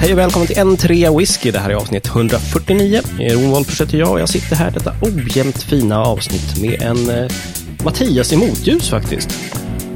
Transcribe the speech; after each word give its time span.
Hej 0.00 0.12
och 0.12 0.18
välkommen 0.18 0.46
till 0.46 0.58
en 0.58 0.76
trea 0.76 1.16
whisky. 1.16 1.50
Det 1.50 1.58
här 1.58 1.70
är 1.70 1.74
avsnitt 1.74 2.06
149. 2.06 3.00
Ron 3.18 3.50
Wolffers 3.50 3.80
heter 3.80 3.98
jag 3.98 4.10
och 4.10 4.20
jag 4.20 4.28
sitter 4.28 4.56
här 4.56 4.70
detta 4.70 4.92
ojämnt 5.02 5.62
fina 5.62 6.02
avsnitt 6.02 6.62
med 6.62 6.82
en 6.82 7.10
eh, 7.10 7.30
Mattias 7.84 8.32
i 8.32 8.36
motljus 8.36 8.90
faktiskt. 8.90 9.38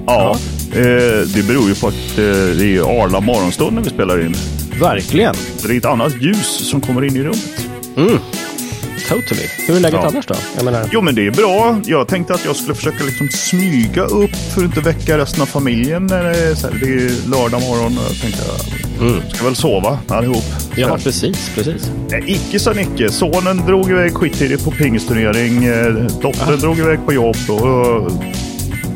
Ja, 0.06 0.37
eh, 0.72 1.26
det 1.35 1.46
beror 1.49 1.69
ju 1.69 1.74
på 1.74 1.88
att 1.88 2.19
eh, 2.19 2.24
det 2.58 2.76
är 2.76 3.03
Arla 3.03 3.21
morgonstund 3.21 3.72
när 3.72 3.83
vi 3.83 3.90
spelar 3.90 4.26
in. 4.26 4.35
Verkligen. 4.80 5.35
Det 5.67 5.72
är 5.72 5.78
ett 5.78 5.85
annat 5.85 6.22
ljus 6.22 6.71
som 6.71 6.80
kommer 6.80 7.04
in 7.04 7.16
i 7.16 7.22
rummet. 7.22 7.66
Mm. 7.96 8.19
Totally. 9.09 9.47
Hur 9.67 9.77
är 9.77 9.81
läget 9.81 10.01
Ja. 10.03 10.09
annars 10.09 10.27
då? 10.27 10.65
Menar, 10.65 10.88
Jo, 10.92 11.01
men 11.01 11.15
det 11.15 11.27
är 11.27 11.31
bra. 11.31 11.81
Jag 11.85 12.09
tänkte 12.09 12.35
att 12.35 12.45
jag 12.45 12.56
skulle 12.56 12.74
försöka 12.74 13.04
liksom 13.04 13.29
smyga 13.29 14.03
upp 14.03 14.31
för 14.54 14.61
att 14.61 14.65
inte 14.67 14.81
väcka 14.81 15.19
resten 15.19 15.42
av 15.42 15.47
familjen. 15.47 16.06
När 16.06 16.24
det, 16.24 16.38
är 16.38 16.55
så 16.55 16.66
här, 16.69 16.74
det 16.80 16.87
är 16.87 17.28
lördag 17.30 17.60
morgon 17.62 17.98
och 17.98 18.05
jag 18.09 18.20
tänkte 18.20 18.42
Mm. 19.00 19.14
jag 19.28 19.36
ska 19.36 19.45
väl 19.45 19.56
sova 19.56 19.98
allihop. 20.09 20.45
ja, 20.77 20.88
här. 20.88 20.97
precis, 20.98 21.50
precis. 21.55 21.91
Nej, 22.10 22.24
Icke 22.27 22.59
sa 22.59 22.73
Nicke. 22.73 23.10
Sonen 23.10 23.56
drog 23.66 23.91
iväg 23.91 24.14
skittidigt 24.14 24.64
på 24.64 24.70
pingisturnering. 24.70 25.64
Eh, 25.64 25.92
Dottern 26.22 26.59
drog 26.61 26.78
iväg 26.78 26.98
på 27.06 27.12
jobb. 27.12 27.36
Och, 27.48 28.12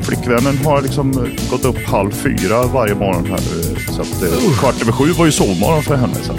flickvännen 0.03 0.59
har 0.65 0.83
liksom 0.83 1.29
gått 1.51 1.65
upp 1.65 1.87
halv 1.87 2.11
fyra 2.13 2.63
varje 2.67 2.95
morgon 2.95 3.27
här. 3.27 3.35
eh, 3.39 3.95
Så 3.95 4.01
att, 4.03 4.23
eh, 4.23 4.59
kvart 4.61 4.83
över 4.83 4.93
sju 4.93 5.05
var 5.13 5.27
ju 5.27 5.33
sovmorgon 5.33 5.83
för 5.83 5.97
henne. 5.97 6.15
Så. 6.23 6.33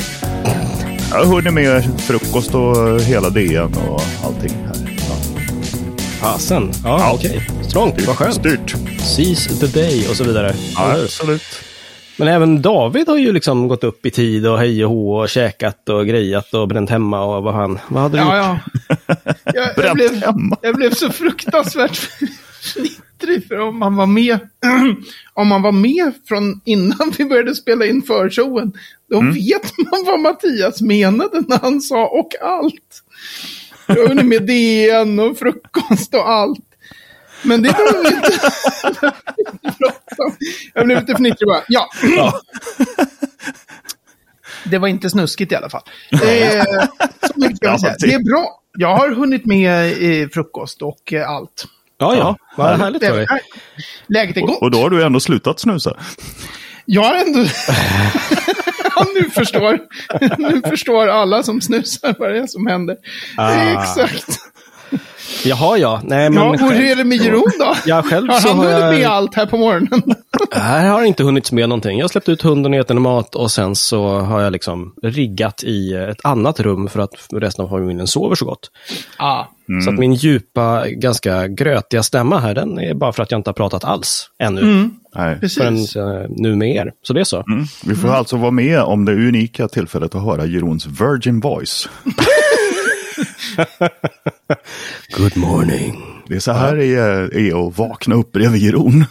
Jag 1.11 1.17
har 1.17 1.25
hunnit 1.25 1.53
med 1.53 1.99
frukost 1.99 2.55
och 2.55 3.01
hela 3.01 3.29
DN 3.29 3.73
och 3.89 4.01
allting 4.23 4.51
här. 4.65 4.97
Ja. 4.97 5.15
Fasen. 6.19 6.71
Ja, 6.83 7.11
okej. 7.13 7.47
Strångt, 7.69 8.07
vad 8.07 8.15
skönt. 8.15 8.35
Styrt. 8.35 8.75
Seize 9.15 9.49
the 9.49 9.79
day 9.79 10.07
och 10.09 10.15
så 10.15 10.23
vidare. 10.23 10.55
Ja, 10.75 11.03
absolut. 11.03 11.43
Men 12.17 12.27
även 12.27 12.61
David 12.61 13.07
har 13.07 13.17
ju 13.17 13.31
liksom 13.31 13.67
gått 13.67 13.83
upp 13.83 14.05
i 14.05 14.11
tid 14.11 14.47
och 14.47 14.59
hej 14.59 14.85
och 14.85 14.91
hå 14.91 15.17
och 15.17 15.29
käkat 15.29 15.89
och 15.89 16.07
grejat 16.07 16.53
och 16.53 16.67
bränt 16.67 16.89
hemma 16.89 17.23
och 17.23 17.43
vad 17.43 17.53
han... 17.53 17.79
Vad 17.87 18.03
hade 18.03 18.17
du 18.17 18.23
gjort? 18.23 18.33
Ja, 18.33 18.59
ja. 18.97 19.15
Jag, 19.53 19.85
jag, 19.85 19.95
blev, 19.95 20.15
hemma. 20.15 20.57
jag 20.61 20.75
blev 20.75 20.93
så 20.93 21.11
fruktansvärt 21.11 22.09
för 23.41 23.59
om 23.59 23.79
man 23.79 23.95
var 23.95 24.05
med, 24.05 24.39
om 25.33 25.47
man 25.47 25.61
var 25.61 25.71
med 25.71 26.13
från 26.27 26.61
innan 26.65 27.13
vi 27.17 27.25
började 27.25 27.55
spela 27.55 27.85
in 27.85 28.01
förshowen, 28.01 28.73
då 29.09 29.19
Mm. 29.19 29.33
vet 29.33 29.77
man 29.77 30.03
vad 30.05 30.19
Mattias 30.19 30.81
menade 30.81 31.43
när 31.47 31.59
han 31.59 31.81
sa 31.81 32.07
och 32.07 32.29
allt. 32.41 33.03
Jag 33.87 34.25
med 34.25 34.43
DN 34.43 35.19
och 35.19 35.37
frukost 35.37 36.13
och 36.13 36.29
allt. 36.29 36.59
Men 37.43 37.61
det 37.63 37.71
behöver 37.77 38.03
vi 38.09 38.15
inte. 38.15 38.31
Jag 40.73 40.85
blev 40.85 40.99
lite 40.99 41.15
fnittrig 41.15 41.47
bara. 41.47 41.63
Ja. 41.67 41.89
Det 44.63 44.77
var 44.77 44.87
inte 44.87 45.09
snuskigt 45.09 45.51
i 45.51 45.55
alla 45.55 45.69
fall. 45.69 45.81
Eh, 46.11 46.19
säga. 47.79 47.95
Det 47.99 48.13
är 48.13 48.23
bra. 48.23 48.61
Jag 48.77 48.95
har 48.97 49.09
hunnit 49.09 49.45
med 49.45 49.91
eh, 50.21 50.29
frukost 50.29 50.81
och 50.81 51.13
eh, 51.13 51.29
allt. 51.29 51.65
Ja, 51.97 52.15
ja. 52.15 52.37
Vad 52.57 52.67
härligt. 52.67 52.81
härligt 52.83 53.03
för 53.03 53.17
dig. 53.17 53.25
Det- 54.07 54.13
Läget 54.13 54.37
är 54.37 54.41
gott. 54.41 54.49
Och, 54.57 54.63
och 54.63 54.71
då 54.71 54.81
har 54.81 54.89
du 54.89 55.03
ändå 55.03 55.19
slutat 55.19 55.59
snusa. 55.59 55.93
Jag 56.85 57.03
har 57.03 57.15
ändå... 57.15 57.39
ja, 58.95 59.05
nu 59.15 59.29
förstår, 59.29 59.79
nu 60.37 60.61
förstår 60.69 61.07
alla 61.07 61.43
som 61.43 61.61
snusar 61.61 62.15
vad 62.19 62.31
det 62.31 62.39
är 62.39 62.47
som 62.47 62.67
händer. 62.67 62.97
Ah. 63.37 63.51
Exakt. 63.81 64.25
Jaha, 65.45 65.77
ja. 65.77 66.01
Nej, 66.03 66.29
men 66.29 66.43
Ja, 66.43 66.49
och 66.49 66.59
hur 66.71 66.91
är 66.91 66.95
det 66.95 67.03
med 67.03 67.17
Jeroen 67.17 67.51
då? 67.59 67.75
Ja, 67.85 68.03
själv 68.03 68.29
har 68.29 68.39
han 68.41 68.57
hunnit 68.57 68.71
jag- 68.71 68.93
med 68.93 69.07
allt 69.07 69.35
här 69.35 69.45
på 69.45 69.57
morgonen? 69.57 70.01
Här 70.51 70.89
har 70.89 71.03
inte 71.03 71.23
hunnit 71.23 71.51
med 71.51 71.69
någonting. 71.69 71.97
Jag 71.97 72.03
har 72.03 72.09
släppt 72.09 72.29
ut 72.29 72.41
hunden 72.41 72.71
och 72.73 72.77
gett 72.77 72.89
henne 72.89 73.01
mat 73.01 73.35
och 73.35 73.51
sen 73.51 73.75
så 73.75 74.19
har 74.19 74.41
jag 74.41 74.51
liksom 74.53 74.93
riggat 75.03 75.63
i 75.63 75.93
ett 75.93 76.25
annat 76.25 76.59
rum 76.59 76.87
för 76.87 76.99
att 76.99 77.11
resten 77.33 77.65
av 77.65 77.69
familjen 77.69 78.07
sover 78.07 78.35
så 78.35 78.45
gott. 78.45 78.71
ah. 79.17 79.43
Så 79.83 79.89
att 79.89 79.99
min 79.99 80.13
djupa, 80.13 80.83
ganska 80.89 81.47
grötiga 81.47 82.03
stämma 82.03 82.39
här, 82.39 82.55
den 82.55 82.79
är 82.79 82.93
bara 82.93 83.13
för 83.13 83.23
att 83.23 83.31
jag 83.31 83.39
inte 83.39 83.49
har 83.49 83.53
pratat 83.53 83.83
alls 83.83 84.29
ännu. 84.39 84.89
Nej. 85.15 85.39
Precis. 85.39 85.57
Förrän 85.93 86.21
eh, 86.21 86.25
nu 86.29 86.55
med 86.55 86.75
er. 86.75 86.91
Så 87.03 87.13
det 87.13 87.19
är 87.19 87.23
så. 87.23 87.43
Mm. 87.47 87.65
Vi 87.85 87.95
får 87.95 88.09
alltså 88.09 88.37
vara 88.37 88.51
med 88.51 88.79
om 88.81 89.05
det 89.05 89.13
unika 89.13 89.67
tillfället 89.67 90.15
att 90.15 90.23
höra 90.23 90.45
Jerons 90.45 90.85
virgin 90.85 91.39
voice. 91.39 91.89
Good 95.17 95.37
morning. 95.37 96.03
Det 96.27 96.35
är 96.35 96.39
så 96.39 96.51
här 96.51 96.75
det 96.75 96.85
är, 96.85 97.37
är 97.37 97.67
att 97.67 97.77
vakna 97.77 98.15
upp 98.15 98.31
bredvid 98.31 98.61
Jeroen. 98.61 99.05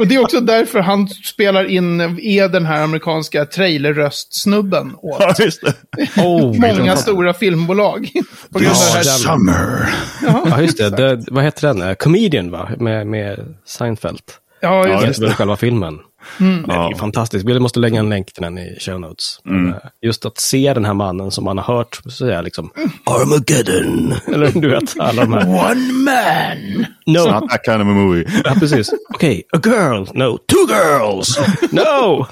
Och 0.00 0.06
det 0.06 0.14
är 0.14 0.22
också 0.22 0.40
därför 0.40 0.80
han 0.80 1.08
spelar 1.08 1.64
in, 1.64 2.00
är 2.00 2.48
den 2.48 2.66
här 2.66 2.82
amerikanska 2.84 3.44
trailerröstsnubben 3.46 4.94
åt 4.98 5.16
Ja, 5.20 5.34
just 5.38 5.60
det. 5.62 5.74
Oh, 6.22 6.60
många 6.76 6.96
stora 6.96 7.34
filmbolag. 7.34 8.10
På 8.52 8.58
grund 8.58 8.70
av 8.72 8.78
det 8.92 8.96
här. 8.96 9.02
Summer. 9.02 9.88
Ja, 10.22 10.60
just 10.60 10.78
det. 10.78 10.90
det. 10.90 11.24
Vad 11.30 11.44
heter 11.44 11.68
den? 11.68 11.82
Eh, 11.82 11.94
Comedian, 11.94 12.50
va? 12.50 12.70
Med, 12.78 13.06
med 13.06 13.54
Seinfeld. 13.66 14.20
Ja, 14.60 14.82
Det 15.00 15.06
just 15.06 15.20
det. 15.20 15.30
själva 15.34 15.56
filmen. 15.56 15.98
Mm. 16.40 16.62
Det 16.62 16.72
är 16.74 16.98
fantastiskt. 16.98 17.44
Vi 17.46 17.60
måste 17.60 17.80
lägga 17.80 17.98
en 17.98 18.08
länk 18.08 18.32
till 18.32 18.42
den 18.42 18.58
i 18.58 18.76
show 18.80 19.00
notes. 19.00 19.40
Men, 19.44 19.68
eh, 19.68 19.74
Just 20.02 20.26
att 20.26 20.38
se 20.40 20.74
den 20.74 20.84
här 20.84 20.94
mannen 20.94 21.30
som 21.30 21.44
man 21.44 21.58
har 21.58 21.74
hört 21.76 22.00
säga 22.12 22.40
liksom 22.40 22.70
Armageddon. 23.04 24.14
Eller 24.34 24.60
du 24.60 24.68
vet, 24.68 25.00
alla 25.00 25.22
de 25.24 25.32
här. 25.32 25.48
One 25.48 25.92
man! 25.92 26.86
No. 27.06 27.30
Not 27.32 27.50
that 27.50 27.64
kind 27.64 27.82
of 27.82 27.88
a 27.88 27.90
movie. 27.90 28.24
Ja, 28.44 28.54
precis. 28.60 28.90
Okej, 29.14 29.42
a 29.52 29.60
girl. 29.64 30.04
No, 30.14 30.38
two 30.38 30.66
girls. 30.74 31.38
No. 31.72 32.26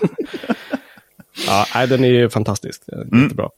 Ja, 1.47 1.67
nej, 1.75 1.87
den 1.87 2.05
är 2.05 2.09
ju 2.09 2.31
fantastisk. 2.31 2.83
Jättebra. 3.23 3.49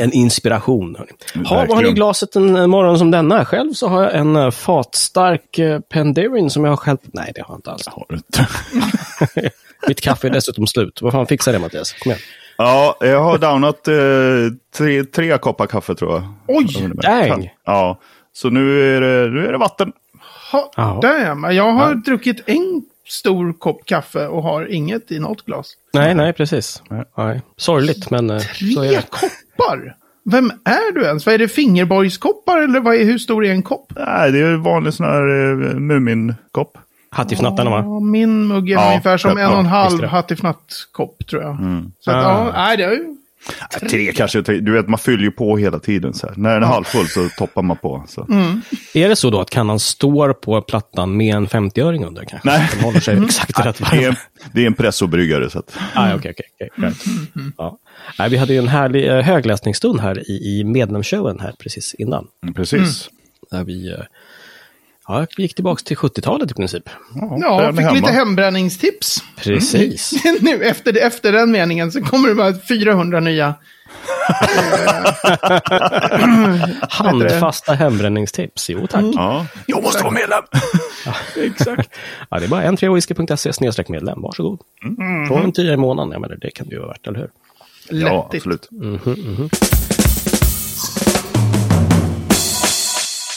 En 0.00 0.12
inspiration. 0.12 0.96
Hörni. 0.98 1.48
Ha, 1.48 1.56
vad 1.56 1.76
har 1.76 1.82
ni 1.82 1.88
i 1.88 1.92
glaset 1.92 2.36
en 2.36 2.56
eh, 2.56 2.66
morgon 2.66 2.98
som 2.98 3.10
denna? 3.10 3.44
Själv 3.44 3.72
så 3.72 3.88
har 3.88 4.02
jag 4.02 4.14
en 4.14 4.36
uh, 4.36 4.50
fatstark 4.50 5.58
uh, 5.58 5.80
Penderin 5.80 6.50
som 6.50 6.64
jag 6.64 6.72
har 6.72 6.76
själv... 6.76 6.98
Nej, 7.02 7.32
det 7.34 7.40
har 7.42 7.54
jag 7.54 7.58
inte 7.58 7.70
alls. 7.70 7.86
Har 7.86 8.06
du 8.08 8.14
inte? 8.16 8.48
Mitt 9.88 10.00
kaffe 10.00 10.26
är 10.28 10.30
dessutom 10.30 10.66
slut. 10.66 10.98
Vad 11.02 11.12
fan 11.12 11.26
fixar 11.26 11.52
det 11.52 11.58
Mattias? 11.58 11.92
Kom 11.92 12.10
igen. 12.12 12.22
Ja, 12.58 12.96
jag 13.00 13.22
har 13.22 13.38
downat 13.38 13.88
eh, 13.88 13.94
tre, 14.76 15.04
tre 15.04 15.38
koppar 15.38 15.66
kaffe 15.66 15.94
tror 15.94 16.12
jag. 16.12 16.22
Oj, 16.48 16.88
dang. 17.02 17.50
Ja, 17.64 17.98
så 18.32 18.50
nu 18.50 18.96
är 18.96 19.00
det, 19.00 19.30
nu 19.30 19.46
är 19.46 19.52
det 19.52 19.58
vatten. 19.58 19.92
ha, 20.52 20.72
Ja. 20.76 20.98
damn. 21.02 21.54
Jag 21.56 21.72
har 21.72 21.94
druckit 21.94 22.42
en 22.46 22.82
stor 23.08 23.52
kopp 23.52 23.86
kaffe 23.86 24.26
och 24.26 24.42
har 24.42 24.72
inget 24.72 25.12
i 25.12 25.18
något 25.18 25.44
glas. 25.46 25.72
Nej, 25.92 26.14
nej, 26.14 26.32
precis. 26.32 26.82
Nej. 27.16 27.40
Sorgligt, 27.56 28.10
men 28.10 28.30
uh, 28.30 28.38
så 28.74 28.82
är 28.82 28.88
Tre 28.88 29.02
koppar? 29.10 29.94
Vem 30.30 30.50
är 30.64 30.92
du 30.94 31.04
ens? 31.04 31.26
Vad 31.26 31.34
är 31.34 31.38
det, 31.38 31.48
fingerborgskoppar 31.48 32.58
eller 32.62 32.80
vad 32.80 32.94
är, 32.94 33.04
hur 33.04 33.18
stor 33.18 33.44
är 33.46 33.50
en 33.50 33.62
kopp? 33.62 33.92
Nej, 33.96 34.32
det 34.32 34.38
är 34.38 34.44
en 34.44 34.62
vanlig 34.62 34.94
sån 34.94 35.06
här 35.06 35.50
eh, 35.50 35.74
Muminkopp. 35.78 36.78
Hattifnattarna, 37.10 37.70
va? 37.70 37.82
Ja, 37.84 38.00
min 38.00 38.46
mugg 38.46 38.70
är 38.70 38.74
Ja, 38.74 38.88
ungefär 38.88 39.18
som 39.18 39.38
ja, 39.38 39.46
en 39.46 39.52
och 39.52 39.58
en 39.58 39.66
halv 39.66 40.04
hattifnattkopp 40.04 41.26
tror 41.26 41.42
jag. 41.42 41.56
Så 42.00 42.10
att, 42.10 42.16
Ah. 42.16 42.20
ja, 42.46 42.52
nej, 42.56 42.76
det 42.76 42.84
är 42.84 42.90
ju... 42.90 43.16
Nej, 43.82 43.90
Tre 43.90 44.12
kanske, 44.12 44.42
tre- 44.42 44.60
du 44.60 44.72
vet 44.72 44.88
man 44.88 44.98
fyller 44.98 45.22
ju 45.24 45.30
på 45.30 45.56
hela 45.56 45.78
tiden. 45.78 46.14
Så 46.14 46.26
här. 46.26 46.34
När 46.36 46.54
den 46.54 46.62
är 46.62 46.66
halvfull 46.66 47.08
så 47.08 47.28
toppar 47.38 47.62
man 47.62 47.76
på. 47.76 48.04
Så. 48.08 48.26
Är 48.94 49.08
det 49.08 49.16
så 49.16 49.30
då 49.30 49.40
att 49.40 49.50
kannan 49.50 49.80
står 49.80 50.32
på 50.32 50.62
plattan 50.62 51.16
med 51.16 51.34
en 51.36 51.46
50-öring 51.46 52.04
under 52.06 52.24
kanske? 52.24 52.48
Nej. 52.48 52.68
Den 52.74 52.80
håller 52.84 53.00
sig 53.00 53.24
exakt 53.24 53.66
rätt 53.66 53.76
Det 53.78 53.84
varv. 53.84 54.00
är, 54.04 54.16
det 54.52 54.62
är 54.62 54.66
en 54.66 54.74
pressobryggare. 54.74 55.50
Så 55.50 55.58
att, 55.58 55.76
Ah, 55.94 56.14
okej, 56.14 56.30
okej, 56.30 56.46
okej. 56.54 56.70
Right. 56.76 57.04
Ja. 57.58 57.78
Nej, 58.18 58.30
vi 58.30 58.36
hade 58.36 58.52
ju 58.52 58.58
en 58.58 58.68
härlig 58.68 59.08
eh, 59.08 59.20
högläsningsstund 59.22 60.00
här 60.00 60.30
i, 60.30 60.32
i 60.60 60.64
medlemsshowen 60.64 61.40
här 61.40 61.54
precis 61.58 61.94
innan. 61.94 62.26
mm, 62.42 62.54
precis. 62.54 63.10
Där 63.50 63.64
vi, 63.64 63.92
eh, 63.92 63.98
ja, 65.08 65.26
vi 65.36 65.42
gick 65.42 65.54
tillbaka 65.54 65.82
till 65.84 65.96
70-talet 65.96 66.50
i 66.50 66.54
princip. 66.54 66.88
Ja, 67.14 67.62
är 67.62 67.72
fick 67.72 67.80
lite 67.80 67.94
hemma. 67.94 68.08
hembränningstips. 68.08 69.22
Precis. 69.36 70.12
nu, 70.40 70.64
efter, 70.64 71.06
efter 71.06 71.32
den 71.32 71.50
meningen 71.50 71.92
så 71.92 72.02
kommer 72.02 72.28
det 72.28 72.34
bara 72.34 72.54
400 72.68 73.20
nya. 73.20 73.54
Handfasta 76.88 77.74
hembränningstips. 77.74 78.70
Jo, 78.70 78.86
tack. 78.86 79.04
Ja. 79.14 79.46
Jag 79.66 79.82
måste 79.82 80.02
vara 80.02 80.14
medlem! 80.14 80.42
Exakt. 81.52 81.90
Ja, 82.30 82.38
det 82.38 82.44
är 82.44 82.48
bara 82.48 82.62
n3whisky.se 82.62 83.52
snedstreck 83.52 83.88
medlem. 83.88 84.22
Varsågod. 84.22 84.60
Från 85.28 85.42
en 85.44 85.52
tia 85.52 85.72
i 85.72 85.76
månaden. 85.76 86.12
Jag 86.12 86.20
menar, 86.20 86.36
det 86.36 86.50
kan 86.50 86.68
det 86.68 86.74
ju 86.74 86.78
vara 86.80 86.88
värt, 86.88 87.06
eller 87.06 87.18
hur? 87.18 87.30
Ja, 87.90 88.22
Lättigt. 88.22 88.46
absolut. 88.46 88.68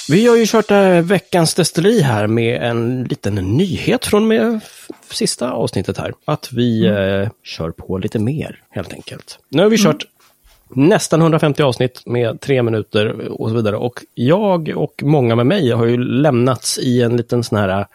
Vi 0.10 0.28
har 0.28 0.38
ju 0.38 0.46
kört 0.46 0.72
äh, 0.72 1.02
veckans 1.02 1.54
destilleri 1.54 2.02
här 2.02 2.28
med 2.28 2.64
en 2.64 3.04
liten 3.04 3.36
nyhet 3.36 4.06
från 4.06 4.28
med 4.28 4.60
sista 5.12 5.52
avsnittet 5.52 5.98
här. 5.98 6.14
Att 6.26 6.54
vi 6.54 6.86
eh, 6.86 7.30
kör 7.44 7.72
på 7.72 7.98
lite 7.98 8.20
mer, 8.20 8.64
helt 8.70 8.94
enkelt. 8.94 9.40
Nu 9.50 9.62
har 9.62 9.70
vi 9.70 9.78
kört 9.78 10.06
nästan 10.70 11.22
150 11.22 11.64
avsnitt 11.64 12.02
med 12.06 12.42
tre 12.42 12.64
minuter 12.64 13.32
och 13.42 13.50
så 13.50 13.56
vidare. 13.56 13.78
Och 13.78 14.06
jag 14.14 14.70
och 14.76 15.04
många 15.04 15.36
med 15.36 15.46
mig 15.46 15.72
har 15.72 15.86
ju 15.86 15.98
lämnats 15.98 16.80
i 16.80 17.02
en 17.02 17.18
liten 17.18 17.44
sån 17.44 17.58
här, 17.58 17.86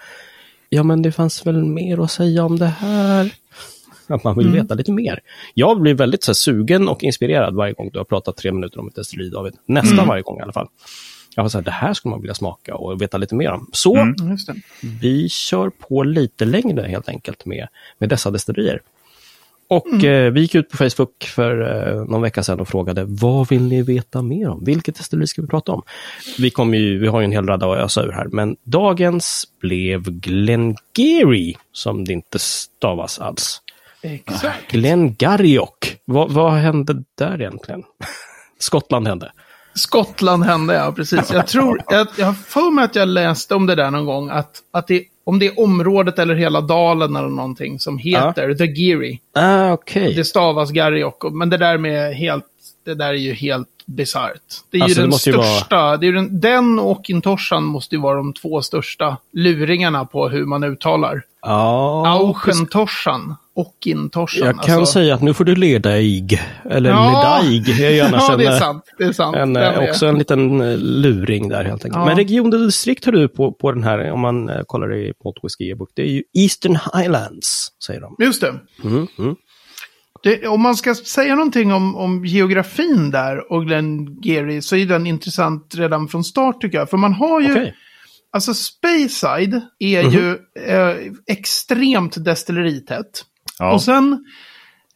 ja 0.69 0.82
men 0.82 1.02
det 1.02 1.12
fanns 1.12 1.46
väl 1.46 1.64
mer 1.64 2.05
att 2.05 2.10
säga 2.10 2.44
om 2.44 2.58
det 2.58 2.67
här. 2.67 3.34
Att 4.06 4.25
man 4.25 4.38
vill 4.38 4.49
veta 4.49 4.75
lite 4.75 4.93
mer. 4.93 5.20
Jag 5.55 5.81
blir 5.81 5.94
väldigt 5.94 6.25
så 6.25 6.31
här, 6.31 6.34
sugen 6.34 6.88
och 6.88 7.02
inspirerad 7.05 7.55
varje 7.55 7.72
gång 7.72 7.90
du 7.93 7.99
har 7.99 8.05
pratat 8.05 8.37
tre 8.37 8.52
minuter 8.52 8.81
om 8.81 8.88
ett 8.88 8.94
destilleri, 8.94 9.31
David. 9.31 9.55
Nästan 9.67 10.08
varje 10.08 10.22
gång 10.22 10.38
i 10.38 10.43
alla 10.43 10.52
fall. 10.52 10.69
Jag 11.34 11.44
var 11.44 11.48
så 11.48 11.58
här, 11.58 11.64
det 11.64 11.70
här 11.70 11.94
skulle 11.94 12.10
man 12.10 12.20
vilja 12.20 12.34
smaka 12.34 12.75
och 12.75 13.02
veta 13.02 13.19
lite 13.19 13.34
mer 13.34 13.52
om. 13.52 13.69
Så 13.72 13.96
Mm, 14.82 14.98
vi 15.00 15.28
kör 15.28 15.70
på 15.70 16.02
lite 16.02 16.44
längre 16.44 16.88
helt 16.88 17.08
enkelt 17.08 17.44
med, 17.44 17.69
med 17.98 18.08
dessa 18.08 18.31
destillerier. 18.31 18.81
Och 19.69 20.04
eh, 20.04 20.32
vi 20.32 20.40
gick 20.40 20.54
ut 20.54 20.70
på 20.70 20.76
Facebook 20.76 21.25
för 21.25 21.60
eh, 21.60 22.04
någon 22.04 22.22
vecka 22.22 22.42
sedan 22.42 22.60
och 22.60 22.69
frågade 22.69 23.04
vad 23.04 23.48
vill 23.48 23.62
ni 23.62 23.82
veta 23.82 24.22
mer 24.22 24.48
om? 24.48 24.64
Vilket 24.64 24.96
destilleri 24.96 25.26
ska 25.26 25.42
vi 25.42 25.48
prata 25.48 25.72
om? 25.72 25.82
Vi, 26.38 26.50
kommer 26.50 26.78
ju, 26.78 26.98
vi 26.98 27.06
har 27.06 27.20
ju 27.20 27.25
en 27.25 27.32
hel 27.32 27.46
radda 27.46 27.72
att 27.72 27.78
ösa 27.78 28.02
ur 28.02 28.12
här, 28.12 28.26
men 28.32 28.56
dagens 28.62 29.44
blev 29.60 30.02
Glengarry, 30.02 31.54
som 31.72 32.04
det 32.04 32.12
inte 32.12 32.38
stavas 32.38 33.19
alls. 33.19 33.60
Exakt. 34.02 34.70
Glengarriok. 34.70 35.96
Vad, 36.04 36.31
vad 36.31 36.52
hände 36.52 37.02
där 37.19 37.40
egentligen? 37.40 37.82
Skottland 38.58 39.08
hände. 39.08 39.32
Skottland 39.75 40.44
hände, 40.44 40.75
ja 40.75 40.93
precis. 40.93 41.32
Jag 41.32 41.47
tror, 41.47 41.81
jag, 41.88 42.06
jag 42.17 42.26
har 42.26 42.32
för 42.32 42.71
mig 42.71 42.85
att 42.85 42.94
jag 42.94 43.09
läste 43.09 43.55
om 43.55 43.67
det 43.67 43.75
där 43.75 43.91
någon 43.91 44.06
gång, 44.06 44.31
att, 44.31 44.50
att 44.73 44.87
det, 44.87 45.03
om 45.25 45.38
det 45.38 45.47
är 45.47 45.61
området 45.61 46.19
eller 46.19 46.35
hela 46.35 46.61
dalen 46.61 47.17
eller 47.17 47.29
någonting 47.29 47.79
som 47.79 47.99
heter 47.99 48.55
The 48.55 48.65
Geary. 48.67 49.19
Ah, 49.35 49.73
okej. 49.73 50.15
Det 50.15 50.25
stavas 50.25 50.71
Garriok, 50.71 51.23
men 51.32 51.50
det 51.50 51.56
där 51.56 51.79
med 51.79 52.15
helt, 52.17 52.44
det 52.85 52.94
där 52.94 53.09
är 53.09 53.12
ju 53.15 53.32
helt 53.35 53.69
bisarrt. 53.87 54.41
Det 54.71 54.79
är 54.79 54.82
Alltså, 54.82 54.99
ju 54.99 55.03
den 55.03 55.11
måste 55.11 55.31
ju 55.31 55.37
vara- 55.37 55.47
största, 55.47 55.97
det 55.97 56.06
är 56.06 56.12
den, 56.12 56.41
den 56.41 56.79
och 56.79 57.11
Intoshan 57.11 57.65
måste 57.65 57.94
ju 57.94 58.00
vara 58.00 58.17
de 58.17 58.32
två 58.32 58.62
största 58.62 59.17
luringarna 59.32 60.05
på 60.05 60.29
hur 60.29 60.44
man 60.47 60.65
uttalar. 60.65 61.23
Ja, 61.43 62.09
Auchentoshan 62.09 63.35
och 63.56 63.77
Intoshan. 63.85 64.47
Jag 64.47 64.62
kan 64.62 64.79
alltså. 64.79 64.93
säga 64.93 65.15
att 65.15 65.23
nu 65.23 65.35
får 65.35 65.45
du 65.45 65.56
leda 65.56 65.99
ig. 65.99 66.41
Eller 66.71 66.91
Ja. 66.91 67.41
ledaig 67.43 67.81
är 67.81 67.91
ju 67.91 68.01
annars 68.01 68.23
Ja, 68.29 68.37
det 68.37 68.45
är 68.47 68.53
eh, 68.53 68.59
sant. 68.59 68.85
Det 68.99 69.05
är 69.05 69.12
sant. 69.12 69.37
en, 69.37 69.53
Den 69.53 69.62
eh, 69.62 69.69
är- 69.69 69.91
också 69.91 70.06
en 70.06 70.19
liten 70.19 70.61
eh, 70.61 70.77
luring 70.79 71.49
där 71.49 71.65
helt 71.65 71.85
enkelt. 71.85 72.01
Ja. 72.01 72.05
Men 72.06 72.17
region 72.17 72.55
och 72.55 72.61
distrikt 72.61 73.05
har 73.05 73.12
du 73.12 73.29
på, 73.29 73.53
på 73.53 73.73
den 73.73 73.85
här, 73.85 74.11
om 74.11 74.21
man 74.21 74.51
kollar 74.67 74.95
i 74.95 75.12
Malt 75.25 75.37
Whisky 75.43 75.71
e-bok, 75.71 75.91
det 75.95 76.03
är 76.03 76.06
ju 76.11 76.23
Eastern 76.39 76.79
Highlands, 76.95 77.69
säger 77.87 78.01
de. 78.01 78.17
Just 78.19 78.41
det. 78.41 78.55
Mm, 78.85 79.06
mm. 79.19 79.35
Det, 80.23 80.47
om 80.49 80.61
man 80.61 80.77
ska 80.77 80.95
säga 80.95 81.35
någonting 81.35 81.73
om, 81.73 81.97
om 81.97 82.25
geografin 82.25 83.11
där 83.11 83.53
och 83.53 83.67
Glengarry 83.67 84.62
så 84.62 84.77
är 84.77 84.87
den 84.87 85.06
intressant 85.06 85.75
redan 85.77 86.09
från 86.09 86.25
start 86.25 86.61
tycker 86.61 86.79
jag. 86.79 86.91
För 86.91 86.97
man 86.97 87.12
har 87.12 87.41
ju, 87.41 87.51
Okej. 87.53 87.75
alltså 88.33 88.55
Speyside 88.55 89.61
är 89.79 90.03
ju 90.03 90.31
eh, 90.69 90.97
extremt 91.27 92.25
destilleritätt. 92.25 93.25
Ja. 93.59 93.73
Och 93.73 93.83
sen, 93.83 94.25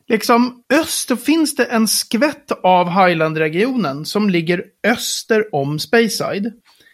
liksom 0.09 0.63
öster 0.73 1.17
finns 1.17 1.57
det 1.57 1.65
en 1.65 1.89
skvätt 1.89 2.53
av 2.63 2.89
Highland-regionen 2.89 4.05
som 4.05 4.31
ligger 4.31 4.65
öster 4.85 5.55
om 5.55 5.79
Speyside. 5.79 6.53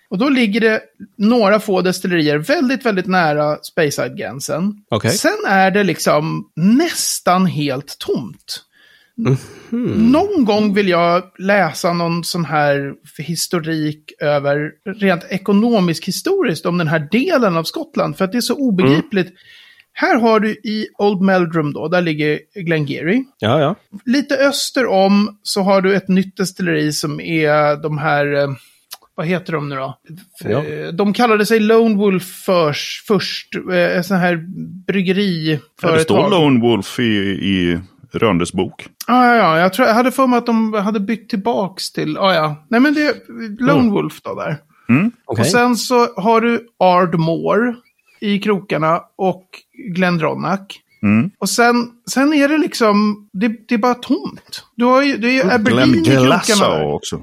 Och 0.08 0.18
då 0.18 0.28
ligger 0.28 0.60
det 0.60 0.80
några 1.16 1.60
få 1.60 1.80
destillerier 1.80 2.38
väldigt, 2.38 2.86
väldigt 2.86 3.06
nära 3.06 3.58
Speyside-gränsen. 3.62 4.84
Okej. 4.90 5.10
Sen 5.10 5.38
är 5.46 5.70
det 5.70 5.84
liksom 5.84 6.50
nästan 6.56 7.46
helt 7.46 7.98
tomt. 7.98 8.64
Någon 9.96 10.44
gång 10.44 10.74
vill 10.74 10.88
jag 10.88 11.22
läsa 11.38 11.92
någon 11.92 12.24
sån 12.24 12.44
här 12.44 12.94
historik 13.18 14.12
över 14.20 14.70
rent 15.00 15.24
ekonomisk 15.28 16.08
historiskt 16.08 16.66
om 16.66 16.78
den 16.78 16.88
här 16.88 17.08
delen 17.10 17.56
av 17.56 17.64
Skottland. 17.64 18.18
För 18.18 18.24
att 18.24 18.32
det 18.32 18.38
är 18.38 18.42
så 18.42 18.54
obegripligt. 18.54 19.34
Här 19.96 20.20
har 20.20 20.40
du 20.40 20.50
i 20.50 20.86
Old 20.98 21.20
Meldrum 21.20 21.72
då, 21.72 21.88
där 21.88 22.00
ligger 22.02 22.40
Glengarry. 22.54 23.24
Ja, 23.38 23.60
ja. 23.60 23.74
Lite 24.04 24.36
öster 24.36 24.86
om 24.86 25.38
så 25.42 25.62
har 25.62 25.80
du 25.80 25.94
ett 25.94 26.08
nytt 26.08 26.36
destilleri 26.36 26.92
som 26.92 27.20
är 27.20 27.82
de 27.82 27.98
här, 27.98 28.34
eh, 28.34 28.48
vad 29.14 29.26
heter 29.26 29.52
de 29.52 29.68
nu 29.68 29.76
då? 29.76 29.98
Ja. 30.44 30.64
Eh, 30.64 30.88
De 30.88 31.12
kallade 31.12 31.46
sig 31.46 31.60
Lone 31.60 31.96
Wolf 31.96 32.22
först, 32.46 33.06
först 33.06 33.48
eh, 33.72 33.96
en 33.96 34.04
sån 34.04 34.16
här 34.16 34.32
Ja, 34.32 34.38
det 34.38 34.92
bryggeriföretag. 34.92 36.00
står 36.00 36.30
Lone 36.30 36.60
Wolf 36.60 36.98
i, 36.98 37.02
i 37.02 37.80
Röndes 38.12 38.52
bok. 38.52 38.86
Ja, 39.06 39.26
ja, 39.26 39.36
ja. 39.36 39.58
Jag, 39.58 39.72
tror, 39.72 39.88
jag 39.88 39.94
hade 39.94 40.12
för 40.12 40.26
mig 40.26 40.38
att 40.38 40.46
de 40.46 40.74
hade 40.74 41.00
bytt 41.00 41.28
tillbaks 41.28 41.92
till... 41.92 42.14
Ja, 42.14 42.34
ja. 42.34 42.64
Nej, 42.70 42.80
men 42.80 42.94
det 42.94 43.00
är 43.02 43.14
Lone 43.66 43.72
Mm. 43.80 43.90
Wolf 43.92 44.22
då 44.22 44.34
där. 44.34 44.56
Okej. 44.88 45.10
Och 45.42 45.46
sen 45.46 45.76
så 45.76 46.06
har 46.16 46.40
du 46.40 46.66
Ardmore 46.78 47.74
i 48.24 48.38
krokarna 48.38 49.00
och 49.16 49.46
Glendronach. 49.94 50.80
Mm. 51.02 51.30
Och 51.38 51.50
sen, 51.50 51.90
sen 52.10 52.32
är 52.32 52.48
det 52.48 52.58
liksom, 52.58 53.28
det, 53.32 53.48
det 53.68 53.74
är 53.74 53.78
bara 53.78 53.94
tomt. 53.94 54.64
Du 54.74 54.84
har 54.84 55.02
ju, 55.02 55.16
det 55.16 55.28
är 55.28 55.32
ju 55.32 55.52
Aberdeen 55.52 55.92
Glenn 55.92 56.02
i 56.02 56.04
krokarna. 56.04 56.84
Också. 56.84 57.22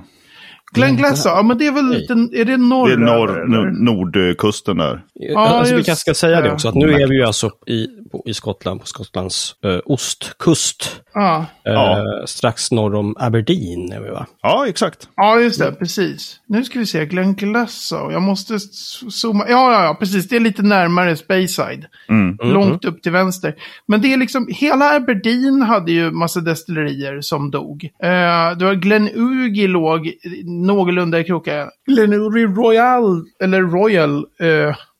Glenn 0.73 0.95
Glasgow, 0.95 1.33
ja 1.35 1.43
men 1.43 1.57
det 1.57 1.67
är 1.67 1.71
väl 1.71 1.89
lite, 1.89 2.13
är 2.13 2.45
det 2.45 2.57
norr? 2.57 2.87
Det 2.87 2.93
är 2.93 2.97
norr, 2.97 3.29
eller? 3.29 3.45
nord, 3.45 3.73
nordkusten 3.73 4.77
där. 4.77 5.01
alltså, 5.35 5.73
vi 5.73 5.77
just 5.77 5.85
kanske 5.85 6.01
ska 6.01 6.13
säga 6.13 6.41
det 6.41 6.47
det. 6.47 6.53
också, 6.53 6.69
att 6.69 6.75
nu 6.75 6.93
är 6.93 7.07
vi 7.07 7.15
ju 7.15 7.23
alltså 7.23 7.51
i, 7.67 7.87
på, 8.11 8.23
i 8.25 8.33
Skottland, 8.33 8.81
på 8.81 8.87
Skottlands 8.87 9.55
eh, 9.63 9.79
ostkust. 9.85 11.01
Ja. 11.13 11.45
Eh, 11.65 11.73
Ja. 11.73 12.23
Strax 12.25 12.71
norr 12.71 12.95
om 12.95 13.15
Aberdeen 13.19 13.91
är 13.91 13.99
vi 13.99 14.09
va? 14.09 14.25
Ja, 14.41 14.67
exakt. 14.67 15.09
ja, 15.15 15.39
just 15.39 15.59
det, 15.59 15.71
precis. 15.71 16.39
Nu 16.47 16.63
ska 16.63 16.79
vi 16.79 16.85
se, 16.85 17.05
Glenn 17.05 17.35
Glasgow. 17.35 18.11
Jag 18.11 18.21
måste 18.21 18.59
zooma. 18.59 19.45
Ja, 19.49 19.73
ja, 19.73 19.83
ja, 19.83 19.97
precis. 19.99 20.27
Det 20.27 20.35
är 20.35 20.39
lite 20.39 20.61
närmare 20.61 21.15
Speyside. 21.15 21.85
Mm. 22.09 22.37
Långt 22.41 22.85
upp 22.85 23.03
till 23.03 23.11
vänster. 23.11 23.55
Men 23.85 24.01
det 24.01 24.13
är 24.13 24.17
liksom, 24.17 24.47
hela 24.49 24.95
Aberdeen 24.95 25.61
hade 25.61 25.91
ju 25.91 26.11
massa 26.11 26.39
destillerier 26.39 27.21
som 27.21 27.51
dog. 27.51 27.83
Uh, 27.83 28.57
du 28.57 28.65
har 28.65 28.75
Glenugi 28.75 29.67
låg 29.67 30.11
någorlunda 30.61 31.19
i 31.19 31.23
krokarna. 31.23 31.69
Glenugi 31.87 32.45
Royal, 32.45 33.25
eller 33.43 33.61
Royal, 33.61 34.25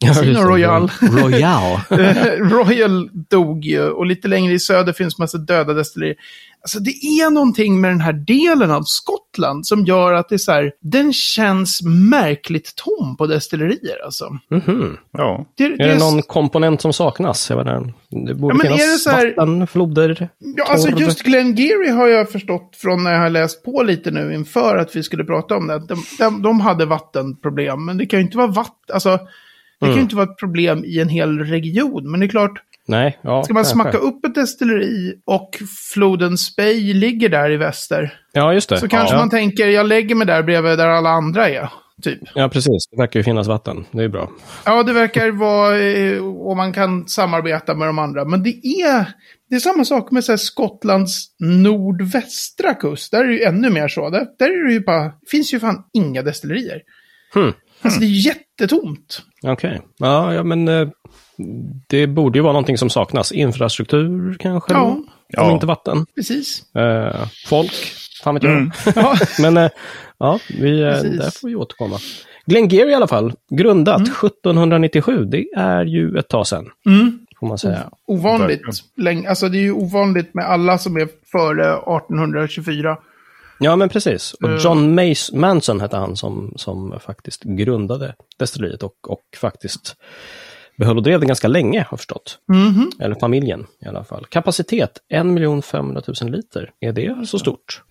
just 0.06 0.22
det. 0.22 0.34
Royal. 0.34 0.92
Royal. 1.02 1.80
Eh, 1.92 2.50
Royal 2.50 3.10
dog 3.30 3.66
ju 3.66 3.90
och 3.90 4.06
lite 4.06 4.28
längre 4.28 4.54
i 4.54 4.60
söder 4.60 4.94
finns 4.94 5.18
massa 5.18 5.38
döda 5.38 5.74
destillerier. 5.74 6.16
Alltså 6.63 6.80
det 6.80 6.92
är 6.92 7.30
någonting 7.31 7.81
med 7.81 7.92
den 7.92 8.02
här 8.02 8.13
delen 8.13 8.72
av 8.72 8.84
Skottland 8.84 9.68
som 9.68 9.86
gör 9.86 10.13
att 10.13 10.30
det 10.30 10.36
är 10.36 10.38
så 10.38 10.52
här, 10.52 10.72
den 10.81 11.13
känns 11.13 11.81
märkligt 12.12 12.74
tom 12.75 13.18
på 13.18 13.28
destillerier 13.28 14.06
alltså. 14.06 14.38
Mhm. 14.50 14.98
Ja. 15.12 15.46
Det, 15.58 15.63
Är 15.63 15.78
det 15.78 16.00
någon 16.00 16.22
komponent 16.22 16.81
som 16.81 16.94
saknas? 16.94 17.50
Jag 17.50 17.60
inte. 17.60 17.94
Det 18.28 18.36
borde 18.36 18.54
Ja, 18.54 18.58
men 18.58 18.62
finnas 18.66 18.81
är 18.81 18.92
det 18.92 18.98
så 18.98 19.10
här- 19.10 19.33
vatten, 19.38 19.68
floder, 19.68 20.30
Ja, 20.57 20.66
alltså 20.69 20.90
just 20.90 21.24
Glengarry 21.24 21.90
har 21.90 22.07
jag 22.07 22.31
förstått 22.31 22.76
från 22.78 23.04
när 23.04 23.12
jag 23.14 23.19
har 23.19 23.30
läst 23.30 23.64
på 23.64 23.83
lite 23.83 24.12
nu 24.12 24.33
inför 24.33 24.78
att 24.78 24.95
vi 24.95 25.04
skulle 25.04 25.24
prata 25.24 25.56
om 25.57 25.68
det. 25.68 25.80
De, 25.80 26.04
de, 26.19 26.42
de 26.42 26.62
hade 26.62 26.85
vattenproblem, 26.85 27.85
men 27.85 27.97
det 27.97 28.06
kan 28.06 28.19
ju 28.19 28.26
inte 28.26 28.38
vara 28.38 28.47
vatten, 28.47 28.94
alltså 28.94 29.19
det 29.80 29.85
kan 29.85 29.95
ju 29.95 30.02
inte 30.02 30.16
vara 30.16 30.30
ett 30.31 30.38
problem 30.38 30.85
i 30.85 31.00
en 31.00 31.09
hel 31.09 31.40
region. 31.40 32.12
Men 32.12 32.19
det 32.19 32.26
är 32.26 32.28
klart, 32.30 32.62
Nej, 32.88 33.19
ja, 33.21 33.44
ska 33.44 33.54
man 33.54 33.64
kanske. 33.64 33.73
smacka 33.73 33.97
upp 33.97 34.26
ett 34.26 34.35
destilleri 34.35 35.14
och 35.26 35.50
floden 35.94 36.38
Spey 36.38 36.94
ligger 36.94 37.30
där 37.30 37.52
i 37.52 37.57
väster, 37.57 38.14
Ja, 38.33 38.54
just 38.54 38.69
det. 38.69 38.78
så 38.80 38.88
kanske 38.88 39.16
ja. 39.16 39.19
man 39.19 39.30
tänker, 39.30 39.68
jag 39.68 39.85
lägger 39.88 40.16
mig 40.16 40.28
där 40.28 40.44
bredvid 40.44 40.78
där 40.78 40.88
alla 40.88 41.09
andra 41.09 41.50
är. 41.50 41.69
Typ. 42.04 42.19
Ja, 42.35 42.50
precis. 42.50 42.88
Det 42.92 42.97
verkar 42.97 43.19
ju 43.19 43.23
finnas 43.23 43.47
vatten. 43.47 43.85
Det 43.92 44.04
är 44.04 44.07
bra. 44.09 44.31
Ja, 44.66 44.83
det 44.83 44.94
verkar 44.94 45.31
vara, 45.31 45.80
eh, 45.80 46.26
och 46.26 46.57
man 46.57 46.73
kan 46.73 47.07
samarbeta 47.07 47.76
med 47.76 47.88
de 47.88 48.00
andra. 48.00 48.26
Men 48.26 48.44
det 48.44 48.50
är, 48.66 49.06
det 49.50 49.56
är 49.56 49.59
samma 49.59 49.85
sak 49.85 50.11
med 50.11 50.23
så 50.23 50.38
Skottlands 50.38 51.26
nordvästra 51.40 52.73
kust. 52.73 53.11
Där 53.11 53.19
är 53.23 53.28
det 53.28 53.33
ju 53.33 53.44
ännu 53.44 53.69
mer 53.69 53.88
så. 53.88 54.09
Där, 54.09 54.26
där 54.40 54.45
är 54.45 54.68
det 54.68 54.73
ju 54.73 54.80
bara, 54.80 55.14
finns 55.31 55.54
ju 55.54 55.59
fan 55.59 55.83
inga 55.94 56.21
destillerier. 56.21 56.81
Hmm. 57.33 57.54
Alltså 57.81 58.00
det 58.00 58.06
är 58.06 58.26
jättetomt. 58.28 59.21
Okej. 59.44 59.81
Ja, 59.97 60.33
ja, 60.33 60.44
men 60.44 60.68
eh, 60.68 60.88
det 61.88 62.07
borde 62.07 62.38
ju 62.40 62.44
vara 62.44 62.54
någonting 62.54 62.78
som 62.78 62.90
saknas. 62.90 63.31
Infrastruktur 63.31 64.35
kanske? 64.40 64.73
Ja. 64.73 64.81
Om 64.81 65.07
Ja. 65.28 65.52
inte 65.52 65.66
vatten. 65.66 66.06
Precis. 66.16 66.76
Eh, 66.76 67.28
folk? 67.45 67.71
Fan 68.23 68.33
vet 68.33 68.44
jag. 68.44 68.54
Mm. 68.54 68.71
Men 69.42 69.57
eh, 69.57 69.69
ja, 70.18 70.40
vi, 70.59 70.81
eh, 70.81 70.92
Precis. 70.92 71.19
där 71.19 71.31
får 71.42 71.47
vi 71.47 71.56
återkomma. 71.56 71.97
Glengarry 72.45 72.92
i 72.92 72.94
alla 72.94 73.07
fall, 73.07 73.33
grundat 73.50 74.02
1797. 74.02 75.26
Det 75.26 75.45
är 75.56 75.85
ju 75.85 76.18
ett 76.18 76.28
tag 76.28 76.47
sedan, 76.47 76.69
mm. 76.85 77.19
får 77.40 77.47
man 77.47 77.57
säga. 77.57 77.90
ovanligt. 78.07 78.61
Länge, 78.97 79.30
alltså 79.30 79.50
det 79.50 79.57
är 79.57 79.61
ju 79.61 79.71
ovanligt 79.71 80.33
med 80.33 80.45
alla 80.45 80.78
som 80.78 80.97
är 80.97 81.07
före 81.31 81.73
1824. 81.73 82.97
Ja, 83.59 83.76
men 83.76 83.90
precis. 83.90 84.33
Och 84.33 84.50
Eh. 84.50 84.57
John 84.64 84.95
Mace 84.95 85.35
Manson 85.38 85.81
hette 85.81 85.97
han 85.97 86.16
som, 86.18 86.54
som 86.56 87.00
faktiskt 87.06 87.44
grundade 87.44 88.16
destilleriet 88.40 88.83
och, 88.83 89.11
och 89.11 89.21
faktiskt 89.38 89.95
behöll 90.81 90.97
och 90.97 91.04
drev 91.04 91.19
det 91.19 91.26
ganska 91.26 91.47
länge, 91.47 91.80
har 91.80 91.88
jag 91.92 92.00
förstått. 92.00 92.40
Mhm. 92.52 92.92
Eller 93.00 93.16
familjen 93.16 93.66
i 93.85 93.88
alla 93.88 94.04
fall. 94.04 94.26
Kapacitet 94.30 94.92
1 95.09 95.66
500 95.66 96.02
000 96.21 96.31
liter. 96.31 96.69
Är 96.80 96.94
det 96.94 97.26
så 97.26 97.40
stort? 97.40 97.81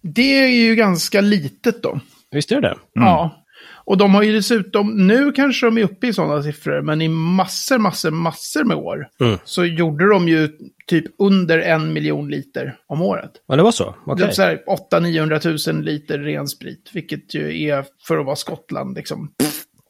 Det 0.00 0.38
är 0.38 0.48
ju 0.48 0.74
ganska 0.74 1.20
litet 1.20 1.82
då. 1.82 2.00
Visst 2.30 2.52
är 2.52 2.60
det? 2.60 2.76
Ja. 2.94 3.40
Och 3.86 3.96
de 3.98 4.14
har 4.14 4.22
ju 4.22 4.32
dessutom, 4.32 5.06
nu 5.06 5.32
kanske 5.32 5.66
de 5.66 5.78
är 5.78 5.82
uppe 5.82 6.06
i 6.06 6.12
sådana 6.12 6.42
siffror, 6.42 6.82
men 6.82 7.02
i 7.02 7.08
massor, 7.08 7.78
massor, 7.78 8.10
massor 8.10 8.64
med 8.64 8.76
år 8.76 9.08
Mm. 9.20 9.38
så 9.44 9.64
gjorde 9.64 10.08
de 10.08 10.28
ju 10.28 10.48
typ 10.86 11.04
under 11.18 11.58
en 11.58 11.92
miljon 11.92 12.28
liter 12.30 12.76
om 12.86 13.02
året. 13.02 13.30
Ja, 13.46 13.56
det 13.56 13.62
var 13.62 13.72
så? 13.72 13.94
Det 14.06 14.12
Okej. 14.12 14.30
här 14.38 14.62
800-900 14.92 15.72
000 15.72 15.84
liter 15.84 16.18
ren 16.18 16.48
sprit, 16.48 16.90
vilket 16.94 17.34
ju 17.34 17.62
är 17.68 17.84
för 18.06 18.18
att 18.18 18.26
vara 18.26 18.36
Skottland 18.36 18.96
liksom. 18.96 19.30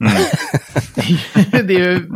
det 1.50 1.74
är 1.74 1.78
ju, 1.78 2.08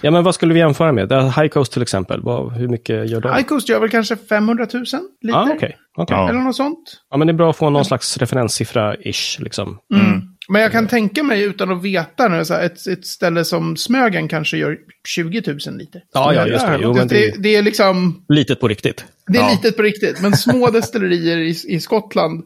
Ja, 0.00 0.10
men 0.10 0.24
vad 0.24 0.34
skulle 0.34 0.54
vi 0.54 0.60
jämföra 0.60 0.92
med? 0.92 1.12
High 1.12 1.46
Coast 1.48 1.72
till 1.72 1.82
exempel. 1.82 2.20
Vad, 2.22 2.52
hur 2.52 2.68
mycket 2.68 3.10
gör 3.10 3.20
de? 3.20 3.34
High 3.34 3.42
Coast 3.46 3.68
gör 3.68 3.80
väl 3.80 3.90
kanske 3.90 4.16
500 4.16 4.66
000 4.74 4.82
liter? 4.82 5.00
Ja, 5.22 5.42
okej. 5.56 5.76
okej. 5.96 6.16
Ja. 6.16 6.28
Eller 6.28 6.40
något 6.40 6.56
sånt. 6.56 7.00
Ja, 7.10 7.16
men 7.16 7.26
det 7.26 7.30
är 7.30 7.34
bra 7.36 7.50
att 7.50 7.56
få 7.56 7.70
någon 7.70 7.84
slags 7.84 8.18
referenssiffra-ish, 8.18 9.42
liksom. 9.42 9.78
Men 10.48 10.62
jag 10.62 10.72
kan 10.72 10.86
tänka 10.88 11.22
mig 11.22 11.42
utan 11.42 11.70
att 11.72 11.82
veta 11.82 12.28
nu, 12.28 12.44
så 12.44 12.54
här, 12.54 12.62
ett, 12.66 12.86
ett 12.86 13.06
ställe 13.06 13.44
som 13.44 13.76
Smögen 13.76 14.28
kanske 14.28 14.56
gör 14.56 14.76
20 15.08 15.42
000 15.46 15.58
liter. 15.78 16.02
Ja, 16.14 16.34
ja, 16.34 16.46
just 16.46 16.66
det. 16.66 16.78
Jo, 16.82 16.94
men 16.94 17.08
det, 17.08 17.14
det- 17.14 17.42
det 17.42 17.56
är 17.56 17.62
liksom, 17.62 18.24
Litet 18.28 18.60
på 18.60 18.68
riktigt. 18.68 19.04
det 19.26 19.38
är 19.38 19.42
Ja. 19.42 19.50
litet 19.50 19.76
på 19.76 19.82
riktigt. 19.82 20.20
Men 20.22 20.36
små 20.36 20.70
destillerier 20.72 21.36
i, 21.38 21.56
i 21.74 21.80
Skottland, 21.80 22.44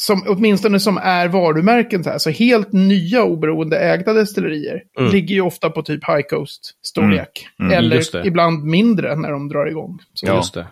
som, 0.00 0.24
åtminstone 0.28 0.80
som 0.80 0.98
är 0.98 1.28
varumärken, 1.28 2.04
så, 2.04 2.10
här, 2.10 2.18
så 2.18 2.30
helt 2.30 2.72
nya 2.72 3.24
oberoende 3.24 3.78
ägda 3.78 4.12
destillerier, 4.12 4.82
ligger 5.12 5.34
ju 5.34 5.40
ofta 5.40 5.70
på 5.70 5.82
typ 5.82 6.08
High 6.08 6.22
Coast-storlek. 6.30 7.46
just 7.58 7.74
Eller 7.74 8.22
det. 8.22 8.28
ibland 8.28 8.64
mindre 8.64 9.16
när 9.16 9.30
de 9.30 9.48
drar 9.48 9.66
igång. 9.66 9.98
Så. 10.14 10.26
Ja. 10.26 10.36
Just 10.36 10.54
det. 10.54 10.66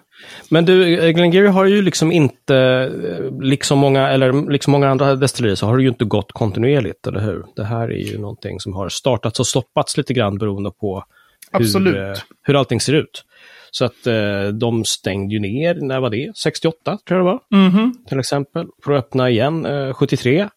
Men 0.51 0.65
du, 0.65 0.99
eh, 0.99 1.11
Glengarry 1.11 1.47
har 1.47 1.65
ju 1.65 1.83
liksom 1.83 2.13
inte, 2.13 2.57
eh, 2.57 3.43
liksom 3.43 3.79
många, 3.79 4.09
eller 4.09 4.51
liksom 4.51 4.71
många 4.71 4.89
andra 4.89 5.17
destillerier, 5.17 5.57
så 5.57 5.67
har 5.67 5.77
det 5.77 5.83
ju 5.83 5.89
inte 5.89 6.05
gått 6.05 6.33
kontinuerligt, 6.33 7.07
eller 7.07 7.21
hur? 7.21 7.45
Det 7.57 7.65
här 7.65 7.89
är 7.93 8.13
ju 8.13 8.19
någonting 8.19 8.61
som 8.61 8.73
har 8.73 8.89
startats 8.89 9.41
och 9.41 9.47
stoppats 9.47 9.97
lite 9.97 10.15
grann 10.15 10.39
beroende 10.39 10.71
på 10.71 11.05
Absolut. 11.51 11.95
hur, 11.95 12.11
eh, 12.11 12.17
hur 12.43 12.55
allting 12.55 12.81
ser 12.81 12.93
ut. 12.93 13.25
Så 13.71 13.85
att 13.85 14.07
eh, 14.07 14.49
de 14.49 14.85
stängde 14.85 15.35
ju 15.35 15.41
ner, 15.41 15.75
när 15.75 16.01
var 16.01 16.11
det? 16.11 16.33
68 16.37 16.99
tror 17.09 17.21
jag 17.21 17.27
det 17.27 17.39
var, 17.51 17.67
Mhm. 17.69 17.95
till 18.09 18.19
exempel. 18.21 18.67
För 18.85 18.93
att 18.93 19.05
öppna 19.05 19.31
igen 19.31 19.67
eh, 19.67 19.93
73. 19.95 20.49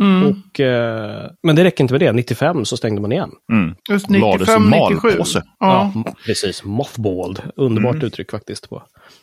Mm. 0.00 0.26
Och, 0.26 0.60
eh, 0.60 1.30
men 1.42 1.56
det 1.56 1.64
räcker 1.64 1.84
inte 1.84 1.94
med 1.94 2.00
det, 2.00 2.12
95 2.12 2.64
så 2.64 2.76
stängde 2.76 3.00
man 3.00 3.12
igen. 3.12 3.30
Mm. 3.52 3.74
Just 3.90 4.10
Lades 4.10 4.48
i 4.48 4.52
95, 4.52 4.70
97. 4.70 5.08
malpåse. 5.08 5.42
Ja, 5.60 5.92
m- 5.94 6.04
precis. 6.26 6.64
Mothballed. 6.64 7.40
Underbart 7.56 8.02
uttryck 8.02 8.30
faktiskt 8.30 8.68
på, 8.70 8.82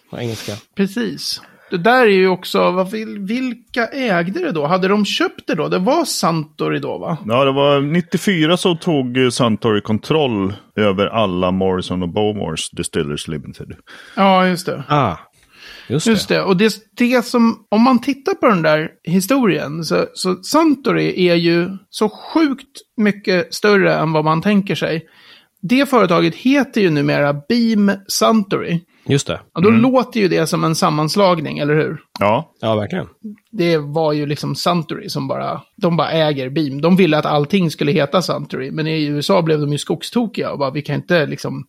på 0.10 0.20
engelska. 0.20 0.54
precis. 0.76 1.42
Det 1.70 1.78
där 1.78 2.02
är 2.02 2.12
ju 2.12 2.28
också, 2.28 2.72
vad, 2.72 2.92
vil- 2.92 3.20
vilka 3.28 3.88
ägde 3.88 4.40
det 4.40 4.52
då? 4.52 4.66
Hade 4.66 4.88
de 4.88 5.06
köpt 5.06 5.48
det 5.48 5.56
då? 5.56 5.68
Det 5.68 5.80
var 5.80 6.06
Santori 6.06 6.80
då 6.80 6.98
va? 6.98 7.18
Ja, 7.26 7.46
det 7.46 7.52
var 7.52 7.82
94 7.82 8.58
så 8.58 8.76
tog 8.76 9.18
Suntory 9.32 9.82
kontroll 9.82 10.54
över 10.76 11.08
alla 11.08 11.52
Morrison 11.52 12.04
och 12.04 12.10
Bowmores 12.10 12.70
Distillers 12.70 13.28
Limited. 13.28 13.74
Ja, 14.16 14.48
just 14.48 14.66
det. 14.66 14.84
Ah, 14.88 15.18
just, 15.90 16.08
Just 16.08 16.28
det. 16.30 16.36
det. 16.36 16.42
Och 16.44 16.58
det, 16.58 16.74
det 16.98 17.26
som, 17.26 17.66
om 17.72 17.82
man 17.82 18.02
tittar 18.02 18.34
på 18.34 18.48
den 18.48 18.62
där 18.62 18.90
historien, 19.04 19.84
så, 19.84 20.06
så 20.14 20.36
Santori 20.36 21.28
är 21.30 21.36
ju 21.36 21.70
så 21.90 22.10
sjukt 22.10 22.78
mycket 22.98 23.54
större 23.54 23.96
än 23.96 24.12
vad 24.12 24.26
man 24.26 24.42
tänker 24.42 24.76
sig. 24.76 25.06
Det 25.62 25.90
företaget 25.90 26.36
heter 26.36 26.82
ju 26.82 26.90
numera 26.90 27.34
Beam 27.50 27.92
Suntory. 28.08 28.80
Just 29.08 29.28
det. 29.28 29.40
Och 29.54 29.62
då 29.62 29.70
låter 29.70 30.20
ju 30.20 30.28
det 30.28 30.48
som 30.48 30.64
en 30.64 30.76
sammanslagning, 30.76 31.60
eller 31.60 31.74
hur? 31.76 31.98
Ja, 32.20 32.52
Ja, 32.62 32.76
verkligen. 32.76 33.08
Det 33.52 33.78
var 33.78 34.14
ju 34.14 34.26
liksom 34.26 34.56
Suntory 34.56 35.10
som 35.10 35.28
bara, 35.28 35.62
de 35.76 35.98
bara 35.98 36.12
äger 36.12 36.50
Beam. 36.50 36.82
De 36.82 36.96
ville 36.96 37.18
att 37.18 37.26
allting 37.26 37.72
skulle 37.72 37.92
heta 37.92 38.22
Suntory, 38.22 38.72
men 38.72 38.88
i 38.88 39.06
USA 39.06 39.42
blev 39.42 39.60
de 39.60 39.72
ju 39.72 39.78
skogstokiga 39.78 40.52
och 40.52 40.60
bara, 40.60 40.72
vi 40.72 40.82
kan 40.82 40.96
inte 40.96 41.26
liksom, 41.26 41.66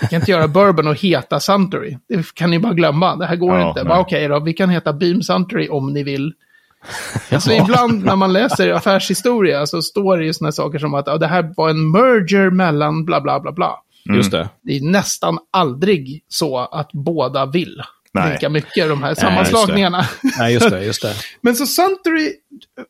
vi 0.00 0.06
kan 0.06 0.20
inte 0.20 0.30
göra 0.30 0.48
bourbon 0.48 0.86
och 0.88 1.00
heta 1.00 1.40
Suntory. 1.40 1.98
Det 2.08 2.34
kan 2.34 2.50
ni 2.50 2.58
bara 2.58 2.72
glömma, 2.74 3.16
det 3.16 3.26
här 3.26 3.36
går 3.36 3.58
Ja, 3.58 3.68
inte. 3.68 3.82
Okej 3.92 4.28
då, 4.28 4.40
vi 4.40 4.52
kan 4.52 4.70
heta 4.70 4.92
Beam 4.92 5.22
Suntory 5.22 5.68
om 5.68 5.92
ni 5.92 6.02
vill. 6.02 6.32
Så 7.40 7.52
Jaha. 7.52 7.62
ibland 7.64 8.04
när 8.04 8.16
man 8.16 8.32
läser 8.32 8.70
affärshistoria 8.72 9.66
så 9.66 9.82
står 9.82 10.16
det 10.18 10.24
ju 10.24 10.32
sådana 10.32 10.52
saker 10.52 10.78
som 10.78 10.94
att 10.94 11.06
ja, 11.06 11.16
det 11.18 11.26
här 11.26 11.52
var 11.56 11.70
en 11.70 11.90
merger 11.90 12.50
mellan 12.50 13.04
bla 13.04 13.20
bla 13.20 13.40
bla 13.40 13.52
bla. 13.52 13.74
Just 14.04 14.30
det. 14.30 14.48
Det 14.62 14.76
är 14.76 14.80
nästan 14.80 15.38
aldrig 15.50 16.24
så 16.28 16.58
att 16.58 16.90
båda 16.92 17.46
vill 17.46 17.82
Nej. 18.12 18.32
lika 18.32 18.48
mycket, 18.48 18.88
de 18.88 19.02
här 19.02 19.08
just 19.10 19.20
det. 19.20 19.26
sammanslagningarna. 19.26 20.04
Nej, 20.38 20.54
just 20.54 20.70
det. 20.70 20.84
Just 20.84 21.02
det. 21.02 21.14
Men 21.40 21.56
så 21.56 21.66
Suntory 21.66 22.26
eh, 22.26 22.84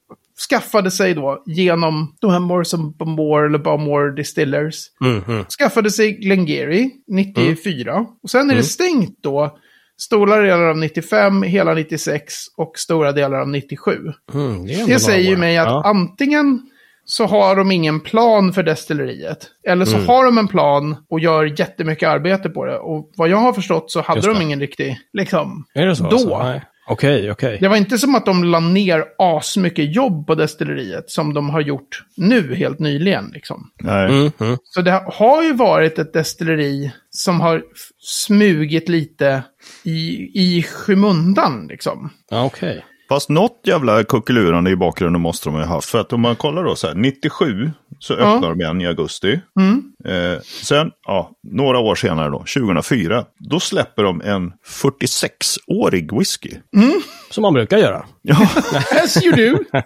skaffade 0.50 0.90
sig 0.90 1.14
då 1.14 1.42
genom 1.46 2.16
de 2.20 2.30
här 2.30 2.38
Morrison 2.40 2.92
Bowmore 2.92 3.46
eller 3.46 3.58
Bowmore 3.58 4.14
Distillers. 4.16 4.84
Mm, 5.04 5.22
mm. 5.28 5.44
Skaffade 5.58 5.90
sig 5.90 6.12
Glengarry 6.12 6.90
94. 7.08 8.06
Och 8.22 8.30
sen 8.30 8.50
är 8.50 8.54
det 8.54 8.62
stängt 8.62 9.18
då 9.22 9.58
stora 10.00 10.40
delar 10.40 10.64
av 10.64 10.76
95, 10.78 11.42
hela 11.42 11.74
96 11.74 12.34
och 12.56 12.72
stora 12.78 13.12
delar 13.12 13.40
av 13.40 13.48
97. 13.48 13.98
Mm, 14.34 14.66
det 14.66 14.86
Det 14.86 15.00
säger 15.00 15.30
ju 15.30 15.36
mig 15.36 15.58
att 15.58 15.66
Ja. 15.66 15.82
antingen 15.84 16.62
så 17.10 17.26
har 17.26 17.56
de 17.56 17.70
ingen 17.72 18.00
plan 18.00 18.52
för 18.52 18.62
destilleriet. 18.62 19.46
Eller 19.66 19.86
Mm. 19.86 20.00
så 20.06 20.12
har 20.12 20.24
de 20.24 20.38
en 20.38 20.48
plan 20.48 20.96
och 21.10 21.20
gör 21.20 21.60
jättemycket 21.60 22.08
arbete 22.08 22.48
på 22.50 22.64
det. 22.64 22.78
Och 22.78 23.10
vad 23.16 23.28
jag 23.28 23.36
har 23.36 23.52
förstått 23.52 23.90
så 23.90 24.00
hade 24.00 24.20
de 24.34 24.42
ingen 24.42 24.60
riktig, 24.60 24.98
liksom, 25.12 25.64
Är 25.74 25.86
det 25.86 25.96
så? 25.96 26.04
då. 26.04 26.10
Alltså? 26.10 26.38
Nej. 26.42 26.62
Okej, 26.88 27.30
okej. 27.30 27.58
Det 27.60 27.68
var 27.68 27.76
inte 27.76 27.98
som 27.98 28.14
att 28.14 28.26
de 28.26 28.44
la 28.44 28.60
ner 28.60 29.04
asmycket 29.18 29.94
jobb 29.94 30.26
på 30.26 30.34
destilleriet 30.34 31.10
som 31.10 31.34
de 31.34 31.50
har 31.50 31.60
gjort 31.60 32.04
nu 32.16 32.54
helt 32.54 32.78
nyligen. 32.78 33.30
Liksom. 33.34 33.70
nej. 33.80 34.04
Mm, 34.10 34.32
mm. 34.40 34.56
Så 34.64 34.82
det 34.82 35.02
har 35.06 35.42
ju 35.42 35.52
varit 35.52 35.98
ett 35.98 36.12
destilleri 36.12 36.92
som 37.10 37.40
har 37.40 37.62
smugit 37.98 38.88
lite 38.88 39.42
i, 39.84 40.30
i 40.34 40.62
skymundan. 40.62 41.66
Liksom. 41.70 42.10
Ja, 42.30 42.44
okej. 42.44 42.84
Fast 43.10 43.28
något 43.28 43.60
jävla 43.66 44.04
kuckelurande 44.04 44.70
i 44.70 44.76
bakgrunden 44.76 45.22
måste 45.22 45.48
de 45.48 45.56
ju 45.58 45.64
ha 45.64 45.74
haft. 45.74 45.90
För 45.90 45.98
att 46.00 46.12
om 46.12 46.20
man 46.20 46.36
kollar 46.36 46.64
då 46.64 46.76
så 46.76 46.86
här, 46.86 46.94
97 46.94 47.70
så 47.98 48.12
Ja. 48.12 48.18
öppnar 48.18 48.48
de 48.50 48.60
igen 48.60 48.80
i 48.80 48.86
augusti. 48.86 49.40
Mm. 49.60 49.82
Eh, 50.04 50.40
sen, 50.62 50.90
ja, 51.06 51.30
några 51.42 51.78
år 51.78 51.94
senare 51.94 52.28
då, 52.30 52.38
2004, 52.38 53.24
då 53.38 53.60
släpper 53.60 54.02
de 54.02 54.20
en 54.20 54.52
46-årig 54.66 56.18
whisky. 56.18 56.50
Som 57.30 57.42
man 57.42 57.54
brukar 57.54 57.78
göra. 57.78 58.04
Ja, 58.22 58.36
As 59.04 59.22
you 59.24 59.36
do. 59.36 59.58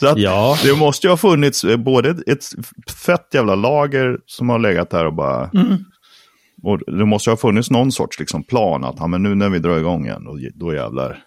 så 0.00 0.06
att 0.08 0.18
Ja. 0.18 0.58
det 0.64 0.76
måste 0.76 1.06
ju 1.06 1.10
ha 1.10 1.16
funnits 1.16 1.64
eh, 1.64 1.76
både 1.76 2.10
ett 2.10 2.44
fett 3.06 3.28
jävla 3.34 3.54
lager 3.54 4.18
som 4.26 4.48
har 4.48 4.58
legat 4.58 4.90
där 4.90 5.06
och 5.06 5.14
bara... 5.14 5.50
Och 6.62 6.80
det 6.98 7.04
måste 7.04 7.30
ju 7.30 7.32
ha 7.32 7.36
funnits 7.36 7.70
någon 7.70 7.92
sorts 7.92 8.18
liksom, 8.18 8.42
plan 8.42 8.84
att 8.84 8.96
ja, 8.98 9.06
men 9.06 9.22
nu 9.22 9.34
när 9.34 9.48
vi 9.48 9.58
drar 9.58 9.78
igång 9.78 10.06
igen, 10.06 10.24
då, 10.24 10.38
då 10.54 10.74
jävlar. 10.74 11.18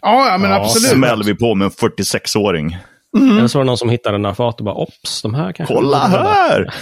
Ja, 0.00 0.28
ja 0.28 0.38
men 0.38 0.50
Ja, 0.50 0.56
absolut. 0.56 0.88
Smäller 0.90 1.24
vi 1.24 1.34
på 1.34 1.54
med 1.54 1.64
en 1.64 1.70
46-åring. 1.70 2.76
Eller 3.18 3.48
så 3.48 3.58
var 3.58 3.64
det 3.64 3.66
någon 3.66 3.78
som 3.78 3.90
hittade 3.90 4.28
en 4.28 4.34
fat 4.34 4.58
och 4.58 4.64
bara 4.64 4.74
ops, 4.74 5.22
de 5.22 5.34
här 5.34 5.52
kanske... 5.52 5.74
Kolla 5.74 5.98
här! 5.98 6.74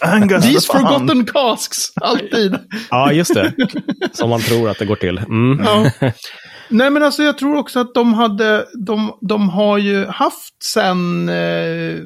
Angus, 0.00 0.44
These 0.44 0.72
forgotten 0.72 1.24
casks, 1.24 1.78
alltid. 2.00 2.58
Ja, 2.90 3.12
just 3.12 3.34
det. 3.34 3.52
Som 4.12 4.30
man 4.30 4.40
tror 4.40 4.70
att 4.70 4.78
det 4.78 4.84
går 4.84 4.96
till. 4.96 5.18
Mm. 5.18 5.64
Ja. 5.64 5.90
Nej, 6.68 6.90
men 6.90 7.02
alltså 7.02 7.22
jag 7.22 7.38
tror 7.38 7.56
också 7.56 7.80
att 7.80 7.94
de 7.94 8.14
hade, 8.14 8.64
de, 8.86 9.18
de 9.28 9.48
har 9.48 9.78
ju 9.78 10.06
haft 10.06 10.62
sen, 10.64 11.28
eh, 11.28 11.96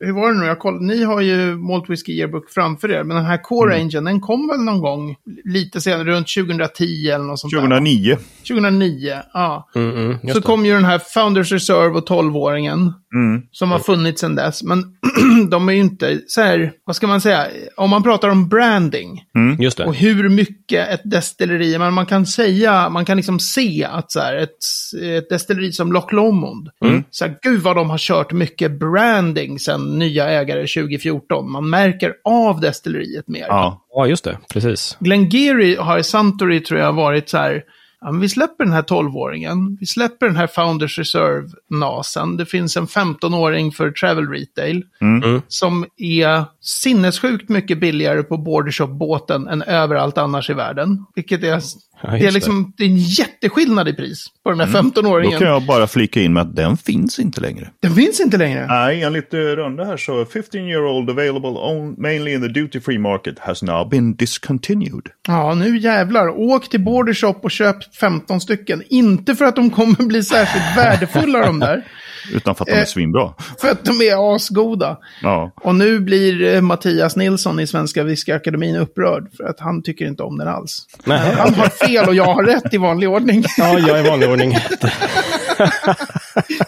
hur 0.00 0.12
var 0.12 0.32
det 0.32 0.40
nu, 0.40 0.46
jag 0.46 0.58
kollade, 0.58 0.84
ni 0.84 1.04
har 1.04 1.20
ju 1.20 1.56
Malt 1.56 1.90
Whisky 1.90 2.12
Yearbook 2.12 2.50
framför 2.50 2.90
er, 2.90 3.04
men 3.04 3.16
den 3.16 3.26
här 3.26 3.42
Core 3.42 3.74
Mm. 3.74 3.78
Rangen, 3.78 4.04
den 4.04 4.20
kom 4.20 4.48
väl 4.48 4.60
någon 4.60 4.80
gång 4.80 5.16
lite 5.44 5.80
senare, 5.80 6.04
runt 6.04 6.28
2010 6.34 6.84
eller 7.08 7.24
något 7.24 7.40
sånt 7.40 7.52
där. 7.52 7.58
2009. 7.60 8.16
2009, 8.48 9.16
ja. 9.32 9.68
Mm, 9.74 9.90
mm, 9.96 10.18
Så 10.28 10.38
det. 10.38 10.40
kom 10.46 10.66
ju 10.66 10.72
den 10.72 10.84
här 10.84 10.98
Founders 10.98 11.52
Reserve 11.52 11.98
och 11.98 12.08
12-åringen. 12.08 12.92
Mm. 13.14 13.42
Som 13.52 13.70
har 13.70 13.78
funnits 13.78 14.20
sedan 14.20 14.34
dess. 14.34 14.62
Men 14.62 14.84
de 15.50 15.68
är 15.68 15.72
ju 15.72 15.80
inte 15.80 16.20
så 16.26 16.40
här, 16.40 16.72
vad 16.84 16.96
ska 16.96 17.06
man 17.06 17.20
säga, 17.20 17.46
om 17.76 17.90
man 17.90 18.02
pratar 18.02 18.28
om 18.28 18.48
branding. 18.48 19.24
Just 19.58 19.80
Och 19.80 19.92
det. 19.92 19.98
hur 19.98 20.28
mycket 20.28 20.88
ett 20.88 21.00
destilleri, 21.04 21.78
men 21.78 21.94
man 21.94 22.06
kan 22.06 22.26
säga, 22.26 22.88
man 22.88 23.04
kan 23.04 23.16
liksom 23.16 23.38
se 23.38 23.84
att 23.90 24.12
så 24.12 24.20
här, 24.20 24.36
ett, 24.36 24.58
ett 25.02 25.28
destilleri 25.28 25.72
som 25.72 25.92
Loch 25.92 26.12
Lomond, 26.12 26.68
så 27.10 27.24
här, 27.24 27.38
gud 27.42 27.60
vad 27.60 27.76
de 27.76 27.90
har 27.90 27.98
kört 27.98 28.32
mycket 28.32 28.78
branding 28.78 29.58
sedan 29.58 29.98
nya 29.98 30.28
ägare 30.28 30.60
2014. 30.60 31.52
Man 31.52 31.70
märker 31.70 32.14
av 32.24 32.60
destilleriet 32.60 33.28
mer. 33.28 33.46
Ja. 33.48 33.84
Ja, 33.90 34.06
just 34.06 34.24
det. 34.24 34.38
Precis. 34.52 34.96
Glengarry 35.00 35.76
har 35.76 35.98
i 35.98 36.02
Suntory 36.02 36.60
tror 36.60 36.80
jag 36.80 36.92
varit 36.92 37.28
så 37.28 37.38
här, 37.38 37.62
ja, 38.00 38.10
men 38.12 38.20
vi 38.20 38.28
släpper 38.28 38.64
den 38.64 38.72
här 38.72 38.82
12-åringen, 38.82 39.76
vi 39.80 39.86
släpper 39.86 40.26
den 40.26 40.36
här 40.36 40.46
Founders 40.46 40.98
Reserve-nasen, 40.98 42.36
det 42.36 42.46
finns 42.46 42.76
en 42.76 42.86
15-åring 42.86 43.72
för 43.72 43.90
Travel 43.90 44.28
Retail, 44.28 44.84
Mm. 45.00 45.42
som 45.48 45.86
är 45.96 46.44
sinnessjukt 46.60 47.48
mycket 47.48 47.80
billigare 47.80 48.22
på 48.22 48.36
Bordershop-båten 48.36 49.48
än 49.48 49.62
överallt 49.62 50.18
annars 50.18 50.50
i 50.50 50.54
världen. 50.54 51.04
Vilket 51.14 51.44
är, 51.44 51.62
Ja, 52.02 52.10
det 52.10 52.26
är 52.26 52.30
liksom, 52.32 52.72
det 52.76 52.84
är 52.84 52.88
en 52.88 52.98
jätteskillnad 52.98 53.88
i 53.88 53.92
pris 53.92 54.26
på 54.48 54.52
den 54.58 54.68
här 54.68 54.82
Då 54.82 55.00
15-åringen. 55.02 55.38
kan 55.38 55.48
jag 55.48 55.62
bara 55.62 55.86
flika 55.86 56.20
in 56.20 56.32
med 56.32 56.42
att 56.42 56.56
den 56.56 56.76
finns 56.76 57.18
inte 57.18 57.40
längre. 57.40 57.68
Den 57.80 57.94
finns 57.94 58.20
inte 58.20 58.36
längre. 58.36 58.66
Nej, 58.66 59.02
enligt 59.02 59.34
Rönda 59.34 59.84
här 59.84 59.96
så 59.96 60.24
15 60.24 60.60
year 60.60 60.84
old 60.86 61.10
available 61.10 61.48
on, 61.50 61.94
mainly 61.98 62.32
in 62.32 62.40
the 62.42 62.48
duty 62.48 62.80
free 62.80 62.98
market 62.98 63.38
has 63.38 63.62
now 63.62 63.88
been 63.88 64.16
discontinued. 64.16 65.06
Ja, 65.28 65.54
nu 65.54 65.78
jävlar. 65.78 66.28
Åk 66.40 66.68
till 66.68 66.80
Bordershop 66.84 67.44
och 67.44 67.50
köp 67.50 67.94
15 67.96 68.40
stycken. 68.40 68.82
Inte 68.88 69.34
för 69.34 69.44
att 69.44 69.56
de 69.56 69.70
kommer 69.70 70.06
bli 70.06 70.22
särskilt 70.22 70.76
värdefulla 70.76 71.46
de 71.46 71.58
där. 71.60 71.84
Utan 72.32 72.54
för 72.54 72.64
att 72.64 72.68
de 72.68 72.72
är 72.74 72.78
Eh. 72.80 72.84
svinbra. 72.84 73.32
För 73.60 73.68
att 73.70 73.84
de 73.84 74.00
är 74.02 74.34
asgoda. 74.36 74.98
Ja. 75.22 75.52
Och 75.56 75.74
nu 75.74 76.00
blir 76.00 76.54
eh, 76.54 76.60
Mattias 76.60 77.16
Nilsson 77.16 77.60
i 77.60 77.66
Svenska 77.66 78.04
Whiskyakademin 78.04 78.76
upprörd. 78.76 79.26
För 79.36 79.44
att 79.44 79.60
han 79.60 79.82
tycker 79.82 80.06
inte 80.06 80.22
om 80.22 80.38
den 80.38 80.48
alls. 80.48 80.86
Nej, 81.04 81.34
Han 81.38 81.54
har 81.54 81.68
fel 81.86 82.08
och 82.08 82.14
jag 82.14 82.24
har 82.34 82.44
rätt 82.44 82.74
i 82.74 82.76
vanlig 82.76 83.08
ordning. 83.08 83.44
Ja, 83.58 83.78
jag 83.78 83.98
är 83.98 84.06
i 84.06 84.08
vanlig 84.08 84.28
ordning. 84.30 84.56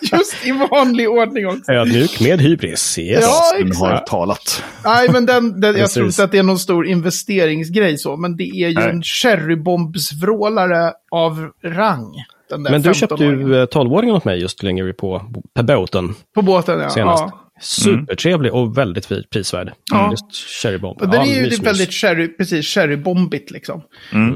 Just 0.01 0.47
i 0.47 0.53
vanlig 0.71 1.09
ordning 1.11 1.47
också. 1.47 1.73
Ödmjuk 1.73 2.21
med 2.21 2.41
hybris. 2.41 2.99
Yes. 2.99 3.19
Ja, 3.23 3.43
Den 3.59 3.77
har 3.77 3.91
exakt. 3.93 4.07
talat. 4.11 4.65
Nej, 4.85 5.09
men 5.13 5.27
den, 5.27 5.61
den, 5.61 5.77
jag 5.77 5.91
tror 5.91 6.07
inte 6.07 6.25
att 6.25 6.33
det 6.33 6.39
är 6.39 6.43
någon 6.43 6.59
stor 6.59 6.87
investeringsgrej 6.87 7.99
så. 7.99 8.17
Men 8.17 8.37
det 8.37 8.45
är 8.51 8.69
ju 8.69 8.75
Nej. 8.75 8.91
en 8.91 9.03
cherrybombsvrålare 9.03 10.93
av 11.11 11.51
rang. 11.65 12.15
Den 12.51 12.63
där 12.63 12.71
Men 12.71 12.83
du 12.83 12.95
köpte 12.95 13.15
15-åringen. 13.15 13.49
ju 13.49 13.61
eh, 13.63 13.67
12-åringen 13.67 14.13
åt 14.17 14.25
mig 14.25 14.41
just 14.41 14.59
tillgänglig 14.59 14.97
på, 14.97 15.19
på 15.55 15.63
båten 15.63 16.15
På 16.35 16.43
båten, 16.43 16.81
ja. 16.81 16.91
senast. 16.91 17.23
ja. 17.23 17.47
Supertrevlig 17.63 18.55
och 18.55 18.79
väldigt 18.79 19.31
prisvärd. 19.31 19.73
Ja. 19.93 20.11
Just 20.11 20.35
cherrybomb. 20.63 21.01
Och 21.03 21.09
den 21.09 21.21
Ja, 21.21 21.33
är 21.33 21.37
ju 21.37 21.43
mys, 21.43 21.51
mys. 21.59 21.67
väldigt 21.67 21.93
cherry, 21.93 22.29
precis, 22.37 22.67
cherrybombigt 22.67 23.51
liksom. 23.51 23.83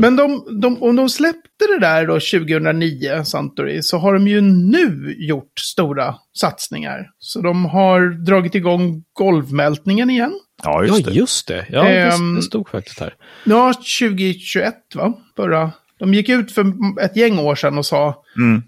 Men 0.00 0.16
de, 0.16 0.60
de, 0.62 0.82
om 0.82 0.96
de 0.96 1.08
släppte 1.08 1.66
det 1.74 1.78
där 1.80 2.06
då 2.06 2.12
2009, 2.14 3.24
Santori, 3.24 3.82
så 3.82 3.98
har 3.98 4.14
de 4.14 4.28
ju 4.28 4.40
nu 4.40 5.14
gjort 5.18 5.58
stora 5.60 6.14
satsningar. 6.38 7.06
Så 7.18 7.40
de 7.40 7.64
har 7.64 8.24
dragit 8.24 8.54
igång 8.54 9.02
golvmältningen 9.12 10.10
igen. 10.10 10.40
Ja, 10.62 10.70
Ja, 10.82 10.84
just 10.84 11.04
det. 11.04 11.12
just 11.12 11.48
det. 11.48 11.66
Ja, 11.70 11.82
det, 11.82 12.00
Ehm, 12.00 12.34
det 12.34 12.42
stod 12.42 12.68
faktiskt 12.68 13.00
här. 13.00 13.14
Ja, 13.44 13.72
2021 13.72 14.74
va? 14.94 15.12
Förra. 15.36 15.70
De 16.04 16.14
gick 16.14 16.28
ut 16.28 16.52
för 16.52 16.64
ett 17.00 17.16
gäng 17.16 17.38
år 17.38 17.54
sedan 17.54 17.78
och 17.78 17.86
sa 17.86 18.22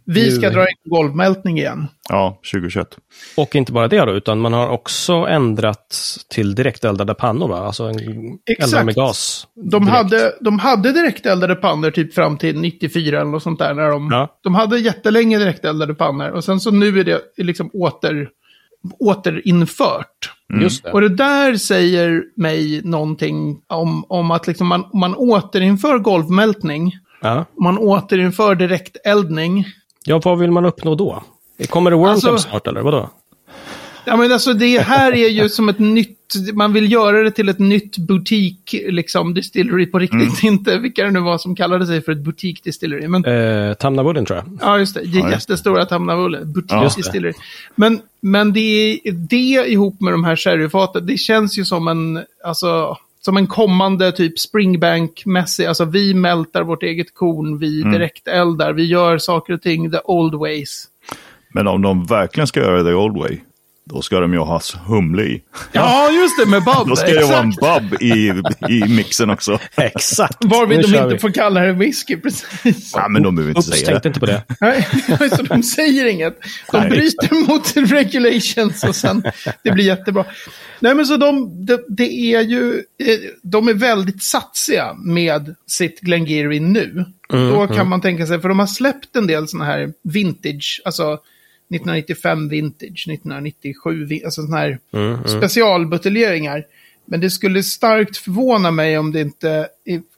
vi 0.04 0.30
ska 0.30 0.50
dra 0.50 0.60
igång 0.62 0.72
golvmältning 0.98 1.58
igen. 1.58 1.86
Ja, 2.08 2.40
2021. 2.52 2.88
Och 3.36 3.56
inte 3.56 3.72
bara 3.72 3.88
det 3.88 4.04
då, 4.04 4.12
utan 4.12 4.38
man 4.38 4.52
har 4.52 4.68
också 4.68 5.12
ändrat 5.12 5.94
till 6.34 6.54
direkteldade 6.54 7.14
pannor, 7.14 7.48
va? 7.48 7.58
Alltså 7.58 7.84
en 7.84 7.98
Exakt. 8.46 8.84
med 8.86 8.94
gas. 8.94 9.46
De 9.54 9.84
direkt. 9.84 9.96
hade, 9.96 10.32
de 10.40 10.58
hade 10.58 10.92
direkteldade 10.92 11.54
pannor 11.54 11.90
typ 11.90 12.14
fram 12.14 12.36
till 12.38 12.60
94 12.60 13.20
eller 13.20 13.30
något 13.30 13.42
sånt 13.42 13.58
där. 13.58 13.74
När 13.74 13.88
de, 13.90 14.08
Ja. 14.12 14.38
de 14.42 14.54
hade 14.54 14.78
jättelänge 14.78 15.38
direkteldade 15.38 15.94
pannor. 15.94 16.28
Och 16.30 16.44
sen 16.44 16.60
så 16.60 16.70
nu 16.70 17.00
är 17.00 17.04
det 17.04 17.20
liksom 17.36 17.70
åter, 17.72 18.28
återinfört. 19.00 20.32
Just 20.60 20.84
det. 20.84 20.92
Och 20.92 21.00
det 21.00 21.08
där 21.08 21.56
säger 21.56 22.22
mig 22.36 22.80
någonting 22.84 23.58
om, 23.68 24.04
om 24.08 24.30
att 24.30 24.46
liksom 24.46 24.66
man, 24.66 24.84
man 24.94 25.14
återinför 25.14 25.98
golvmältning. 25.98 26.92
Ja. 27.20 27.44
Man 27.60 27.78
återinför 27.78 28.54
direkteldning. 28.54 29.64
ja, 30.04 30.20
vad 30.24 30.38
vill 30.38 30.50
man 30.50 30.64
uppnå 30.64 30.94
då? 30.94 31.22
Kommer 31.68 31.90
det 31.90 31.96
World 31.96 32.10
Alltså- 32.10 32.38
snart, 32.38 32.66
eller 32.66 32.80
vadå? 32.80 33.10
Ja, 34.08 34.16
men 34.16 34.32
alltså 34.32 34.52
det 34.52 34.78
här 34.78 35.12
är 35.12 35.28
ju 35.28 35.48
som 35.48 35.68
ett 35.68 35.78
nytt, 35.78 36.18
man 36.54 36.72
vill 36.72 36.92
göra 36.92 37.22
det 37.22 37.30
till 37.30 37.48
ett 37.48 37.58
nytt 37.58 37.98
butik, 37.98 38.74
liksom 38.88 39.34
distillery 39.34 39.86
på 39.86 39.98
riktigt. 39.98 40.42
Inte 40.42 40.78
vilka 40.78 41.04
det 41.04 41.10
nu 41.10 41.20
var 41.20 41.38
som 41.38 41.56
kallade 41.56 41.86
sig 41.86 42.02
för 42.02 42.12
ett 42.12 42.18
butik 42.24 42.64
distillery. 42.64 43.08
Men 43.08 43.24
Eh, 43.24 43.74
Tamnavudden, 43.74 44.26
tror 44.26 44.36
jag. 44.38 44.58
Ja, 44.60 44.78
just 44.78 44.94
det. 44.94 45.00
just 45.02 45.26
det. 45.26 45.30
Jättestora 45.32 45.84
Tamnavulle. 45.86 46.38
Ja. 46.38 46.44
Butik 46.44 46.70
det. 46.80 46.90
Distillery. 46.96 47.32
Men, 47.74 48.00
men 48.20 48.52
det, 48.52 48.60
är- 48.60 49.12
det 49.12 49.68
ihop 49.70 50.00
med 50.00 50.12
de 50.12 50.24
här 50.24 50.36
sherryfaten, 50.36 51.06
det 51.06 51.16
känns 51.18 51.58
ju 51.58 51.64
som 51.64 51.88
en, 51.88 52.20
alltså, 52.44 52.96
som 53.26 53.36
en 53.36 53.46
kommande 53.46 54.12
typ 54.12 54.38
Springbank-mässig, 54.38 55.66
alltså 55.66 55.84
vi 55.84 56.14
mältar 56.14 56.62
vårt 56.62 56.82
eget 56.82 57.14
korn, 57.14 57.58
vi 57.58 57.80
Mm. 57.80 57.92
direkt 57.92 58.28
eldar, 58.28 58.72
vi 58.72 58.84
gör 58.84 59.18
saker 59.18 59.52
och 59.52 59.62
ting 59.62 59.90
the 59.90 59.98
old 60.04 60.34
ways. 60.34 60.84
Men 61.54 61.66
om 61.66 61.82
de 61.82 62.04
verkligen 62.04 62.46
ska 62.46 62.60
göra 62.60 62.82
det 62.82 62.90
the 62.90 62.94
old 62.94 63.16
way, 63.16 63.38
då 63.90 64.02
ska 64.02 64.20
de 64.20 64.32
ju 64.32 64.38
ha 64.38 64.60
humle 64.86 65.22
i. 65.22 65.42
Ja, 65.72 66.10
just 66.10 66.38
det, 66.38 66.50
med 66.50 66.64
Bob. 66.64 66.88
Då 66.88 66.96
ska 66.96 67.06
det 67.06 67.24
vara 67.24 67.38
en 67.38 67.48
exakt. 67.48 67.90
bub 67.90 68.02
i, 68.02 68.32
i 68.68 68.88
mixen 68.88 69.30
också. 69.30 69.58
Exakt. 69.76 70.44
Varvid 70.44 70.78
de 70.80 70.86
inte 70.86 71.06
vi. 71.06 71.18
får 71.18 71.30
kalla 71.30 71.60
det 71.60 71.72
whisky, 71.72 72.16
precis. 72.16 72.92
Ja, 72.94 73.08
men 73.08 73.22
de 73.22 73.36
behöver 73.36 73.50
inte 73.50 73.58
Oops, 73.58 73.78
säga 73.78 74.00
tänkte 74.00 74.08
det. 74.08 74.08
inte 74.08 74.20
på 74.20 74.26
det. 74.26 74.42
Nej, 75.20 75.30
så 75.30 75.42
de 75.42 75.62
säger 75.62 76.06
inget. 76.06 76.38
De 76.72 76.80
Nej, 76.80 76.90
bryter 76.90 77.48
mot 77.48 77.76
regulations 77.76 78.84
och 78.84 78.96
sen, 78.96 79.22
det 79.62 79.70
blir 79.70 79.84
jättebra. 79.84 80.24
Nej, 80.80 80.94
men 80.94 81.06
så 81.06 81.16
de, 81.16 81.66
det, 81.66 81.84
det 81.88 82.34
är 82.34 82.40
ju, 82.40 82.74
eh, 82.98 83.18
de 83.42 83.68
är 83.68 83.74
väldigt 83.74 84.22
satsiga 84.22 84.94
med 84.94 85.54
sitt 85.66 86.00
Glengarry 86.00 86.60
nu. 86.60 87.04
Då 87.28 87.66
kan 87.66 87.88
man 87.88 88.00
tänka 88.00 88.26
sig, 88.26 88.40
för 88.40 88.48
de 88.48 88.58
har 88.58 88.66
släppt 88.66 89.16
en 89.16 89.26
del 89.26 89.48
sådana 89.48 89.64
här 89.64 89.92
vintage, 90.02 90.82
alltså 90.84 91.18
1995 91.68 92.48
vintage, 92.48 93.08
1997, 93.08 94.04
vi- 94.04 94.24
alltså 94.24 94.42
sådana 94.42 94.56
här 94.56 94.78
specialbuteljeringar. 95.38 96.64
Men 97.04 97.20
det 97.20 97.30
skulle 97.30 97.62
starkt 97.62 98.16
förvåna 98.16 98.70
mig 98.70 98.98
om 98.98 99.12
det 99.12 99.20
inte 99.20 99.68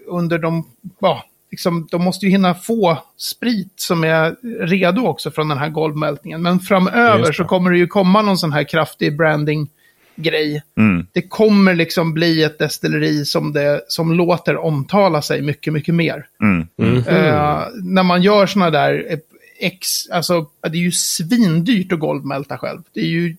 under 0.06 0.38
de, 0.38 0.64
ja, 1.00 1.24
liksom, 1.50 1.88
de 1.90 2.04
måste 2.04 2.26
ju 2.26 2.32
hinna 2.32 2.54
få 2.54 2.98
sprit 3.16 3.72
som 3.76 4.04
är 4.04 4.36
redo 4.66 5.06
också 5.06 5.30
från 5.30 5.48
den 5.48 5.58
här 5.58 5.68
golvmältningen. 5.68 6.42
Men 6.42 6.60
framöver 6.60 7.32
så 7.32 7.44
kommer 7.44 7.70
det 7.70 7.78
ju 7.78 7.86
komma 7.86 8.22
någon 8.22 8.38
sån 8.38 8.52
här 8.52 8.64
kraftig 8.64 9.16
branding-grej. 9.16 10.62
Mm. 10.78 11.06
Det 11.12 11.22
kommer 11.22 11.74
liksom 11.74 12.14
bli 12.14 12.42
ett 12.44 12.58
destilleri 12.58 13.24
som, 13.24 13.52
det, 13.52 13.80
som 13.88 14.12
låter 14.12 14.56
omtala 14.56 15.22
sig 15.22 15.42
mycket, 15.42 15.72
mycket 15.72 15.94
mer. 15.94 16.26
Mm. 16.42 16.66
Eh, 17.06 17.60
när 17.82 18.02
man 18.02 18.22
gör 18.22 18.46
såna 18.46 18.70
där 18.70 19.06
eh, 19.08 19.18
ex, 19.60 20.08
alltså 20.10 20.46
det 20.62 20.78
är 20.78 20.82
ju 20.82 20.92
svindyrt 20.92 21.92
att 21.92 21.98
golvmälta 22.00 22.58
själv. 22.58 22.82
Det 22.92 23.00
är 23.00 23.04
ju, 23.06 23.36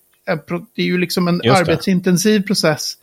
det 0.74 0.82
är 0.82 0.86
ju 0.86 0.98
liksom 0.98 1.28
en 1.28 1.40
arbetsintensiv 1.50 2.40
process. 2.46 2.94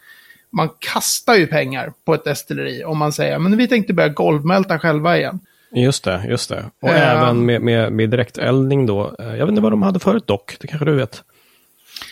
Man 0.50 0.70
kastar 0.80 1.36
ju 1.36 1.48
pengar 1.48 1.94
på 2.06 2.14
ett 2.14 2.24
destilleri 2.24 2.84
om 2.84 2.98
man 2.98 3.12
säger 3.14 3.40
men 3.40 3.58
vi 3.58 3.68
tänkte 3.68 3.94
börja 3.94 4.10
golvmälta 4.10 4.80
själva 4.80 5.18
igen. 5.18 5.40
Just 5.72 6.04
det, 6.04 6.26
just 6.30 6.50
det. 6.50 6.66
Och 6.82 6.90
Eh. 6.90 7.12
även 7.12 7.46
med, 7.46 7.62
med, 7.62 7.92
med 7.94 8.10
direkteldning 8.10 8.86
då. 8.86 9.16
Eh, 9.20 9.26
Jag 9.28 9.38
vet 9.46 9.50
inte 9.50 9.62
vad 9.62 9.72
de 9.72 9.82
hade 9.82 10.00
förut 10.00 10.28
dock, 10.28 10.58
det 10.60 10.68
kanske 10.68 10.86
du 10.86 10.96
vet. 10.96 11.24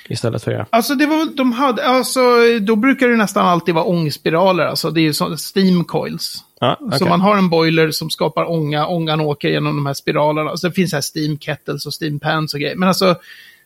Istället 0.10 0.44
för 0.44 0.52
det. 0.52 0.65
Alltså 0.70 0.96
det 0.96 1.06
var, 1.06 1.36
de 1.38 1.52
hade, 1.52 1.86
alltså 1.86 2.22
då 2.62 2.76
brukar 2.76 3.08
det 3.08 3.15
nästan 3.15 3.46
alltid 3.48 3.76
vara 3.76 3.86
ångspiraler, 3.86 4.65
alltså 4.65 4.91
det 4.91 5.00
är 5.02 5.04
ju 5.04 5.13
så, 5.13 5.36
steam 5.56 5.84
coils. 5.84 6.44
Ja, 6.65 6.78
Så 6.91 6.95
okej. 6.95 7.10
man 7.10 7.21
har 7.21 7.38
en 7.38 7.49
boiler 7.49 7.91
som 7.91 8.10
skapar 8.10 8.51
ånga, 8.51 8.88
ångan 8.88 9.21
åker 9.21 9.49
genom 9.49 9.75
de 9.75 9.86
här 9.86 9.93
spiralerna. 9.93 10.58
Så 10.58 10.71
finns 10.71 10.91
det 10.91 10.97
här 10.97 11.04
steam 11.15 11.39
kettles 11.39 11.86
och 11.86 11.93
steam 12.01 12.19
pans 12.19 12.54
och 12.54 12.60
grejer. 12.60 12.75
Men 12.75 12.88
alltså, 12.89 13.15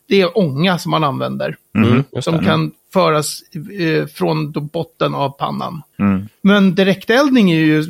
det 0.07 0.21
är 0.21 0.37
ånga 0.37 0.77
som 0.77 0.89
man 0.91 1.03
använder. 1.03 1.55
Mm, 1.77 2.03
just 2.15 2.25
som 2.25 2.37
det. 2.37 2.43
kan 2.45 2.71
föras 2.93 3.41
eh, 3.79 4.05
från 4.05 4.51
då 4.51 4.59
botten 4.59 5.15
av 5.15 5.29
pannan. 5.29 5.81
Mm. 5.99 6.27
Men 6.41 6.75
direkteldning 6.75 7.51
är 7.51 7.55
ju 7.59 7.83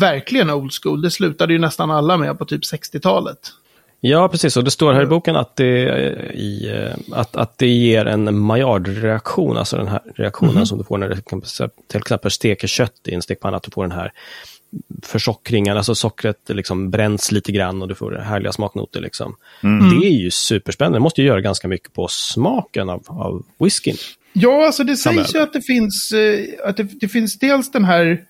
verkligen 0.00 0.50
old 0.50 0.72
school. 0.82 1.02
Det 1.02 1.10
slutade 1.10 1.52
ju 1.52 1.58
nästan 1.58 1.90
alla 1.90 2.16
med 2.16 2.38
på 2.38 2.44
typ 2.44 2.62
60-talet. 2.62 3.38
Ja, 4.00 4.28
precis. 4.28 4.56
Och 4.56 4.64
det 4.64 4.70
står 4.70 4.92
här 4.92 5.02
i 5.02 5.06
boken 5.06 5.36
att 5.36 5.56
det, 5.56 5.88
eh, 5.88 6.30
i, 6.30 6.70
eh, 6.74 7.18
att, 7.18 7.36
att 7.36 7.58
det 7.58 7.66
ger 7.68 8.04
en 8.06 8.38
Maillard-reaktion, 8.38 9.56
alltså 9.56 9.76
den 9.76 9.88
här 9.88 10.00
reaktionen 10.16 10.54
Mhm. 10.54 10.66
som 10.66 10.78
du 10.78 10.84
får 10.84 10.98
när 10.98 11.08
du 11.08 11.22
kan- 11.22 11.40
till 11.88 11.98
exempel 12.00 12.30
steker 12.30 12.68
kött 12.68 12.92
i 13.08 13.14
en 13.14 13.22
stekpanna, 13.22 13.56
att 13.56 13.62
du 13.62 13.70
får 13.70 13.82
den 13.84 13.92
här 13.98 14.12
försockringen, 15.02 15.76
alltså 15.76 15.94
sockret 15.94 16.40
liksom 16.48 16.90
bränns 16.90 17.32
lite 17.32 17.52
grann 17.52 17.82
och 17.82 17.88
du 17.88 17.94
får 17.94 18.12
härliga 18.12 18.52
smaknoter. 18.52 19.00
Liksom. 19.00 19.36
Mm. 19.62 20.00
Det 20.00 20.06
är 20.06 20.10
ju 20.10 20.30
superspännande. 20.30 20.98
Det 20.98 21.02
måste 21.02 21.20
ju 21.20 21.26
göra 21.26 21.40
ganska 21.40 21.68
mycket 21.68 21.92
på 21.92 22.08
smaken 22.08 22.88
av, 22.88 23.02
av 23.06 23.42
whiskyn. 23.58 23.96
Ja, 24.32 24.66
alltså 24.66 24.84
det 24.84 24.96
sägs 24.96 25.34
ju 25.34 25.38
att 25.38 25.52
det 25.52 25.62
finns, 25.62 26.12
eh, 26.12 26.68
att 26.68 26.76
det, 26.76 26.82
det 26.82 27.08
finns 27.08 27.38
dels 27.38 27.70
den 27.70 27.84
här 27.84 28.24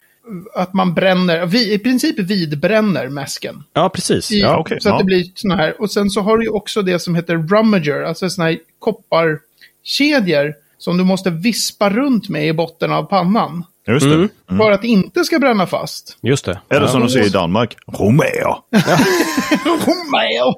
att 0.54 0.74
man 0.74 0.94
bränner, 0.94 1.46
vi, 1.46 1.72
i 1.72 1.78
princip 1.78 2.18
vidbränner 2.18 3.08
mäsken. 3.08 3.62
Ja, 3.72 3.88
precis. 3.88 4.32
I, 4.32 4.40
Ja, 4.40 4.58
okej, 4.58 4.80
så 4.80 4.88
att 4.88 4.94
ja. 4.94 4.98
det 4.98 5.04
blir 5.04 5.24
såna 5.34 5.56
här. 5.56 5.80
Och 5.80 5.90
sen 5.90 6.10
så 6.10 6.20
har 6.20 6.38
du 6.38 6.44
ju 6.44 6.50
också 6.50 6.82
det 6.82 6.98
som 6.98 7.14
heter 7.14 7.36
rummager, 7.36 8.02
alltså 8.02 8.30
såna 8.30 8.48
här 8.48 8.58
kopparkedjor 8.78 10.54
som 10.78 10.98
du 10.98 11.04
måste 11.04 11.30
vispa 11.30 11.90
runt 11.90 12.28
med 12.28 12.48
i 12.48 12.52
botten 12.52 12.92
av 12.92 13.02
pannan. 13.02 13.64
Just 13.86 14.06
det. 14.06 14.14
Mm. 14.14 14.30
För 14.58 14.70
att 14.70 14.82
det 14.82 14.88
inte 14.88 15.24
ska 15.24 15.38
bränna 15.38 15.66
fast. 15.66 16.18
Just 16.22 16.44
det. 16.44 16.60
Är 16.68 16.80
det 16.80 16.86
ja. 16.86 16.88
som 16.88 17.00
de 17.00 17.08
säger 17.08 17.26
i 17.26 17.28
Danmark? 17.28 17.76
Romeo. 17.86 18.56
Romeo! 19.64 20.54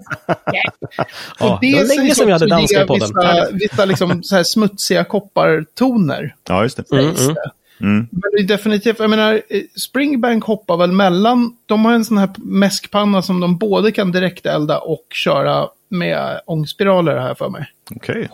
Ja, 1.38 1.58
det 1.60 1.74
var 1.74 1.96
länge 1.96 2.14
sedan 2.14 2.26
vi 2.26 2.32
hade 2.32 2.46
danska 2.46 2.82
i 2.82 2.86
podden. 2.86 3.08
Vissa, 3.08 3.46
vissa 3.52 3.84
liksom 3.84 4.22
så 4.22 4.36
här 4.36 4.42
smutsiga 4.42 5.04
koppartoner. 5.04 6.34
Ja, 6.48 6.62
just 6.62 6.76
det. 6.76 6.92
Mm, 6.92 7.04
mm. 7.04 7.34
det. 7.34 7.50
Mm. 7.80 8.08
Men 8.10 8.30
det 8.36 8.38
är 8.38 8.46
definitivt, 8.46 8.98
jag 8.98 9.10
menar, 9.10 9.34
eh, 9.34 9.62
Springbank 9.76 10.44
hoppar 10.44 10.76
väl 10.76 10.92
mellan, 10.92 11.56
de 11.66 11.84
har 11.84 11.92
en 11.92 12.04
sån 12.04 12.18
här 12.18 12.30
mäskpanna 12.36 13.22
som 13.22 13.40
de 13.40 13.58
både 13.58 13.92
kan 13.92 14.12
direktelda 14.12 14.78
och 14.78 15.06
köra 15.10 15.68
med 15.88 16.40
ångspiraler 16.46 17.18
här 17.18 17.34
för 17.34 17.48
mig. 17.48 17.66
Okej. 17.96 18.28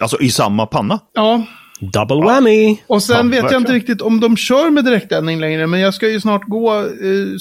Alltså 0.00 0.20
i 0.20 0.30
samma 0.30 0.66
panna? 0.66 1.00
Ja, 1.12 1.44
Double 1.80 2.16
whammy! 2.24 2.78
och 2.86 3.02
sen 3.02 3.32
Ja, 3.32 3.42
vet 3.42 3.52
jag 3.52 3.60
inte 3.60 3.72
riktigt 3.72 4.02
om 4.02 4.20
de 4.20 4.36
kör 4.36 4.70
med 4.70 4.84
direkteldning 4.84 5.40
längre, 5.40 5.66
men 5.66 5.80
jag 5.80 5.94
ska 5.94 6.08
ju 6.08 6.20
snart 6.20 6.44
gå 6.44 6.78
eh, 6.78 6.84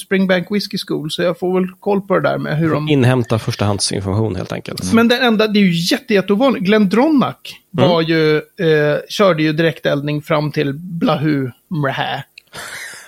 Springbank 0.05 0.47
Whiskey 0.51 0.77
School, 0.87 1.11
så 1.11 1.21
jag 1.21 1.39
får 1.39 1.59
väl 1.59 1.69
koll 1.79 2.01
på 2.01 2.15
det 2.15 2.29
där 2.29 2.37
med 2.37 2.57
hur 2.57 2.71
de... 2.71 2.89
Inhämta 2.89 3.39
förstahandsinformation 3.39 4.35
helt 4.35 4.51
enkelt. 4.51 4.93
Men 4.93 5.07
det 5.07 5.17
enda, 5.17 5.47
det 5.47 5.59
är 5.59 5.63
ju 5.63 5.95
jätte, 5.95 6.13
jätteovanligt. 6.13 6.65
Glenn 6.65 6.89
Dronach 6.89 7.35
var 7.71 8.01
ju, 8.01 8.35
eh, 8.37 8.97
körde 9.09 9.43
ju 9.43 9.53
direkteldning 9.53 10.21
fram 10.21 10.51
till 10.51 10.73
Blahu 10.73 11.51
Mrahä. 11.69 12.23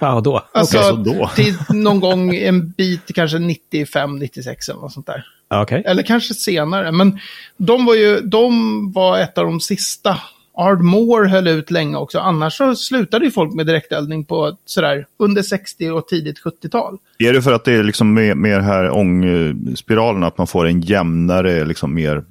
Ja, 0.03 0.21
då. 0.21 0.47
Alltså, 0.53 0.77
Okej, 0.77 0.89
så 0.89 0.95
då. 0.95 1.31
till 1.35 1.55
någon 1.69 1.99
gång 1.99 2.35
en 2.35 2.69
bit, 2.69 3.01
kanske 3.15 3.39
95, 3.39 4.19
96 4.19 4.69
eller 4.69 4.79
något 4.79 4.93
sånt 4.93 5.05
där. 5.05 5.25
Ja, 5.49 5.61
Okej. 5.61 5.83
Eller 5.85 6.03
kanske 6.03 6.33
senare. 6.33 6.91
Men 6.91 7.19
de 7.57 7.85
var 7.85 7.95
ju, 7.95 8.19
de 8.21 8.91
var 8.91 9.19
ett 9.19 9.37
av 9.37 9.45
de 9.45 9.59
sista. 9.59 10.17
Ardmore 10.61 11.27
höll 11.29 11.47
ut 11.47 11.71
länge 11.71 11.97
också. 11.97 12.19
Annars 12.19 12.53
så 12.53 12.75
slutade 12.75 13.25
ju 13.25 13.31
folk 13.31 13.53
med 13.53 13.65
direkteldning 13.67 14.25
på 14.25 14.57
sådär 14.65 15.05
under 15.19 15.41
60 15.41 15.89
och 15.89 16.07
tidigt 16.07 16.39
70-tal. 16.43 16.97
Är 17.19 17.33
det 17.33 17.41
för 17.41 17.51
att 17.51 17.63
det 17.65 17.73
är 17.73 17.83
liksom 17.83 18.13
mer, 18.13 18.35
mer 18.35 18.59
här 18.59 18.89
ångspiralen, 18.91 20.23
att 20.23 20.37
man 20.37 20.47
får 20.47 20.67
en 20.67 20.81
jämnare, 20.81 21.65
liksom 21.65 21.93
mer 21.93 22.23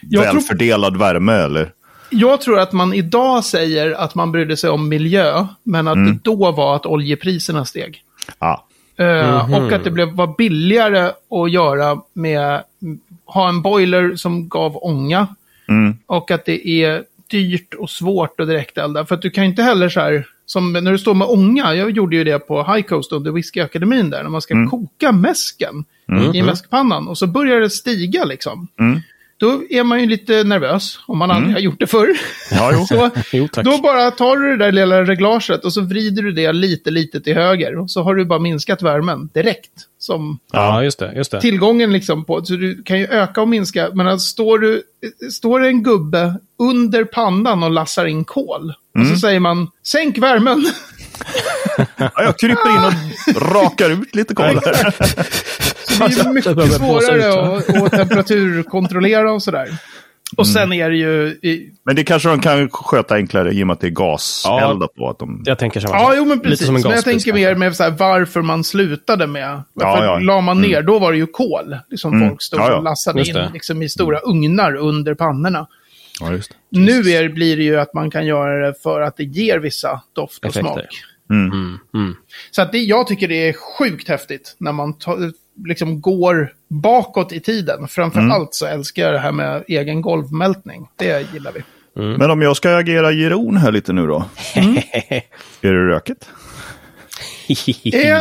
Jag 0.00 0.24
tror- 0.24 0.34
välfördelad 0.34 0.96
värme 0.96 1.32
eller? 1.32 1.72
Jag 2.10 2.40
tror 2.40 2.58
att 2.60 2.72
man 2.72 2.94
idag 2.94 3.44
säger 3.44 3.92
att 3.92 4.14
man 4.14 4.32
brydde 4.32 4.56
sig 4.56 4.70
om 4.70 4.88
miljö, 4.88 5.46
men 5.62 5.88
att 5.88 5.94
det 6.06 6.18
då 6.22 6.52
var 6.52 6.76
att 6.76 6.86
oljepriserna 6.86 7.64
steg. 7.64 8.02
Ah. 8.38 8.56
Eh, 8.96 9.54
Och 9.54 9.72
att 9.72 9.84
det 9.84 9.90
blev, 9.90 10.08
var 10.12 10.34
billigare 10.38 11.10
att 11.30 11.50
göra 11.52 11.98
med, 12.12 12.62
ha 13.24 13.48
en 13.48 13.62
boiler 13.62 14.16
som 14.16 14.48
gav 14.48 14.76
ånga. 14.84 15.26
Mm. 15.68 15.96
Och 16.06 16.30
att 16.30 16.44
det 16.44 16.68
är 16.68 17.02
dyrt 17.30 17.74
och 17.74 17.90
svårt 17.90 18.40
att 18.40 18.48
direktelda. 18.48 19.06
För 19.06 19.14
att 19.14 19.22
du 19.22 19.30
kan 19.30 19.44
ju 19.44 19.50
inte 19.50 19.62
heller 19.62 19.88
så 19.88 20.00
här, 20.00 20.26
som 20.46 20.72
när 20.72 20.92
du 20.92 20.98
står 20.98 21.14
med 21.14 21.28
ånga, 21.28 21.74
jag 21.74 21.90
gjorde 21.90 22.16
ju 22.16 22.24
det 22.24 22.38
på 22.38 22.64
High 22.74 22.86
Coast 22.86 23.12
under 23.12 23.32
Whiskyakademin 23.32 24.10
där, 24.10 24.22
när 24.22 24.30
man 24.30 24.42
ska 24.42 24.66
koka 24.70 25.12
mäsken 25.12 25.84
i 26.34 26.42
mäskpannan. 26.42 27.08
Och 27.08 27.18
så 27.18 27.26
börjar 27.26 27.60
det 27.60 27.70
stiga 27.70 28.24
liksom. 28.24 28.68
Mm. 28.80 29.00
Då 29.36 29.62
är 29.70 29.84
man 29.84 30.00
ju 30.00 30.06
lite 30.06 30.44
nervös, 30.44 30.98
om 31.06 31.18
man 31.18 31.30
aldrig 31.30 31.52
har 31.54 31.60
gjort 31.60 31.80
det 31.80 31.86
förr. 31.86 32.08
Ja, 32.50 32.70
jo. 32.72 32.86
så, 32.88 33.10
Jo, 33.32 33.48
då 33.64 33.78
bara 33.78 34.10
tar 34.10 34.36
du 34.36 34.56
det 34.56 34.64
där 34.64 34.72
lilla 34.72 35.04
reglaget 35.04 35.64
och 35.64 35.72
så 35.72 35.80
vrider 35.80 36.22
du 36.22 36.32
det 36.32 36.52
lite, 36.52 36.90
lite 36.90 37.20
till 37.20 37.34
höger. 37.34 37.78
Och 37.78 37.90
så 37.90 38.02
har 38.02 38.14
du 38.14 38.24
bara 38.24 38.38
minskat 38.38 38.82
värmen 38.82 39.28
direkt. 39.34 39.70
Som 39.98 40.38
Ja, 40.52 40.82
just 40.84 40.98
det. 40.98 41.12
Just 41.16 41.30
det. 41.30 41.40
tillgången 41.40 41.92
liksom 41.92 42.24
på. 42.24 42.44
Så 42.44 42.54
du 42.54 42.82
kan 42.82 42.98
ju 42.98 43.06
öka 43.06 43.40
och 43.42 43.48
minska. 43.48 43.90
Men 43.94 44.08
alltså, 44.08 44.26
står, 44.26 44.58
du, 44.58 44.82
står 45.32 45.60
det 45.60 45.66
en 45.68 45.82
gubbe 45.82 46.34
under 46.58 47.04
pannan 47.04 47.62
och 47.62 47.70
lassar 47.70 48.06
in 48.06 48.24
kol. 48.24 48.72
Och 48.94 49.00
Mm. 49.00 49.14
så 49.14 49.20
säger 49.20 49.40
man, 49.40 49.70
sänk 49.86 50.18
värmen. 50.18 50.64
Ja, 51.96 52.10
jag 52.16 52.38
kryper 52.38 52.70
in 52.70 52.84
och 53.36 53.52
rakar 53.52 53.90
ut 53.90 54.14
lite 54.14 54.34
kol 54.34 54.44
här. 54.46 54.94
Det 56.08 56.20
är 56.20 56.32
mycket 56.32 56.72
svårare 56.72 57.56
att, 57.56 57.82
att 57.82 57.92
temperaturkontrollera 57.92 59.32
och 59.32 59.42
sådär. 59.42 59.68
Och 60.36 60.46
sen 60.48 60.72
är 60.72 60.90
det 60.90 60.96
ju... 60.96 61.26
i- 61.28 61.70
Men 61.84 61.96
det 61.96 62.04
kanske 62.04 62.28
de 62.28 62.40
kan 62.40 62.70
sköta 62.70 63.14
enklare 63.14 63.52
i 63.52 63.62
och 63.62 63.66
med 63.66 63.74
att 63.74 63.80
det 63.80 63.86
är 63.86 63.90
gaseldat 63.90 64.94
på. 64.94 65.08
Att 65.10 65.18
de... 65.18 65.42
Jag 65.44 65.58
tänker 65.58 65.80
samma 65.80 65.94
Ja, 65.94 66.12
jo 66.16 66.24
men 66.24 66.38
Lite 66.38 66.48
precis. 66.48 66.66
som 66.66 66.76
en 66.76 66.82
Men 66.82 66.90
jag 66.92 67.04
tänker 67.04 67.32
mer 67.32 67.54
med 67.54 67.76
så 67.76 67.82
här, 67.82 67.90
varför 67.90 68.42
man 68.42 68.64
slutade 68.64 69.26
med... 69.26 69.62
Varför 69.72 70.04
ja. 70.04 70.18
la 70.18 70.40
man 70.40 70.60
ner? 70.60 70.82
Då 70.82 70.98
var 70.98 71.12
det 71.12 71.18
ju 71.18 71.26
kol. 71.26 71.76
Liksom 71.90 72.14
Mm. 72.14 72.28
folk 72.28 72.42
stod 72.42 72.60
Ja, 72.60 72.70
ja. 72.70 72.76
och 72.76 72.82
lassade 72.82 73.18
Just 73.18 73.30
in 73.30 73.38
liksom, 73.52 73.82
i 73.82 73.88
stora 73.88 74.18
ugnar 74.18 74.74
under 74.76 75.14
pannorna. 75.14 75.66
Ja, 76.20 76.32
just 76.32 76.50
det. 76.50 76.78
Nu 76.80 77.10
är, 77.10 77.28
blir 77.28 77.56
det 77.56 77.62
ju 77.62 77.80
att 77.80 77.94
man 77.94 78.10
kan 78.10 78.26
göra 78.26 78.66
det 78.66 78.74
för 78.82 79.00
att 79.00 79.16
det 79.16 79.24
ger 79.24 79.58
vissa 79.58 80.02
doft 80.12 80.38
och 80.44 80.50
Effekter. 80.50 80.62
smak. 80.72 80.86
Mm, 81.30 81.78
mm. 81.94 82.16
Så 82.50 82.62
att 82.62 82.72
det, 82.72 82.78
jag 82.78 83.06
tycker 83.06 83.28
det 83.28 83.48
är 83.48 83.52
sjukt 83.52 84.08
häftigt 84.08 84.56
när 84.58 84.72
man 84.72 84.98
ta, 84.98 85.18
liksom 85.66 86.00
går 86.00 86.52
bakåt 86.68 87.32
i 87.32 87.40
tiden. 87.40 87.88
Framför 87.88 88.18
Mm. 88.20 88.32
allt 88.32 88.54
så 88.54 88.66
älskar 88.66 89.02
jag 89.02 89.12
det 89.12 89.18
här 89.18 89.32
med 89.32 89.64
egen 89.68 90.02
golvmältning. 90.02 90.88
Det 90.96 91.32
gillar 91.34 91.52
vi. 91.52 91.62
Men 91.96 92.30
om 92.30 92.42
jag 92.42 92.56
ska 92.56 92.76
agera 92.76 93.12
Giron 93.12 93.56
här 93.56 93.72
lite 93.72 93.92
nu 93.92 94.06
då. 94.06 94.24
är 94.54 95.22
det 95.60 95.88
rökigt? 95.88 96.28
Eh, 97.94 98.20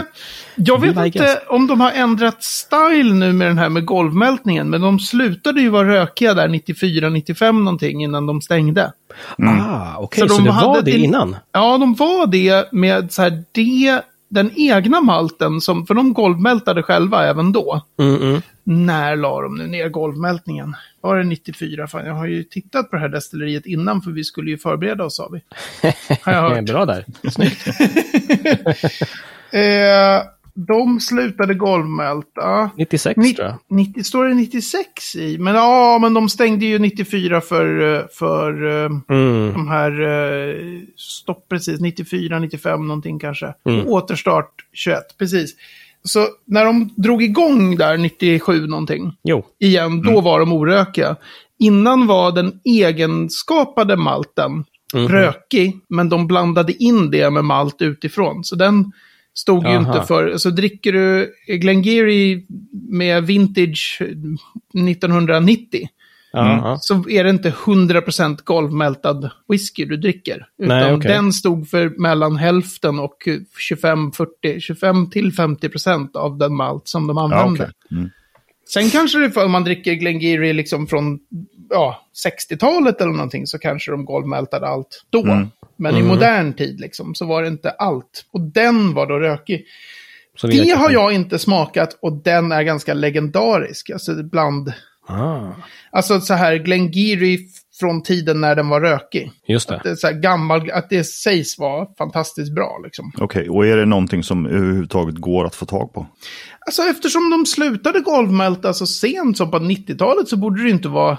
jag 0.56 0.82
vet 0.82 0.98
I 0.98 1.06
inte 1.06 1.20
guess. 1.20 1.38
om 1.50 1.68
de 1.68 1.82
har 1.82 1.92
ändrat 1.92 2.44
style 2.44 3.13
nu 3.13 3.34
med 3.34 3.48
den 3.48 3.58
här 3.58 3.70
med 3.70 3.86
golvmältningen. 3.86 4.70
Men 4.70 4.82
de 4.82 5.00
slutade 5.00 5.62
ju 5.62 5.70
vara 5.70 5.88
rökiga 5.88 6.34
där 6.34 6.48
94-95 6.48 7.52
någonting 7.52 8.04
innan 8.04 8.26
de 8.26 8.42
stängde. 8.42 8.92
Ah, 9.38 9.98
okej. 9.98 10.22
Så 10.22 10.28
Så, 10.28 10.38
de 10.38 10.44
det 10.46 10.52
hade 10.52 10.68
var 10.68 10.82
det 10.82 10.92
innan? 10.98 11.36
Ja, 11.52 11.78
de 11.78 11.94
var 11.96 12.28
det 12.28 12.72
med 12.72 13.12
så 13.12 13.22
här, 13.22 13.44
det, 13.52 14.02
den 14.30 14.52
egna 14.56 15.02
malten, 15.02 15.62
som, 15.62 15.86
för 15.86 15.94
de 15.94 16.13
golvmältade 16.13 16.84
själva 16.84 17.26
även 17.26 17.52
då. 17.52 17.82
Mm, 18.00 18.22
mm. 18.22 18.42
När 18.63 19.16
la 19.16 19.42
de 19.42 19.56
nu 19.56 19.68
ner 19.68 19.89
golvmältningen? 19.89 20.76
Var 21.02 21.18
det 21.18 21.24
94? 21.24 21.88
Fan, 21.88 22.06
jag 22.06 22.13
har 22.13 22.28
ju 22.28 22.44
tittat 22.44 22.89
på 22.89 22.96
det 22.96 23.02
här 23.02 23.10
destilleriet 23.10 23.66
innan 23.66 24.02
för 24.02 24.12
vi 24.12 24.24
skulle 24.24 24.52
ju 24.52 24.58
förbereda 24.58 25.04
oss, 25.04 25.16
sa 25.16 25.30
vi. 25.32 25.42
Har 26.22 26.34
jag 26.34 26.50
hört. 26.50 26.66
Bra 26.66 26.86
där. 26.86 27.06
Eh, 29.54 30.22
de 30.56 31.00
slutade 31.00 31.54
golvmälta. 31.54 32.70
96 32.78 33.18
Ni- 33.18 33.34
tror 33.34 33.48
jag. 33.48 33.58
90, 33.70 34.04
står 34.04 34.26
det 34.26 34.34
96 34.34 35.16
i? 35.16 35.38
Men 35.38 35.56
ja, 35.56 36.00
men 36.02 36.13
de 36.13 36.30
stängde 36.30 36.66
ju 36.66 36.80
94 36.80 37.42
för, 37.42 37.96
eh, 37.96 38.02
för 38.13 38.66
eh, 38.86 38.89
Mm. 39.10 39.54
de 39.54 39.68
här 39.68 40.02
eh, 40.02 40.56
stopp 40.98 41.50
precis, 41.50 41.80
94, 41.82 42.39
95 42.39 42.88
någonting 42.88 43.20
kanske. 43.20 43.54
Mm. 43.66 43.88
Återstart 43.88 44.52
21, 44.74 45.18
precis. 45.20 45.56
Så 46.04 46.28
när 46.46 46.66
de 46.66 46.89
drog 46.98 47.24
igång 47.24 47.76
där 47.76 47.98
97 47.98 48.68
någonting, 48.68 49.13
Jo. 49.24 49.46
igen, 49.60 50.02
då 50.02 50.22
var 50.22 50.39
de 50.39 50.54
orökiga. 50.54 51.16
Innan 51.60 52.08
var 52.08 52.32
den 52.32 52.60
egenskapade 52.66 53.96
malten 53.96 54.63
Mhm. 54.94 55.08
rökig, 55.08 55.80
men 55.89 56.10
de 56.10 56.28
blandade 56.28 56.74
in 56.84 57.12
det 57.12 57.30
med 57.30 57.46
malt 57.46 57.82
utifrån. 57.82 58.44
Så 58.44 58.56
den 58.56 58.92
stod 59.34 59.63
ju 59.63 59.69
Aha. 59.69 59.96
inte 59.96 60.08
för... 60.08 60.38
Så 60.38 60.50
dricker 60.50 60.93
du 60.93 61.34
Glengarry 61.48 62.46
med 62.89 63.24
vintage 63.24 64.02
1990, 64.02 65.88
Ja, 66.36 66.78
så 66.82 67.10
är 67.10 67.24
det 67.24 67.30
inte 67.30 67.50
100% 67.50 68.38
golvmältad 68.43 69.30
whisky 69.48 69.86
du 69.86 69.98
dricker. 69.98 70.48
Utan 70.58 70.78
Nej, 70.78 70.93
okej. 70.93 71.12
den 71.12 71.34
stod 71.34 71.69
för 71.69 71.93
mellan 72.02 72.36
hälften 72.36 73.00
och 73.00 73.17
25-40, 73.72 74.60
25 74.60 75.10
till 75.10 75.32
50% 75.32 76.17
av 76.17 76.38
den 76.38 76.56
malt 76.56 76.88
som 76.88 77.08
de 77.08 77.17
Ja, 77.17 77.24
använde. 77.24 77.63
okej. 77.63 77.98
Mm. 77.98 78.10
Sen 78.74 78.89
kanske 78.89 79.19
det, 79.19 79.32
för 79.32 79.46
om 79.46 79.52
man 79.52 79.63
dricker 79.63 79.93
Glengarry 79.93 80.54
liksom 80.54 80.88
från 80.88 81.19
ja, 81.69 82.06
60-talet 82.26 83.02
eller 83.02 83.12
någonting, 83.12 83.47
så 83.47 83.60
kanske 83.60 83.91
de 83.91 84.06
golvmältade 84.06 84.67
allt 84.67 85.06
då. 85.10 85.23
Mm. 85.23 85.47
Men 85.76 85.97
i 85.97 86.04
modern 86.04 86.54
tid 86.54 86.80
liksom, 86.80 87.15
så 87.15 87.26
var 87.26 87.41
det 87.41 87.47
inte 87.47 87.69
allt. 87.69 88.26
Och 88.32 88.41
den 88.41 88.93
var 88.93 89.08
då 89.08 89.19
rökig. 89.19 89.65
Så 90.36 90.47
Det 90.47 90.69
har 90.69 90.91
jag 90.91 91.13
inte 91.13 91.39
smakat 91.39 91.97
och 92.02 92.13
den 92.13 92.52
är 92.52 92.63
ganska 92.63 92.93
legendarisk. 92.93 93.89
Alltså 93.89 94.23
bland... 94.23 94.73
Ah, 95.08 95.52
Alltså 95.91 96.21
så 96.21 96.34
här 96.34 96.56
Glengarry 96.56 97.39
från 97.80 98.04
tiden 98.04 98.41
när 98.41 98.56
den 98.56 98.69
var 98.69 98.82
rökig. 98.82 99.32
just 99.47 99.69
det. 99.69 99.82
Det 99.84 99.89
är 99.89 99.95
så 99.95 100.08
här 100.08 100.13
gammal, 100.13 100.71
att 100.71 100.89
det 100.89 101.04
sägs 101.04 101.58
vara 101.60 101.88
fantastiskt 101.97 102.56
bra 102.56 102.80
liksom. 102.84 103.12
Okej, 103.17 103.49
och 103.49 103.65
är 103.65 103.78
det 103.78 103.86
någonting 103.86 104.23
som 104.23 104.45
överhuvudtaget 104.45 105.15
går 105.15 105.45
att 105.45 105.56
få 105.56 105.65
tag 105.65 105.93
på? 105.93 106.08
Alltså 106.65 106.82
eftersom 106.82 107.30
de 107.30 107.45
slutade 107.45 107.99
golvmälta 107.99 108.73
så 108.73 108.88
sent 108.88 109.38
som 109.38 109.52
på 109.52 109.60
90-talet 109.60 110.28
så 110.28 110.38
borde 110.38 110.63
det 110.63 110.69
inte 110.69 110.88
vara... 110.88 111.17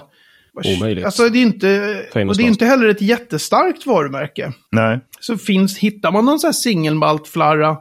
Omöjligt. 0.77 1.05
Alltså 1.05 1.29
det 1.29 1.37
är 1.39 1.41
inte... 1.41 2.01
Och 2.13 2.37
det 2.37 2.43
är 2.43 2.47
inte 2.47 2.65
heller 2.65 2.87
ett 2.87 3.01
jättestarkt 3.01 3.85
varumärke. 3.85 4.53
Nej. 4.71 4.99
Så 5.19 5.37
finns, 5.37 5.77
hittar 5.77 6.11
man 6.11 6.25
någon 6.25 6.39
sån 6.39 6.47
här 6.47 6.53
singelmaltflarra 6.53 7.77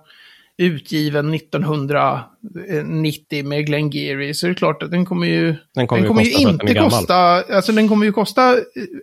utgiven 0.58 1.34
1990 1.34 3.44
med 3.44 3.66
Glengarry 3.66 4.34
så 4.34 4.46
är 4.46 4.48
det 4.48 4.54
klart 4.54 4.82
att 4.82 4.90
den 4.90 5.06
kommer 5.06 5.26
ju... 5.26 5.54
Den 5.74 5.86
kommer 5.86 6.02
ju 6.02 6.08
ju 6.08 6.14
kosta 6.14 6.38
den 6.38 6.48
är 6.48 6.52
inte 6.52 6.74
kosta... 6.74 7.14
Alltså 7.56 7.72
den 7.72 7.88
kommer 7.88 8.06
ju 8.06 8.12
kosta 8.12 8.56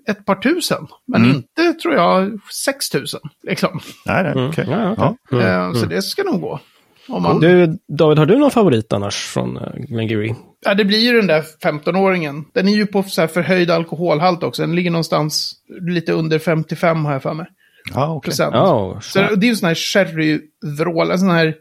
ett 0.07 0.25
par 0.25 0.35
tusen. 0.35 0.87
Men 1.07 1.23
Mm. 1.23 1.35
inte, 1.35 1.73
tror 1.73 1.93
jag, 1.93 2.39
6 2.65 2.89
tusen. 2.89 3.19
Liksom. 3.47 3.79
Nej, 4.05 4.23
nej. 4.23 4.31
Mm. 4.31 4.51
Ja, 4.55 4.91
okej. 4.91 5.15
Ja. 5.39 5.67
Eh, 5.67 5.73
Så 5.73 5.85
det 5.85 6.01
ska 6.01 6.23
nog 6.23 6.41
gå. 6.41 6.59
Om 7.07 7.23
man... 7.23 7.39
Du, 7.39 7.77
David, 7.87 8.17
har 8.17 8.25
du 8.25 8.37
någon 8.37 8.51
favorit 8.51 8.93
annars 8.93 9.15
från 9.15 9.57
uh, 9.57 9.63
Glengarry? 9.75 10.35
Ja, 10.65 10.73
det 10.73 10.85
blir 10.85 10.99
ju 10.99 11.17
den 11.17 11.27
där 11.27 11.43
15-åringen. 11.63 12.43
Den 12.53 12.67
är 12.67 12.73
ju 12.75 12.85
på 12.85 13.03
så 13.03 13.21
här 13.21 13.27
förhöjd 13.27 13.71
alkoholhalt 13.71 14.43
också. 14.43 14.61
Den 14.61 14.75
ligger 14.75 14.91
någonstans 14.91 15.53
lite 15.81 16.11
under 16.13 16.39
55 16.39 17.05
har 17.05 17.13
jag 17.13 17.23
för 17.23 17.33
mig. 17.33 17.45
Ja, 17.93 18.13
okej. 18.13 18.27
procent. 18.29 18.55
Oh, 18.55 18.99
Så 18.99 19.19
det 19.19 19.45
är 19.45 19.49
ju 19.49 19.55
sån 19.55 19.67
här 19.67 19.75
sherryvrål, 19.75 21.19
sån 21.19 21.29
här... 21.29 21.55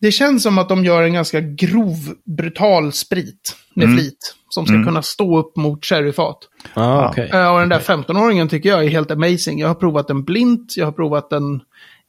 Det 0.00 0.12
känns 0.12 0.42
som 0.42 0.58
att 0.58 0.68
de 0.68 0.84
gör 0.84 1.02
en 1.02 1.12
ganska 1.12 1.40
grov, 1.40 1.96
brutal 2.36 2.92
sprit 2.92 3.56
med 3.74 3.94
flit. 3.94 4.34
Som 4.48 4.66
ska 4.66 4.84
kunna 4.84 5.02
stå 5.02 5.38
upp 5.38 5.56
mot 5.56 5.84
sherryfat. 5.84 6.38
ah, 6.74 7.08
okej. 7.08 7.30
Eh, 7.32 7.52
Och 7.54 7.60
den 7.60 7.68
där 7.68 7.78
15-åringen 7.78 8.48
tycker 8.48 8.68
jag 8.68 8.84
är 8.84 8.88
helt 8.88 9.10
amazing. 9.10 9.58
Jag 9.58 9.68
har 9.68 9.74
provat 9.74 10.08
den 10.08 10.24
blint, 10.24 10.76
jag 10.76 10.84
har 10.84 10.92
provat 10.92 11.30
den. 11.30 11.60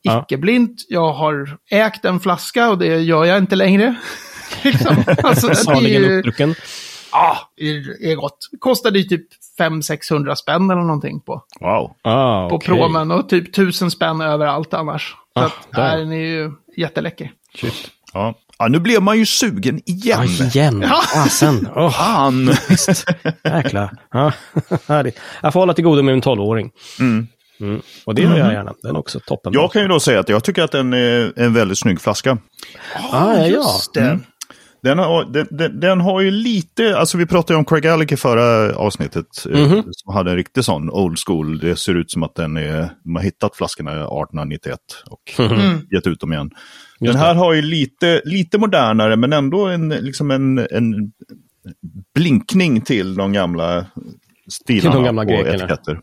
Icke-blint. 0.04 0.86
Jag 0.90 1.14
har 1.14 1.58
ägt 1.72 2.06
en 2.06 2.20
flaska 2.20 2.70
och 2.70 2.78
det 2.78 3.00
gör 3.02 3.26
jag 3.26 3.38
inte 3.38 3.56
längre. 3.56 3.96
liksom. 4.64 5.04
alltså, 5.24 5.48
det 5.48 5.54
är 5.54 5.56
Saligen 5.56 6.02
ju... 6.02 6.18
uppdrucken. 6.18 6.56
Ja, 7.12 7.38
det 7.58 8.12
är 8.12 8.16
gott. 8.16 8.38
Kostade 8.60 9.00
ju 9.00 9.04
typ 9.06 9.28
500-600 9.60 10.36
spänn 10.36 10.70
eller 10.72 10.82
någonting 10.82 11.20
på, 11.20 11.42
Wow. 11.60 11.92
Ah, 12.04 12.50
på 12.50 12.56
okej. 12.56 12.68
promen. 12.68 13.12
Och 13.12 13.30
typ 13.30 13.48
1000 13.50 13.92
spänn 13.92 14.22
överallt 14.22 14.74
annars. 14.74 15.16
Så 15.34 15.40
Ah, 15.44 15.46
att, 15.46 15.54
där. 15.76 15.98
den 15.98 16.12
är 16.12 16.18
ju 16.26 16.52
jätteläcker. 16.78 17.32
Shit. 17.56 17.74
Ja. 18.14 18.34
ja, 18.60 18.68
nu 18.68 18.80
blev 18.80 19.02
man 19.02 19.18
ju 19.18 19.26
sugen 19.26 19.82
igen. 19.86 20.20
Ah, 20.20 20.44
igen. 20.44 20.86
Fasen. 21.14 21.68
Oh, 21.76 21.92
Han. 21.92 22.50
jäkla. 23.44 23.92
Ja. 24.12 24.32
Jag 25.42 25.54
får 25.54 25.60
hålla 25.60 25.74
till 25.74 25.84
godo 25.84 26.02
med 26.04 26.14
en 26.14 26.22
12-åring. 26.22 26.72
Mm. 27.00 27.28
Mm. 27.60 27.82
Och 28.06 28.16
det 28.16 28.22
gör 28.22 28.38
jag 28.38 28.54
gärna. 28.54 28.74
Den 28.82 28.96
är 28.96 29.00
också 29.00 29.20
toppen. 29.20 29.54
Jag 29.54 29.72
kan 29.72 29.82
ju 29.82 29.88
då 29.88 30.00
säga 30.00 30.20
att 30.20 30.30
jag 30.30 30.44
tycker 30.44 30.64
att 30.64 30.72
den 30.72 30.94
är 30.94 31.34
en 31.36 31.54
väldigt 31.54 31.78
snygg 31.78 32.02
flaska. 32.02 32.32
ah, 33.12 33.34
ja, 33.34 33.38
ja. 33.38 33.48
Just 33.48 33.94
det. 33.94 34.20
Den 34.84 35.00
har, 35.00 35.26
den, 35.26 35.48
den, 35.52 35.80
den 35.80 36.02
har 36.02 36.22
ju 36.22 36.32
lite, 36.32 36.98
alltså 36.98 37.18
vi 37.18 37.26
pratade 37.26 37.54
ju 37.54 37.58
om 37.58 37.66
Craig 37.66 37.88
Alec 37.88 38.12
i 38.12 38.18
förra 38.18 38.76
avsnittet. 38.76 39.26
eh, 39.54 39.60
Mhm. 39.60 39.84
Som 39.92 40.14
hade 40.14 40.32
en 40.32 40.38
riktig 40.38 40.64
sån 40.64 40.90
old 40.90 41.18
school. 41.26 41.60
Det 41.60 41.76
ser 41.76 41.96
ut 41.96 42.12
som 42.12 42.24
att 42.24 42.36
den 42.36 42.58
är, 42.58 42.90
de 43.04 43.16
har 43.16 43.24
hittat 43.24 43.56
flaskorna 43.56 43.92
1891 43.92 44.80
och 45.10 45.22
Mm. 45.52 45.80
gett 45.92 46.08
ut 46.08 46.20
dem 46.20 46.34
igen. 46.34 46.50
Just 47.00 47.14
den 47.14 47.22
här 47.22 47.36
har 47.36 47.54
ju 47.54 47.62
lite, 47.62 48.22
lite 48.26 48.58
modernare 48.58 49.16
men 49.16 49.34
ändå 49.34 49.66
en, 49.66 49.90
liksom 49.90 50.32
en, 50.32 50.58
en 50.72 51.12
blinkning 52.16 52.82
till 52.82 53.16
de 53.16 53.34
gamla 53.34 53.86
stilarna 54.50 54.92
Till 54.96 54.98
de 54.98 55.04
gamla 55.06 55.22
på 55.24 55.30
grekerna. 55.30 55.56
etiketter. 55.56 56.00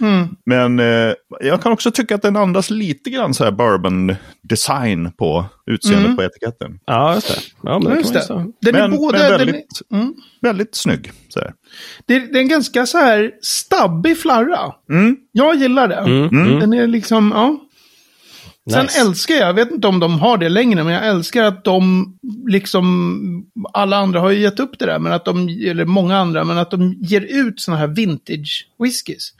Mm. 0.00 0.28
Men 0.46 0.78
eh, 0.80 1.14
jag 1.40 1.62
kan 1.62 1.72
också 1.72 1.90
tycka 1.90 2.14
att 2.14 2.22
den 2.22 2.36
andas 2.36 2.70
lite 2.70 3.10
grann 3.10 3.34
så 3.34 3.44
här 3.44 3.50
bourbon 3.50 4.14
design 4.42 5.12
på 5.18 5.44
utseendet 5.70 6.04
Mm. 6.04 6.16
på 6.16 6.22
etiketten. 6.22 6.78
Ja, 6.86 7.14
just 7.14 7.28
det. 7.28 7.40
Ja, 7.62 7.78
men 7.78 7.90
det 7.92 7.98
Just 7.98 8.12
det. 8.12 8.34
man 8.34 8.52
Den 8.60 8.74
Men, 8.74 8.92
är 8.92 8.96
både... 8.96 9.18
men 9.18 9.28
den 9.30 9.38
väldigt, 9.38 9.80
är, 9.90 9.96
mm. 9.96 10.14
väldigt 10.40 10.74
snygg. 10.74 11.12
Så 11.28 11.40
här. 11.40 11.52
det, 12.06 12.16
är, 12.16 12.20
det 12.20 12.38
är 12.38 12.42
en 12.42 12.48
ganska 12.48 12.86
så 12.86 12.98
här 12.98 13.30
stabbig 13.42 14.18
flarra. 14.18 14.72
Mm. 14.90 15.16
Jag 15.32 15.56
gillar 15.56 15.88
den. 15.88 16.04
Mm, 16.06 16.28
mm. 16.28 16.60
Den 16.60 16.72
är 16.74 16.86
liksom, 16.86 17.32
ja. 17.34 17.56
Sen 18.70 18.82
Nice. 18.82 19.00
älskar 19.00 19.34
jag, 19.34 19.48
jag 19.48 19.54
vet 19.54 19.70
inte 19.70 19.88
om 19.88 20.00
de 20.00 20.18
har 20.18 20.38
det 20.38 20.48
längre, 20.48 20.84
men 20.84 20.92
jag 20.92 21.06
älskar 21.06 21.44
att 21.44 21.64
de, 21.64 22.06
liksom, 22.48 23.46
alla 23.72 23.96
andra 23.96 24.20
har 24.20 24.30
ju 24.30 24.40
gett 24.40 24.60
upp 24.60 24.78
det 24.78 24.86
där, 24.86 24.98
men 24.98 25.12
att 25.12 25.24
de, 25.24 25.48
eller 25.48 25.84
många 25.84 26.16
andra, 26.16 26.44
men 26.44 26.58
att 26.58 26.70
de 26.70 26.92
ger 26.92 27.20
ut 27.20 27.60
sådana 27.60 27.80
här 27.80 27.86
vintage 27.86 28.68
whiskys. 28.78 29.32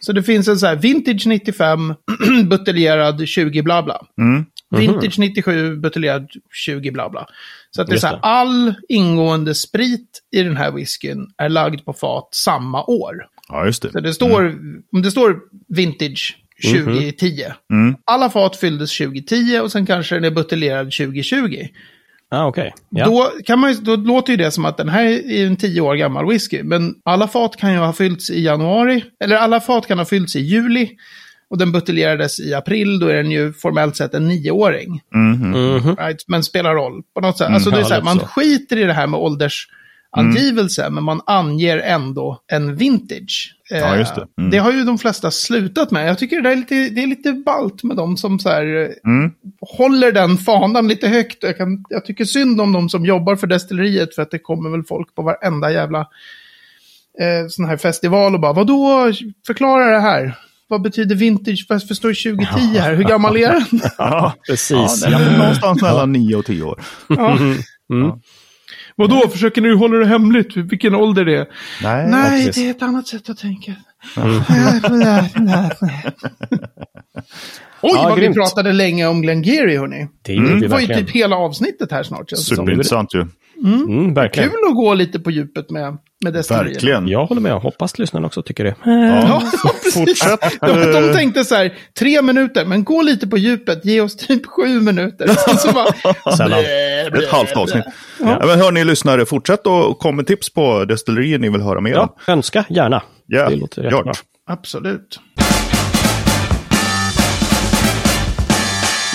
Så 0.00 0.12
det 0.12 0.22
finns 0.22 0.48
en 0.48 0.58
så 0.58 0.66
här 0.66 0.76
vintage 0.76 1.26
95, 1.26 1.94
buteljerad 2.48 3.28
20 3.28 3.62
bla 3.62 3.82
bla. 3.82 4.06
Mm. 4.18 4.44
Vintage 4.76 5.18
97, 5.18 5.76
buteljerad 5.76 6.28
20 6.52 6.90
bla 6.90 7.10
bla. 7.10 7.26
Så 7.70 7.82
att 7.82 7.88
det 7.88 7.94
är 7.94 7.98
så 7.98 8.06
här, 8.06 8.18
all 8.22 8.74
ingående 8.88 9.54
sprit 9.54 10.22
i 10.36 10.42
den 10.42 10.56
här 10.56 10.72
whiskyn 10.72 11.26
är 11.36 11.48
lagd 11.48 11.84
på 11.84 11.92
fat 11.92 12.28
samma 12.32 12.84
år. 12.84 13.14
Ja, 13.48 13.66
just 13.66 13.82
det. 13.82 13.92
Så 13.92 14.00
det 14.00 14.14
står, 14.14 14.56
om 14.92 15.02
det 15.02 15.10
står 15.10 15.40
vintage 15.68 16.43
2010. 16.62 17.44
Mm. 17.72 17.96
Alla 18.04 18.30
fat 18.30 18.56
fylldes 18.56 18.98
2010 18.98 19.58
och 19.62 19.72
sen 19.72 19.86
kanske 19.86 20.14
den 20.14 20.24
är 20.24 20.30
buteljerad 20.30 20.92
2020. 20.92 21.66
Ah, 22.30 22.46
okej. 22.46 22.74
Ja. 22.90 23.04
Då, 23.06 23.30
kan 23.46 23.58
man, 23.58 23.72
ju- 23.72 23.78
då 23.80 23.96
låter 23.96 24.30
ju 24.32 24.36
det 24.36 24.50
som 24.50 24.64
att 24.64 24.76
den 24.76 24.88
här 24.88 25.04
är 25.04 25.46
en 25.46 25.56
10 25.56 25.80
år 25.80 25.94
gammal 25.94 26.28
whisky. 26.30 26.62
Men 26.62 26.94
alla 27.04 27.28
fat 27.28 27.56
kan 27.56 27.72
ju 27.72 27.78
ha 27.78 27.92
fyllts 27.92 28.30
i 28.30 28.42
januari. 28.44 29.04
Eller 29.24 29.36
alla 29.36 29.60
fat 29.60 29.86
kan 29.86 29.98
ha 29.98 30.04
fyllts 30.04 30.36
i 30.36 30.40
juli. 30.40 30.90
Och 31.50 31.58
den 31.58 31.72
buteljerades 31.72 32.40
i 32.40 32.54
april. 32.54 32.98
Då 32.98 33.06
är 33.08 33.14
den 33.14 33.30
ju 33.30 33.52
formellt 33.52 33.96
sett 33.96 34.14
en 34.14 34.28
nioåring. 34.28 35.00
Mhm. 35.14 35.50
Mhm. 35.50 35.96
Right? 35.96 36.24
Men 36.28 36.42
spelar 36.42 36.74
roll 36.74 37.02
på 37.14 37.20
något 37.20 37.38
sätt. 37.38 37.48
alltså 37.50 37.70
det 37.70 37.78
är 37.80 37.84
så 37.84 37.94
här, 37.94 38.02
man 38.02 38.20
så. 38.20 38.26
skiter 38.26 38.76
i 38.76 38.84
det 38.84 38.92
här 38.92 39.06
med 39.06 39.20
åldersangivelse. 39.20 40.90
Men 40.90 41.04
man 41.04 41.20
anger 41.26 41.78
ändå 41.78 42.40
en 42.52 42.76
vintage. 42.76 43.54
Ja, 43.80 43.96
just 43.96 44.14
det. 44.14 44.20
Eh, 44.20 44.26
Mm. 44.38 44.50
Det 44.50 44.58
har 44.58 44.72
ju 44.72 44.84
de 44.84 44.98
flesta 44.98 45.30
slutat 45.30 45.90
med. 45.90 46.08
Jag 46.08 46.18
tycker 46.18 46.40
det, 46.40 46.52
är 46.52 46.56
lite, 46.56 46.74
det 46.74 47.02
är 47.02 47.06
lite 47.06 47.32
ballt 47.32 47.82
med 47.82 47.96
de 47.96 48.16
som 48.16 48.38
så 48.38 48.48
här, 48.48 48.64
eh, 48.82 49.10
Mm. 49.12 49.30
håller 49.60 50.12
den 50.12 50.38
fanan 50.38 50.88
lite 50.88 51.08
högt. 51.08 51.42
Jag, 51.42 51.56
kan, 51.56 51.84
jag 51.88 52.04
tycker 52.04 52.24
synd 52.24 52.60
om 52.60 52.72
de 52.72 52.88
som 52.88 53.06
jobbar 53.06 53.36
för 53.36 53.46
destilleriet 53.46 54.14
för 54.14 54.22
att 54.22 54.30
det 54.30 54.38
kommer 54.38 54.70
väl 54.70 54.82
folk 54.84 55.14
på 55.14 55.22
varenda 55.22 55.72
jävla 55.72 56.00
eh, 57.20 57.48
sån 57.48 57.64
här 57.64 57.76
festival 57.76 58.34
och 58.34 58.40
bara 58.40 58.52
vadå, 58.52 59.12
förklara 59.46 59.90
det 59.90 60.00
här. 60.00 60.38
Vad 60.68 60.82
betyder 60.82 61.14
vintage? 61.16 61.66
Varför 61.68 61.94
står 61.94 62.08
det 62.08 62.36
2010 62.36 62.78
här? 62.78 62.94
Hur 62.94 63.04
gammal 63.04 63.36
är 63.36 63.48
den? 63.52 63.64
Ja, 63.82 63.90
ja, 63.98 64.34
Precis. 64.48 65.00
den 65.02 65.12
är 65.14 65.38
någonstans 65.38 65.82
mellan 65.82 66.12
9 66.12 66.36
och 66.36 66.44
10 66.44 66.62
år. 66.62 66.82
Ja. 67.08 67.38
Mm. 67.92 68.12
Vadå, 68.96 69.28
försöker 69.28 69.60
ni 69.60 69.74
hålla 69.74 69.96
det 69.96 70.06
hemligt? 70.06 70.56
Vilken 70.56 70.94
ålder 70.94 71.24
det 71.24 71.36
är? 71.36 71.46
Nej, 71.82 72.08
Nej, 72.10 72.50
det 72.54 72.66
är 72.66 72.70
ett 72.70 72.82
annat 72.82 73.06
sätt 73.06 73.30
att 73.30 73.38
tänka. 73.38 73.74
Mm. 74.16 74.42
Oj, 77.84 77.90
Ja, 77.94 78.08
vad 78.08 78.18
grymt. 78.18 78.36
vi 78.36 78.40
pratade 78.40 78.72
länge 78.72 79.06
om 79.06 79.22
Glengarry, 79.22 79.76
hörni. 79.76 80.06
Det 80.22 80.32
gjorde 80.32 80.60
Det 80.60 80.68
var 80.68 80.80
ju 80.80 80.86
typ 80.86 81.10
hela 81.10 81.36
avsnittet 81.36 81.92
här 81.92 82.02
snart. 82.02 82.30
superintressant 82.36 83.14
ju. 83.14 83.24
Mm, 83.64 84.14
verkligen. 84.14 84.50
Kul 84.50 84.58
att 84.68 84.74
gå 84.74 84.94
lite 84.94 85.18
på 85.18 85.30
djupet 85.30 85.70
med, 85.70 85.96
med 86.24 86.32
destilleriet. 86.32 86.74
Verkligen. 86.76 87.08
Jag 87.08 87.26
håller 87.26 87.40
med. 87.40 87.52
Jag 87.52 87.60
hoppas 87.60 87.98
lyssnarna 87.98 88.26
också 88.26 88.42
tycker 88.42 88.64
det. 88.64 88.74
Ja, 88.84 89.42
precis. 89.84 90.22
Fortsätt. 90.22 90.60
De, 90.60 90.92
de 90.92 91.08
eh, 91.08 91.14
tänkte 91.14 91.44
så 91.44 91.54
här, 91.54 91.74
tre 91.98 92.22
minuter, 92.22 92.64
men 92.64 92.84
gå 92.84 93.02
lite 93.02 93.26
på 93.26 93.36
djupet, 93.38 93.84
ge 93.84 94.00
oss 94.00 94.16
typ 94.16 94.46
sju 94.46 94.80
minuter. 94.80 95.28
Sen 95.28 95.56
så 95.58 95.72
bara, 95.72 95.86
Sällan. 96.36 96.58
blä, 96.60 97.10
blä, 97.10 97.22
Ett 97.26 97.32
halvt 97.32 97.56
avsnitt. 97.56 97.84
Ja. 98.20 98.36
Ja. 98.40 98.46
men 98.46 98.58
hör 98.60 98.72
ni 98.72 98.84
lyssnare, 98.84 99.26
fortsätt 99.26 99.66
och 99.66 99.98
kom 99.98 100.16
med 100.16 100.26
tips 100.26 100.52
på 100.54 100.84
destillerier 100.84 101.38
ni 101.38 101.48
vill 101.50 101.60
höra 101.62 101.80
mer 101.80 101.96
om. 101.98 102.08
Ja, 102.26 102.32
önska 102.32 102.64
gärna. 102.68 103.02
Ja, 103.26 103.48
det 103.50 103.56
låter 103.56 103.90
gjort. 103.90 104.22
Absolut. 104.46 105.20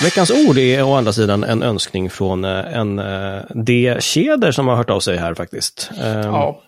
Veckans 0.04 0.30
ord 0.30 0.58
är 0.58 0.82
å 0.82 0.94
andra 0.94 1.12
sidan 1.12 1.44
en 1.44 1.62
önskning 1.62 2.10
från 2.10 2.44
eh, 2.44 2.76
en 2.78 2.98
uh, 2.98 3.42
D-Keder 3.54 4.52
som 4.52 4.68
har 4.68 4.76
hört 4.76 4.90
av 4.90 5.00
sig 5.00 5.16
här 5.16 5.34
faktiskt. 5.34 5.90
Um, 6.04 6.06
ja. 6.06 6.62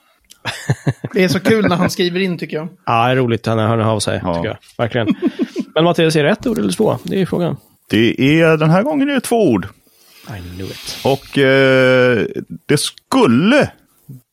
Det 1.13 1.25
är 1.25 1.29
så 1.29 1.41
kul 1.41 1.69
när 1.69 1.77
han 1.77 1.91
skriver 1.91 2.21
in, 2.21 2.39
tycker 2.39 2.57
jag. 2.57 2.69
ja, 2.87 3.07
det 3.07 3.13
är 3.13 3.17
roligt. 3.17 3.47
Han 3.47 3.59
hör 3.59 3.79
av 3.79 4.01
sig, 4.01 4.21
Ja. 4.25 4.35
tycker 4.35 4.49
jag. 4.49 4.57
Verkligen. 4.79 5.09
Men 5.75 5.85
Mattias, 5.85 6.17
är 6.17 6.25
det 6.25 6.31
ett 6.31 6.47
ord 6.47 6.59
eller 6.59 6.73
två? 6.73 6.99
Det 7.03 7.21
är 7.21 7.27
frågan. 7.27 7.57
Det 7.91 8.41
är, 8.41 8.57
den 8.57 8.71
här 8.71 8.83
gången 8.83 9.11
är 9.11 9.15
det 9.15 9.21
två 9.21 9.51
ord. 9.51 9.67
I 10.29 10.41
knew 10.55 10.71
it. 10.71 10.99
Och 11.05 11.39
eh, 11.39 12.27
det 12.67 12.77
skulle 12.81 13.71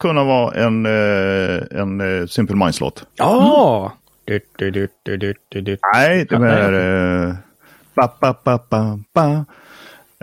kunna 0.02 0.24
vara 0.24 0.54
en, 0.56 0.86
eh, 0.86 1.82
en 1.82 2.22
eh, 2.22 2.28
Simple 2.28 2.56
Minds-låt. 2.56 3.04
Ja! 3.16 3.94
Du, 4.26 4.40
du, 4.58 4.72
du, 4.72 4.88
du, 5.04 5.18
du, 5.18 5.34
du, 5.50 5.62
du. 5.62 5.78
Nej, 5.94 6.26
det 6.30 6.36
är... 6.36 7.38
Ba, 8.00 8.08
ba, 8.20 8.34
ba, 8.44 8.60
ba, 8.70 9.00
ba. 9.14 9.46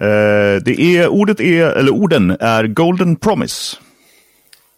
Eh, 0.00 0.62
det 0.64 0.80
är, 0.80 1.08
ordet 1.08 1.40
är, 1.40 1.66
eller 1.66 1.90
orden 1.92 2.36
är 2.40 2.66
Golden 2.66 3.16
Promise. 3.16 3.76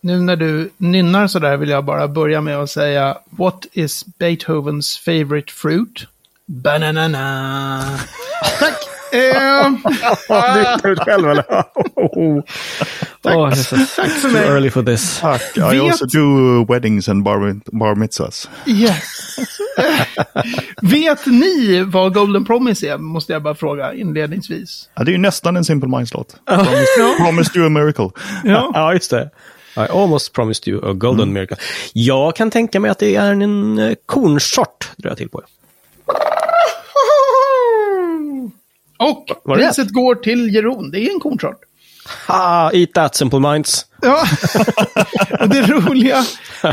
Nu 0.01 0.21
när 0.21 0.37
du 0.37 0.71
nynnar 0.77 1.27
så 1.27 1.39
där 1.39 1.57
vill 1.57 1.69
jag 1.69 1.85
bara 1.85 2.09
börja 2.09 2.41
med 2.41 2.59
att 2.59 2.71
säga 2.71 3.19
What 3.31 3.67
is 3.73 4.05
Beethovens 4.19 4.99
favorite 4.99 5.53
fruit? 5.53 6.07
Bananana. 6.47 7.81
Tack! 8.59 8.79
Eh, 9.13 9.71
Du 10.83 10.91
ut 10.91 10.99
själv 10.99 11.31
eller? 11.31 11.45
oh. 13.25 13.37
oh. 13.37 13.51
Tack 13.51 13.67
för 14.11 14.21
Too 14.23 14.33
mig. 14.33 14.43
early 14.47 14.71
for 14.71 14.83
this. 14.83 15.19
Tack. 15.21 15.43
I 15.57 15.61
Vet- 15.61 15.81
also 15.81 16.07
do 16.07 16.65
weddings 16.73 17.09
and 17.09 17.23
bar, 17.25 17.61
bar 17.79 17.95
mitzvahs. 17.95 18.49
yes. 18.67 19.39
Vet 20.83 21.27
ni 21.27 21.83
vad 21.87 22.15
Golden 22.15 22.45
Promise 22.45 22.89
är? 22.89 22.99
Måste 22.99 23.33
jag 23.33 23.43
bara 23.43 23.55
fråga 23.55 23.95
inledningsvis. 23.95 24.89
Ja, 24.95 25.05
det 25.05 25.11
är 25.11 25.13
ju 25.13 25.19
nästan 25.19 25.57
en 25.57 25.65
Simple 25.65 25.89
Minds-låt. 25.89 26.37
Promised, 26.47 27.17
promised 27.19 27.57
you 27.57 27.67
a 27.67 27.69
miracle. 27.69 28.11
Ja. 28.45 28.71
Ja, 28.75 28.93
just 28.95 29.11
det. 29.11 29.31
I 29.77 29.81
almost 29.81 30.33
promised 30.33 30.69
you 30.69 30.91
a 30.91 30.93
golden 30.93 31.33
miracle. 31.33 31.57
Jag 31.93 32.37
kan 32.37 32.51
tänka 32.51 32.81
mig 32.81 32.91
att 32.91 32.99
det 32.99 33.15
är 33.17 33.33
en 33.33 33.79
eh, 33.79 33.95
kornsort, 34.07 34.91
drar 34.97 35.11
jag 35.11 35.19
till 35.19 35.29
på. 35.29 35.43
Och 38.99 39.31
Var 39.45 39.57
det 39.57 39.67
priset 39.67 39.93
går 39.93 40.15
till 40.15 40.55
Jeroen. 40.55 40.91
Det 40.91 41.01
är 41.01 41.11
en 41.15 41.21
kornsort. 41.21 41.61
Ha, 42.29 42.71
eat 42.73 42.93
that 42.95 43.15
simple 43.15 43.39
minds. 43.41 43.87
Ja, 44.03 44.25
och 45.41 45.49
det 45.49 45.63
roliga, 45.63 46.25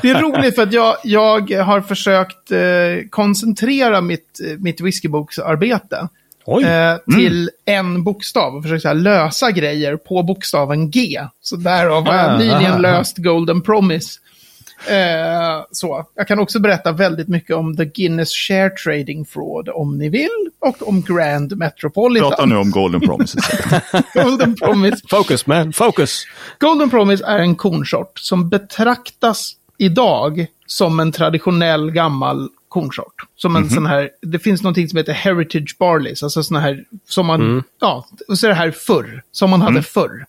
det 0.01 0.09
är 0.09 0.21
roligt 0.21 0.55
för 0.55 0.63
att 0.63 0.73
jag, 0.73 0.95
jag 1.03 1.51
har 1.51 1.81
försökt 1.81 2.51
eh, 2.51 2.59
koncentrera 3.09 4.01
mitt, 4.01 4.39
mitt 4.59 4.81
whiskyboksarbete 4.81 6.07
eh, 6.65 7.15
till 7.17 7.49
en 7.65 8.03
bokstav 8.03 8.55
och 8.55 8.63
försökt 8.63 8.81
så 8.81 8.87
här, 8.87 8.95
lösa 8.95 9.51
grejer 9.51 9.97
på 9.97 10.23
bokstaven 10.23 10.91
G. 10.91 11.21
Så 11.41 11.55
därav 11.55 12.05
har 12.05 12.13
Ah, 12.13 12.31
jag 12.31 12.39
nyligen 12.39 12.71
aha. 12.71 12.77
löst 12.77 13.17
Golden 13.17 13.61
Promise. 13.61 14.19
Eh, 14.87 14.95
så. 15.71 16.05
Jag 16.15 16.27
kan 16.27 16.39
också 16.39 16.59
berätta 16.59 16.91
väldigt 16.91 17.27
mycket 17.27 17.55
om 17.55 17.77
The 17.77 17.85
Guinness 17.85 18.33
Share 18.33 18.69
Trading 18.69 19.25
Fraud 19.25 19.69
om 19.69 19.97
ni 19.97 20.09
vill 20.09 20.49
och 20.59 20.87
om 20.87 21.01
Grand 21.01 21.57
Metropolitan. 21.57 22.29
Prata 22.29 22.45
nu 22.45 22.55
om 22.55 22.71
Golden 22.71 23.01
Promises. 23.01 23.43
Golden 24.13 24.55
Promise. 24.55 24.97
Focus 25.09 25.47
man, 25.47 25.73
focus. 25.73 26.25
Golden 26.59 26.89
Promise 26.89 27.25
är 27.25 27.39
en 27.39 27.55
kornsort 27.55 28.19
som 28.19 28.49
betraktas 28.49 29.55
idag 29.77 30.47
som 30.65 30.99
en 30.99 31.11
traditionell 31.11 31.91
gammal 31.91 32.49
kornsort. 32.67 33.21
Som 33.35 33.55
en 33.55 33.69
sån 33.69 33.85
här, 33.85 34.09
det 34.21 34.39
finns 34.39 34.61
någonting 34.61 34.89
som 34.89 34.97
heter 34.97 35.13
Heritage 35.13 35.75
Barleys, 35.79 36.23
alltså 36.23 36.43
sån 36.43 36.57
här, 36.57 36.83
som 37.07 37.25
man, 37.25 37.63
ja, 37.81 38.07
och 38.27 38.39
så 38.39 38.47
är 38.47 38.49
det 38.49 38.55
här 38.55 38.71
förr, 38.71 39.23
som 39.31 39.49
man 39.49 39.61
hade 39.61 39.83
förr. 39.83 40.25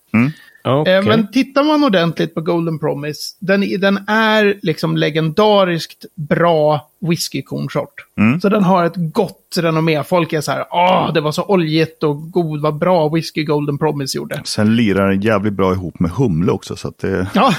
Okej. 0.66 0.94
Eh, 0.94 1.04
Men 1.04 1.30
tittar 1.32 1.64
man 1.64 1.84
ordentligt 1.84 2.34
på 2.34 2.40
Golden 2.40 2.78
Promise, 2.78 3.20
den, 3.40 3.80
den 3.80 3.98
är 4.08 4.58
liksom 4.62 4.96
legendariskt 4.96 6.04
bra 6.14 6.90
whiskykornsort. 7.08 7.94
Så 8.42 8.48
den 8.48 8.64
har 8.64 8.84
ett 8.84 8.92
gott 8.96 9.56
renommé. 9.58 10.02
Folk 10.04 10.32
är 10.32 10.40
så 10.40 10.52
här, 10.52 10.64
åh, 10.70 11.12
det 11.12 11.20
var 11.20 11.32
så 11.32 11.42
oljigt 11.42 12.02
och 12.02 12.30
god, 12.30 12.60
vad 12.60 12.78
bra 12.78 13.08
whisky 13.08 13.44
Golden 13.44 13.78
Promise 13.78 14.18
gjorde. 14.18 14.40
Sen 14.44 14.76
lirar 14.76 15.08
den 15.08 15.20
jävligt 15.20 15.52
bra 15.52 15.72
ihop 15.72 16.00
med 16.00 16.10
humle 16.10 16.52
också. 16.52 16.76
Så 16.76 16.88
att 16.88 16.98
det... 16.98 17.26
Ja, 17.34 17.54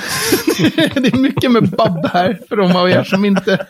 det 0.96 1.14
är 1.14 1.18
mycket 1.18 1.52
med 1.52 1.70
babb 1.70 2.06
här 2.14 2.40
för 2.50 2.56
de 2.56 2.76
av 2.76 2.90
er 2.90 3.04
som 3.04 3.26
inte 3.26 3.66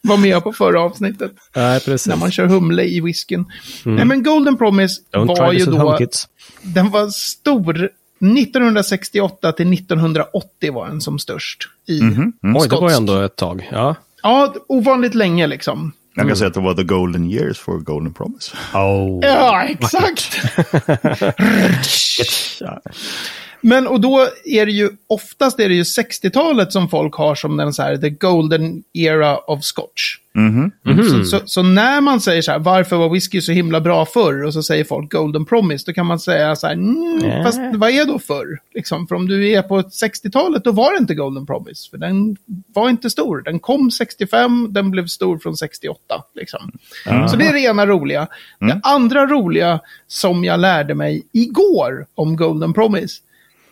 var 0.00 0.16
med 0.16 0.42
på 0.42 0.52
förra 0.52 0.80
avsnittet. 0.80 1.32
Nej, 1.56 1.80
precis. 1.80 2.06
När 2.06 2.16
man 2.16 2.30
kör 2.30 2.46
humle 2.46 2.84
i 2.84 3.00
whiskyn. 3.00 3.44
Nej, 3.84 4.04
men 4.04 4.22
Golden 4.22 4.56
Promise 4.56 5.00
Don't 5.12 5.26
var 5.26 5.52
ju 5.52 5.64
då, 5.64 5.96
kids. 5.96 6.28
den 6.62 6.90
var 6.90 7.08
stor 7.08 7.88
1968 8.22 9.52
till 9.52 9.72
1980 9.72 10.72
var 10.72 10.88
den 10.88 11.00
som 11.00 11.18
störst 11.18 11.68
i 11.86 12.00
Oj, 12.42 12.68
det 12.68 12.76
var 12.76 12.90
ändå 12.90 13.20
ett 13.20 13.36
tag. 13.36 13.68
Ja. 13.72 13.96
Ja, 14.22 14.54
ovanligt 14.68 15.14
länge 15.14 15.46
liksom. 15.46 15.92
Jag 16.14 16.28
kan 16.28 16.36
säga 16.36 16.48
att 16.48 16.54
det 16.54 16.60
var 16.60 16.74
the 16.74 16.82
golden 16.82 17.30
years 17.30 17.58
for 17.58 17.78
Golden 17.78 18.14
Promise. 18.14 18.56
Oh. 18.74 19.20
Ja, 19.22 19.62
exakt. 19.62 20.36
Men 23.62 23.86
och 23.86 24.00
då 24.00 24.28
är 24.44 24.66
det 24.66 24.72
ju, 24.72 24.90
oftast 25.06 25.60
är 25.60 25.68
det 25.68 25.74
ju 25.74 25.82
60-talet 25.82 26.72
som 26.72 26.88
folk 26.88 27.14
har 27.14 27.34
som 27.34 27.56
den 27.56 27.72
så 27.72 27.82
här, 27.82 27.96
the 27.96 28.10
golden 28.10 28.82
era 28.92 29.38
of 29.38 29.62
scotch. 29.62 30.16
Så, 31.10 31.24
så, 31.24 31.46
så 31.46 31.62
när 31.62 32.00
man 32.00 32.20
säger 32.20 32.42
så 32.42 32.52
här, 32.52 32.58
varför 32.58 32.96
var 32.96 33.08
whisky 33.08 33.40
så 33.40 33.52
himla 33.52 33.80
bra 33.80 34.06
förr? 34.06 34.44
Och 34.44 34.52
så 34.52 34.62
säger 34.62 34.84
folk 34.84 35.12
golden 35.12 35.44
promise, 35.44 35.84
då 35.86 35.92
kan 35.92 36.06
man 36.06 36.18
säga 36.18 36.56
så 36.56 36.66
här, 36.66 36.74
mm, 36.74 37.44
fast 37.44 37.60
vad 37.74 37.90
är 37.90 38.06
då 38.06 38.18
förr? 38.18 38.58
Liksom, 38.74 39.06
för 39.06 39.14
om 39.14 39.28
du 39.28 39.50
är 39.50 39.62
på 39.62 39.82
60-talet, 39.82 40.64
då 40.64 40.72
var 40.72 40.92
det 40.92 40.98
inte 40.98 41.14
golden 41.14 41.46
promise. 41.46 41.90
För 41.90 41.98
den 41.98 42.36
var 42.74 42.88
inte 42.88 43.10
stor. 43.10 43.42
Den 43.42 43.60
kom 43.60 43.90
65, 43.90 44.68
den 44.70 44.90
blev 44.90 45.06
stor 45.06 45.38
från 45.38 45.56
68. 45.56 45.98
Liksom. 46.34 46.72
Så 47.30 47.36
det 47.36 47.46
är 47.46 47.52
det 47.52 47.60
ena 47.60 47.86
roliga. 47.86 48.26
Det 48.60 48.80
andra 48.82 49.26
roliga 49.26 49.80
som 50.06 50.44
jag 50.44 50.60
lärde 50.60 50.94
mig 50.94 51.22
igår 51.32 52.06
om 52.14 52.36
golden 52.36 52.72
promise, 52.72 53.20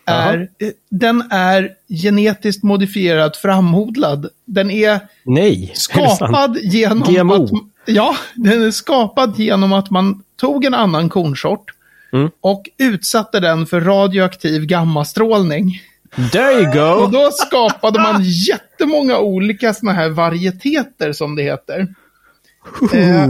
är, 0.05 0.49
den 0.89 1.23
är 1.31 1.69
genetiskt 1.89 2.63
modifierad 2.63 3.35
framodlad. 3.35 4.29
Den 4.45 4.71
är 4.71 4.99
Nej, 5.23 5.71
är 5.71 5.75
skapad 5.77 6.57
genom 6.61 7.13
GMO. 7.13 7.43
att... 7.43 7.51
Ja, 7.85 8.15
den 8.35 8.61
är 8.63 8.71
skapad 8.71 9.39
genom 9.39 9.73
att 9.73 9.89
man 9.89 10.23
tog 10.35 10.65
en 10.65 10.73
annan 10.73 11.09
kornsort 11.09 11.71
Mm. 12.13 12.29
och 12.41 12.69
utsatte 12.77 13.39
den 13.39 13.65
för 13.65 13.81
radioaktiv 13.81 14.65
gammastrålning. 14.65 15.81
There 16.31 16.51
you 16.53 16.67
Och 16.67 17.11
go! 17.11 17.17
då 17.17 17.29
skapade 17.31 17.99
man 17.99 18.23
jättemånga 18.23 19.17
olika 19.19 19.73
såna 19.73 19.93
här 19.93 20.09
varieteter 20.09 21.13
som 21.13 21.35
det 21.35 21.43
heter. 21.43 21.79
Eh. 22.93 23.27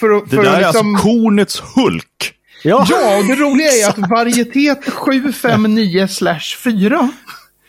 För, 0.00 0.10
att- 0.10 0.30
Det 0.30 0.36
för 0.36 0.42
där 0.42 0.50
att 0.50 0.56
är 0.56 0.60
liksom... 0.66 0.94
alltså 0.94 1.08
kornets 1.08 1.60
Hulk. 1.74 2.34
Ja. 2.62 2.86
Ja, 2.88 3.18
och 3.18 3.24
det 3.24 3.34
roliga 3.34 3.68
är 3.68 3.88
att 3.88 4.10
varietet 4.10 4.90
759 4.90 6.08
4, 6.64 7.10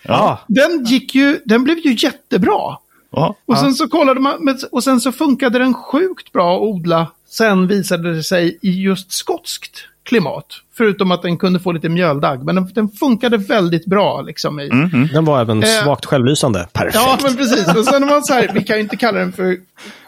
ja. 0.01 0.39
den 0.47 0.85
gick 0.85 1.15
ju, 1.15 1.39
den 1.45 1.63
blev 1.63 1.77
ju 1.77 1.95
jättebra. 1.99 2.77
Ja. 3.11 3.35
Och 3.45 3.57
sen 3.57 3.73
så 3.73 3.87
kollade 3.87 4.19
man, 4.19 4.57
och 4.71 4.83
sen 4.83 5.01
så 5.01 5.11
funkade 5.11 5.59
den 5.59 5.73
sjukt 5.73 6.31
bra 6.31 6.55
att 6.55 6.61
odla. 6.61 7.07
Sen 7.29 7.67
visade 7.67 8.13
det 8.13 8.23
sig 8.23 8.59
i 8.61 8.81
just 8.81 9.11
skotskt 9.11 9.87
klimat. 10.03 10.45
Förutom 10.77 11.11
att 11.11 11.21
den 11.21 11.37
kunde 11.37 11.59
få 11.59 11.71
lite 11.71 11.89
mjöldagg. 11.89 12.43
Men 12.43 12.55
den, 12.55 12.67
den 12.73 12.89
funkade 12.89 13.37
väldigt 13.37 13.85
bra 13.85 14.21
liksom 14.21 14.59
i... 14.59 14.69
Den 15.13 15.25
var 15.25 15.41
även 15.41 15.63
Eh. 15.63 15.69
svagt 15.69 16.05
självlysande. 16.05 16.67
Perfekt. 16.73 16.95
Ja, 16.95 17.17
men 17.23 17.35
precis. 17.37 17.67
Och 17.75 17.85
sen 17.85 18.01
var 18.01 18.09
man 18.09 18.23
så 18.23 18.33
här, 18.33 18.51
vi 18.53 18.63
kan 18.63 18.75
ju 18.75 18.81
inte 18.81 18.95
kalla 18.97 19.19
den 19.19 19.31
för 19.33 19.57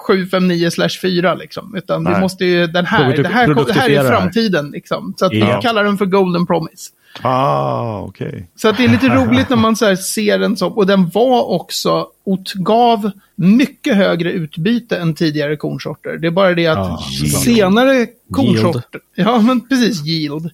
759 0.08 0.70
4 1.02 1.36
liksom. 1.36 1.76
Utan 1.76 2.06
vi 2.06 2.12
Nej. 2.12 2.20
måste 2.22 2.46
ju, 2.46 2.68
den 2.68 2.86
här, 2.86 3.06
Produk- 3.06 3.24
det 3.24 3.30
här, 3.30 3.48
det 3.68 3.74
här 3.76 3.90
är 3.90 4.10
framtiden 4.10 4.72
liksom. 4.72 5.14
Så 5.18 5.26
att 5.26 5.34
Ja. 5.34 5.56
vi 5.56 5.62
kallar 5.68 5.84
den 5.84 5.98
för 5.98 6.06
Golden 6.06 6.46
Promise. 6.46 6.92
Ah, 7.22 8.00
okej. 8.00 8.50
Så 8.56 8.68
att 8.68 8.78
det 8.78 8.84
är 8.84 8.90
lite 8.90 9.08
roligt 9.08 9.50
när 9.50 9.58
man 9.58 9.76
så 9.76 9.86
här 9.86 9.96
ser 9.96 10.40
den 10.40 10.58
som, 10.58 10.74
och 10.74 10.88
den 10.88 11.10
var 11.10 11.44
också, 11.44 12.08
gav 12.56 13.12
mycket 13.36 13.96
högre 13.96 14.32
utbyte 14.32 14.98
än 14.98 15.16
tidigare 15.16 15.56
kornsorter. 15.56 16.18
Det 16.18 16.28
är 16.28 16.32
bara 16.32 16.54
det 16.54 16.68
att 16.68 16.78
Ja, 16.78 17.00
senare 17.44 18.08
kornsorter, 18.32 19.02
ja 19.16 19.40
men 19.40 19.68
precis, 19.68 20.06
yield. 20.06 20.52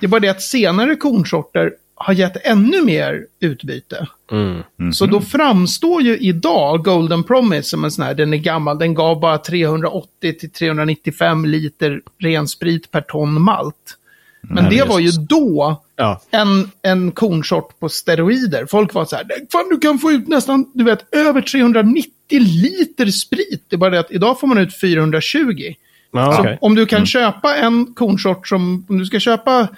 Det 0.00 0.06
är 0.06 0.08
bara 0.08 0.20
det 0.20 0.28
att 0.28 0.42
senare 0.42 0.96
kornsorter 0.96 1.72
har 1.94 2.14
gett 2.14 2.46
ännu 2.46 2.82
mer 2.84 3.26
utbyte. 3.40 4.06
Mm. 4.32 4.92
Så 4.92 5.06
då 5.06 5.20
framstår 5.20 6.02
ju 6.02 6.18
idag 6.18 6.84
Golden 6.84 7.24
Promise 7.24 7.62
som 7.62 7.84
en 7.84 7.90
sån 7.90 8.04
här, 8.04 8.14
den 8.14 8.34
är 8.34 8.38
gammal, 8.38 8.78
den 8.78 8.94
gav 8.94 9.20
bara 9.20 9.38
380 9.38 10.38
till 10.38 10.50
395 10.50 11.44
liter 11.44 12.00
ren 12.18 12.48
sprit 12.48 12.90
per 12.90 13.00
ton 13.00 13.42
malt. 13.42 13.96
Men 14.42 14.70
det 14.70 14.88
var 14.88 14.98
ju 14.98 15.10
då 15.10 15.82
Ja. 15.96 16.20
en, 16.30 16.70
en 16.82 17.12
kornsort 17.12 17.78
på 17.80 17.88
steroider. 17.88 18.66
Folk 18.66 18.94
var 18.94 19.04
så 19.04 19.16
här, 19.16 19.24
fan 19.52 19.68
du 19.70 19.78
kan 19.78 19.98
få 19.98 20.10
ut 20.10 20.28
nästan, 20.28 20.70
du 20.74 20.84
vet, 20.84 21.14
över 21.14 21.40
390 21.42 22.10
liter 22.40 23.06
sprit. 23.06 23.64
Det 23.68 23.76
är 23.76 23.78
bara 23.78 23.90
det 23.90 24.00
att 24.00 24.10
idag 24.12 24.40
får 24.40 24.46
man 24.46 24.58
ut 24.58 24.80
420. 24.80 25.74
Ja, 26.12 26.32
Så 26.32 26.40
okej. 26.40 26.58
om 26.60 26.74
du 26.74 26.86
kan 26.86 27.06
köpa 27.06 27.56
en 27.56 27.94
kornsort 27.94 28.48
som, 28.48 28.86
om 28.88 28.98
du 28.98 29.06
ska 29.06 29.20
köpa 29.20 29.68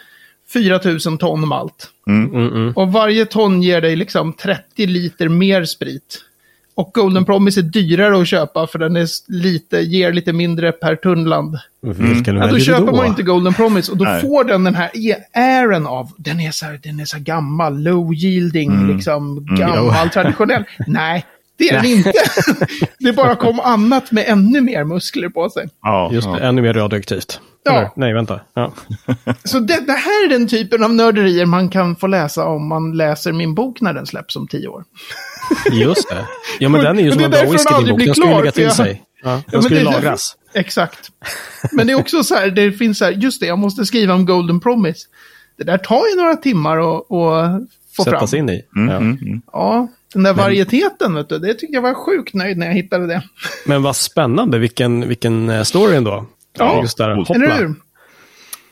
4000 0.53 1.18
ton 1.18 1.48
malt. 1.48 1.88
Mm, 2.07 2.35
mm. 2.35 2.72
Och 2.77 2.92
varje 2.92 3.27
ton 3.27 3.62
ger 3.62 3.81
dig 3.81 3.96
liksom 3.96 4.33
30 4.33 4.87
liter 4.87 5.29
mer 5.29 5.64
sprit. 5.64 6.25
Och 6.74 6.90
Golden 6.94 7.24
Promise 7.24 7.61
är 7.61 7.62
dyrare 7.62 8.20
att 8.22 8.28
köpa 8.28 8.66
för 8.66 8.78
den 8.78 8.96
är 8.96 9.06
lite, 9.32 9.76
ger 9.76 10.12
lite 10.12 10.32
mindre 10.32 10.72
per 10.72 10.96
tunnland. 10.96 11.58
Vilken 11.80 12.37
Ja, 12.37 12.46
då 12.46 12.58
köper 12.58 12.87
då? 12.87 12.96
man 12.96 13.06
inte 13.06 13.22
Golden 13.22 13.54
Promise 13.54 13.92
och 13.92 13.98
då 13.98 14.04
Nej. 14.04 14.20
får 14.20 14.44
den 14.44 14.64
den 14.64 14.74
här 14.74 14.90
e- 14.94 15.16
airen 15.32 15.87
av, 15.87 16.11
den 16.16 16.40
är 16.40 16.50
så 16.50 16.66
här, 16.66 16.80
den 16.82 17.00
är 17.00 17.04
så 17.04 17.16
här 17.16 17.24
gammal, 17.24 17.82
low 17.82 18.14
yielding, 18.14 18.87
liksom 18.94 19.46
gammal, 19.58 20.08
traditionell. 20.11 20.64
Nej, 20.87 21.24
det 21.58 21.68
är 21.68 21.72
den 21.76 21.84
inte. 21.84 22.12
det 22.98 23.12
bara 23.12 23.36
kom 23.36 23.60
annat 23.60 24.12
med 24.12 24.24
ännu 24.28 24.60
mer 24.60 24.84
muskler 24.84 25.28
på 25.28 25.50
sig. 25.50 25.68
Ja, 25.82 26.10
Just 26.12 26.26
ja. 26.26 26.38
ännu 26.40 26.62
mer 26.62 26.74
radioaktivt. 26.74 27.40
Ja. 27.64 27.72
Eller, 27.72 27.90
nej, 27.96 28.12
vänta. 28.14 28.40
Ja. 28.54 28.72
Så 29.44 29.58
det, 29.58 29.80
det 29.86 29.92
här 29.92 30.24
är 30.24 30.28
den 30.28 30.48
typen 30.48 30.84
av 30.84 30.94
nörderier 30.94 31.46
man 31.46 31.68
kan 31.68 31.96
få 31.96 32.06
läsa 32.06 32.44
om 32.46 32.68
man 32.68 32.96
läser 32.96 33.32
min 33.32 33.54
bok 33.54 33.80
när 33.80 33.92
den 33.92 34.06
släpps 34.06 34.36
om 34.36 34.48
tio 34.48 34.68
år. 34.68 34.84
Just 35.72 36.08
det. 36.10 36.26
Ja, 36.58 36.68
men 36.68 36.84
den 36.84 36.98
är 36.98 37.02
ju 37.02 37.12
som 37.12 37.24
en 37.24 37.30
bra 37.30 37.40
whisky 37.42 37.74
din 37.84 37.88
bok. 37.96 37.98
Den 38.04 38.14
klar, 38.14 38.38
lägga 38.40 38.52
till 38.52 38.62
jag- 38.64 38.72
sig. 38.76 39.02
Ja, 39.24 39.42
den 39.50 39.60
därför- 39.62 39.82
lagras. 39.84 40.36
Exakt. 40.54 41.08
Men 41.72 41.86
det 41.86 41.92
är 41.92 41.98
också 42.00 42.24
så 42.24 42.34
här, 42.34 42.50
det 42.50 42.72
finns 42.72 42.98
så 42.98 43.04
här, 43.04 43.12
just 43.12 43.40
det, 43.40 43.46
jag 43.46 43.58
måste 43.58 43.84
skriva 43.86 44.14
om 44.14 44.26
Golden 44.26 44.60
Promise. 44.60 45.00
Det 45.58 45.64
där 45.64 45.78
tar 45.78 46.02
ju 46.08 46.16
några 46.16 46.36
timmar 46.36 46.78
att, 46.78 47.06
få 47.08 48.04
Sätta 48.04 48.10
fram. 48.18 48.28
sig 48.28 48.38
in 48.38 48.48
i. 48.50 48.62
Mm, 48.76 48.88
Ja. 48.90 48.96
mm, 48.96 49.18
mm. 49.22 49.42
Ja, 49.52 49.88
den 50.12 50.22
där 50.22 50.35
varieteten, 50.35 51.14
vet 51.14 51.29
du, 51.29 51.38
det 51.38 51.55
tycker 51.55 51.74
jag 51.74 51.82
var 51.82 51.95
sjukt 51.95 52.34
nöjd 52.34 52.59
när 52.59 52.66
jag 52.66 52.74
hittade 52.74 53.07
det. 53.07 53.22
Men 53.66 53.82
vad 53.82 53.97
spännande, 53.97 54.59
vilken, 54.59 55.09
vilken 55.09 55.49
eh, 55.49 55.62
story 55.62 55.97
ändå. 55.97 56.26
Ja, 56.59 56.80
just 56.82 56.99
där, 56.99 57.11
hoppla. 57.14 57.34
Eller 57.34 57.57
hur? 57.59 57.74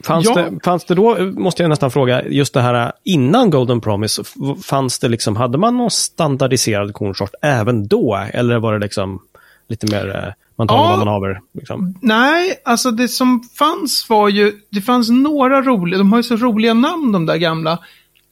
Fanns, 0.04 0.26
Ja. 0.26 0.34
det, 0.34 0.58
fanns 0.64 0.84
det 0.84 0.94
då, 0.94 1.18
måste 1.20 1.62
jag 1.62 1.68
nästan 1.68 1.90
fråga, 1.90 2.24
just 2.28 2.54
det 2.54 2.60
här 2.60 2.92
innan 3.04 3.50
Golden 3.50 3.80
Promise, 3.80 4.22
fanns 4.64 4.98
det 4.98 5.08
liksom, 5.08 5.36
hade 5.36 5.58
man 5.58 5.76
någon 5.76 5.90
standardiserad 5.90 6.94
kornsort 6.94 7.34
även 7.42 7.88
då? 7.88 8.26
Eller 8.32 8.58
var 8.58 8.72
det 8.72 8.78
liksom 8.78 9.20
Lite 9.68 9.86
mer, 9.86 10.16
eh, 10.16 10.32
man 10.56 10.68
tar 10.68 10.76
Ja. 10.76 10.82
vad 10.90 10.98
man 10.98 11.08
haver. 11.08 11.40
Liksom. 11.54 11.94
Nej, 12.02 12.60
alltså 12.64 12.90
det 12.90 13.08
som 13.08 13.42
fanns 13.58 14.06
var 14.08 14.28
ju, 14.28 14.52
det 14.70 14.80
fanns 14.80 15.10
några 15.10 15.62
roliga, 15.62 15.98
de 15.98 16.12
har 16.12 16.18
ju 16.18 16.22
så 16.22 16.36
roliga 16.36 16.74
namn 16.74 17.12
de 17.12 17.26
där 17.26 17.36
gamla. 17.36 17.78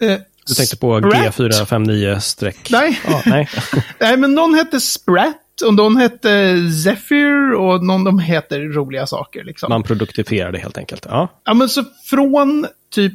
Eh, 0.03 0.19
Du 0.49 0.55
tänkte 0.55 0.77
på 0.77 0.99
Sprat. 0.99 1.37
G459-streck? 1.37 2.71
Nej. 2.71 3.01
Ja, 3.07 3.23
nej. 3.27 3.49
Nej, 4.01 4.17
men 4.17 4.35
någon 4.35 4.55
hette 4.55 4.81
Sprat 4.81 5.37
och 5.67 5.75
någon 5.75 5.97
hette 5.97 6.57
Zephyr 6.85 7.53
och 7.53 7.85
någon 7.85 8.05
de 8.05 8.19
heter 8.19 8.61
roliga 8.61 9.07
saker 9.07 9.45
liksom. 9.45 9.69
Man 9.69 9.83
produktifierar 9.83 10.53
det 10.53 10.59
helt 10.59 10.79
enkelt. 10.79 11.07
Ja. 11.11 11.29
Ja, 11.45 11.55
men 11.55 11.69
så 11.69 11.85
från 12.11 12.67
typ 12.95 13.13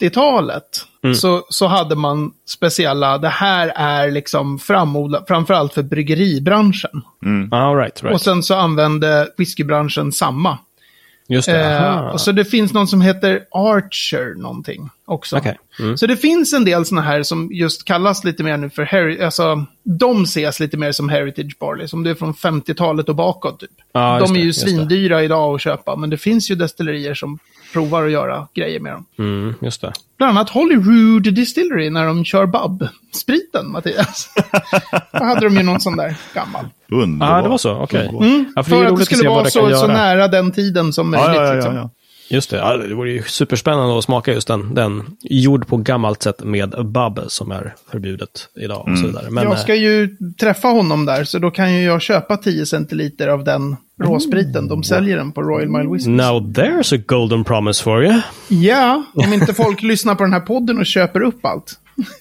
30-talet 0.00 0.86
Mm. 1.04 1.14
så, 1.14 1.46
så 1.48 1.66
hade 1.66 1.96
man 1.96 2.30
speciella, 2.48 3.18
det 3.18 3.28
här 3.28 3.72
är 3.76 4.10
liksom 4.10 4.58
framodlat, 4.58 5.24
framförallt 5.28 5.74
för 5.74 5.82
bryggeribranschen. 5.82 7.02
All 7.52 7.76
right, 7.76 8.02
right. 8.02 8.14
Och 8.14 8.20
sen 8.20 8.42
så 8.42 8.54
använde 8.54 9.28
whiskybranschen 9.36 10.12
samma. 10.12 10.58
Just 11.32 11.48
det. 11.48 11.60
Eh, 11.64 11.98
och 11.98 12.20
så 12.20 12.32
det 12.32 12.44
finns 12.44 12.72
någon 12.72 12.86
som 12.88 13.00
heter 13.00 13.40
Archer 13.50 14.34
någonting 14.34 14.90
också. 15.04 15.36
Okej. 15.36 15.58
Mm. 15.80 15.98
Så 15.98 16.06
det 16.06 16.16
finns 16.16 16.52
en 16.52 16.64
del 16.64 16.84
sådana 16.84 17.06
här 17.06 17.22
som 17.22 17.48
just 17.52 17.84
kallas 17.84 18.24
lite 18.24 18.42
mer 18.42 18.56
nu 18.56 18.70
för 18.70 18.84
heri- 18.84 19.24
alltså 19.24 19.66
de 19.84 20.22
ses 20.22 20.60
lite 20.60 20.76
mer 20.76 20.92
som 20.92 21.08
heritage 21.08 21.56
barley, 21.60 21.88
som 21.88 22.02
det 22.02 22.10
är 22.10 22.14
från 22.14 22.34
50-talet 22.34 23.08
och 23.08 23.14
bakåt 23.16 23.60
typ. 23.60 23.70
Just 24.20 24.32
de 24.34 24.36
är 24.40 24.42
ju 24.44 24.46
det. 24.46 24.54
svindyra 24.54 25.22
idag 25.22 25.54
att 25.54 25.60
köpa, 25.60 25.96
men 25.96 26.10
det 26.10 26.18
finns 26.18 26.50
ju 26.50 26.54
destillerier 26.54 27.14
som 27.14 27.38
provar 27.72 28.04
att 28.04 28.10
göra 28.10 28.48
grejer 28.54 28.80
med 28.80 28.92
dem. 28.92 29.04
Mm, 29.18 29.54
just 29.60 29.80
det. 29.80 29.92
Bland 30.18 30.38
annat 30.38 30.50
Holyrood 30.50 31.34
Distillery 31.34 31.90
när 31.90 32.06
de 32.06 32.24
kör 32.24 32.46
Bub-spriten, 32.46 33.70
Mattias. 33.70 34.28
Då 35.12 35.24
hade 35.24 35.40
de 35.40 35.56
ju 35.56 35.62
någon 35.62 35.80
sån 35.80 35.96
där 35.96 36.16
gammal. 36.34 36.64
Underbart. 36.90 37.28
Ja, 37.28 37.38
ah, 37.38 37.42
det 37.42 37.48
var 37.48 37.58
så. 37.58 37.72
Okej. 37.72 38.08
Underbart. 38.12 38.52
Ja, 38.56 38.62
för 38.62 38.70
För 38.70 38.84
att 38.84 38.98
det 38.98 39.04
skulle 39.04 39.28
vara 39.28 39.44
så, 39.44 39.70
så 39.76 39.86
nära 39.86 40.28
den 40.28 40.52
tiden 40.52 40.92
som 40.92 41.10
möjligt. 41.10 41.36
Ja, 41.36 41.44
ja, 41.44 41.48
ja, 41.48 41.54
liksom. 41.54 41.90
Just 42.32 42.50
det, 42.50 42.56
ja, 42.56 42.76
det 42.76 42.94
vore 42.94 43.10
ju 43.10 43.22
superspännande 43.22 43.98
att 43.98 44.04
smaka 44.04 44.32
just 44.32 44.48
den, 44.48 44.74
den 44.74 45.16
gjord 45.20 45.66
på 45.66 45.76
gammalt 45.76 46.22
sätt 46.22 46.44
med 46.44 46.70
bub 46.70 47.20
som 47.28 47.50
är 47.50 47.74
förbjudet 47.90 48.48
idag 48.54 48.88
och 48.88 48.98
så 48.98 49.06
vidare. 49.06 49.30
Men, 49.30 49.44
jag 49.44 49.58
ska 49.58 49.74
ju 49.74 50.16
träffa 50.40 50.68
honom 50.68 51.06
där, 51.06 51.24
så 51.24 51.38
då 51.38 51.50
kan 51.50 51.74
ju 51.74 51.84
jag 51.84 52.02
köpa 52.02 52.36
10 52.36 52.66
centiliter 52.66 53.28
av 53.28 53.44
den 53.44 53.76
råspriten. 54.02 54.68
De 54.68 54.82
säljer 54.82 55.16
den 55.16 55.32
på 55.32 55.42
Royal 55.42 55.68
Mile 55.68 55.84
eh, 55.84 55.92
Whisky. 55.92 56.10
now 56.10 56.52
there's 56.52 56.98
a 56.98 57.02
golden 57.06 57.44
promise 57.44 57.82
for 57.82 58.04
you. 58.04 58.20
Ja, 58.48 59.04
om 59.14 59.32
inte 59.32 59.54
folk 59.54 59.82
lyssnar 59.82 60.14
på 60.14 60.22
den 60.22 60.32
här 60.32 60.40
podden 60.40 60.78
och 60.78 60.86
köper 60.86 61.22
upp 61.22 61.44
allt. 61.44 61.78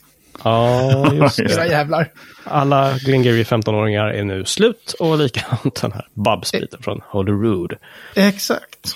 Ja, 0.43 1.13
just 1.13 1.39
Era 1.39 1.63
det. 1.63 1.67
jävlar. 1.67 2.11
Alla 2.43 2.97
Glengarry 2.97 3.43
15-åringar 3.43 4.07
är 4.07 4.23
nu 4.23 4.45
slut 4.45 4.95
och 4.99 5.17
likadant 5.17 5.81
den 5.81 5.91
här 5.91 6.07
bub-spriten 6.13 6.81
från 6.83 7.01
Holyrood. 7.09 7.73
Exakt. 8.15 8.95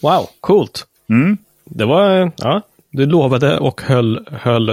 Wow, 0.00 0.28
coolt. 0.40 0.86
Mm. 1.10 1.38
Det 1.64 1.84
var, 1.84 2.32
ja, 2.36 2.62
du 2.90 3.06
lovade 3.06 3.58
och 3.58 3.82
höll, 3.82 4.26
höll 4.32 4.66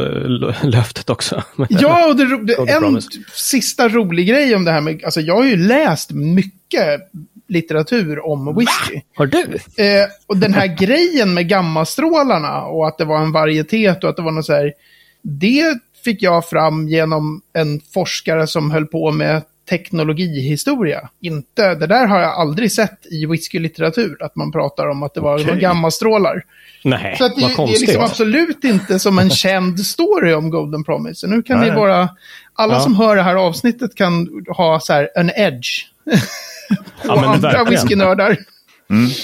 löftet 0.63 1.09
också. 1.09 1.43
Ja, 1.69 2.07
och 2.07 2.15
det, 2.15 2.45
det, 2.45 2.53
en 2.53 2.81
Promise. 2.81 3.09
sista 3.33 3.89
rolig 3.89 4.27
grej 4.27 4.55
om 4.55 4.65
det 4.65 4.71
här 4.71 4.81
med, 4.81 5.03
alltså 5.05 5.21
jag 5.21 5.35
har 5.35 5.45
ju 5.45 5.57
läst 5.57 6.11
mycket 6.11 7.01
litteratur 7.47 8.25
om 8.25 8.55
whisky. 8.55 9.01
Har 9.15 9.25
du? 9.25 9.43
Eh, 9.83 10.07
och 10.27 10.37
den 10.37 10.53
här 10.53 10.67
grejen 10.79 11.33
med 11.33 11.49
gammastrålarna 11.49 12.61
och 12.61 12.87
att 12.87 12.97
det 12.97 13.05
var 13.05 13.17
en 13.21 13.31
varietet 13.31 14.03
och 14.03 14.09
att 14.09 14.15
det 14.15 14.21
var 14.21 14.31
något 14.31 14.45
så 14.45 14.53
här. 14.53 14.73
Det 15.21 15.77
fick 16.03 16.21
jag 16.21 16.49
fram 16.49 16.87
genom 16.89 17.41
en 17.53 17.81
forskare 17.93 18.47
som 18.47 18.71
höll 18.71 18.85
på 18.85 19.11
med 19.11 19.41
teknologihistoria. 19.69 21.09
Inte, 21.21 21.75
det 21.75 21.87
där 21.87 22.05
har 22.07 22.19
jag 22.19 22.31
aldrig 22.33 22.71
sett 22.71 23.05
i 23.11 23.25
whiskylitteratur, 23.25 24.23
att 24.23 24.35
man 24.35 24.51
pratar 24.51 24.87
om 24.87 25.03
att 25.03 25.13
det 25.13 25.21
var, 25.21 25.41
Okej. 25.41 25.59
gammastrålar. 25.59 26.43
Nej, 26.83 27.15
Så 27.17 27.25
att 27.25 27.35
det, 27.35 27.41
vad 27.41 27.49
det 27.49 27.53
är 27.53 27.55
konstigt. 27.55 27.81
liksom 27.81 28.03
absolut 28.03 28.63
inte 28.63 28.99
som 28.99 29.19
en 29.19 29.29
känd 29.45 29.79
story 29.79 30.33
om 30.33 30.49
Golden 30.49 30.83
Promise. 30.83 31.15
Så 31.19 31.27
nu 31.27 31.41
kan 31.43 31.59
Nej, 31.59 31.69
ni 31.69 31.75
bara, 31.75 32.09
alla 32.53 32.73
Ja. 32.73 32.79
som 32.79 32.95
hör 32.95 33.15
det 33.15 33.21
här 33.21 33.35
avsnittet 33.35 33.95
kan 33.95 34.29
ha 34.57 34.79
så 34.79 34.93
här 34.93 35.09
en 35.15 35.29
edge. 35.35 35.85
Ja, 37.03 37.13
och 37.13 37.21
men 37.21 37.29
andra 37.29 37.49
verkligen. 37.49 37.69
whiskynördar. 37.83 38.37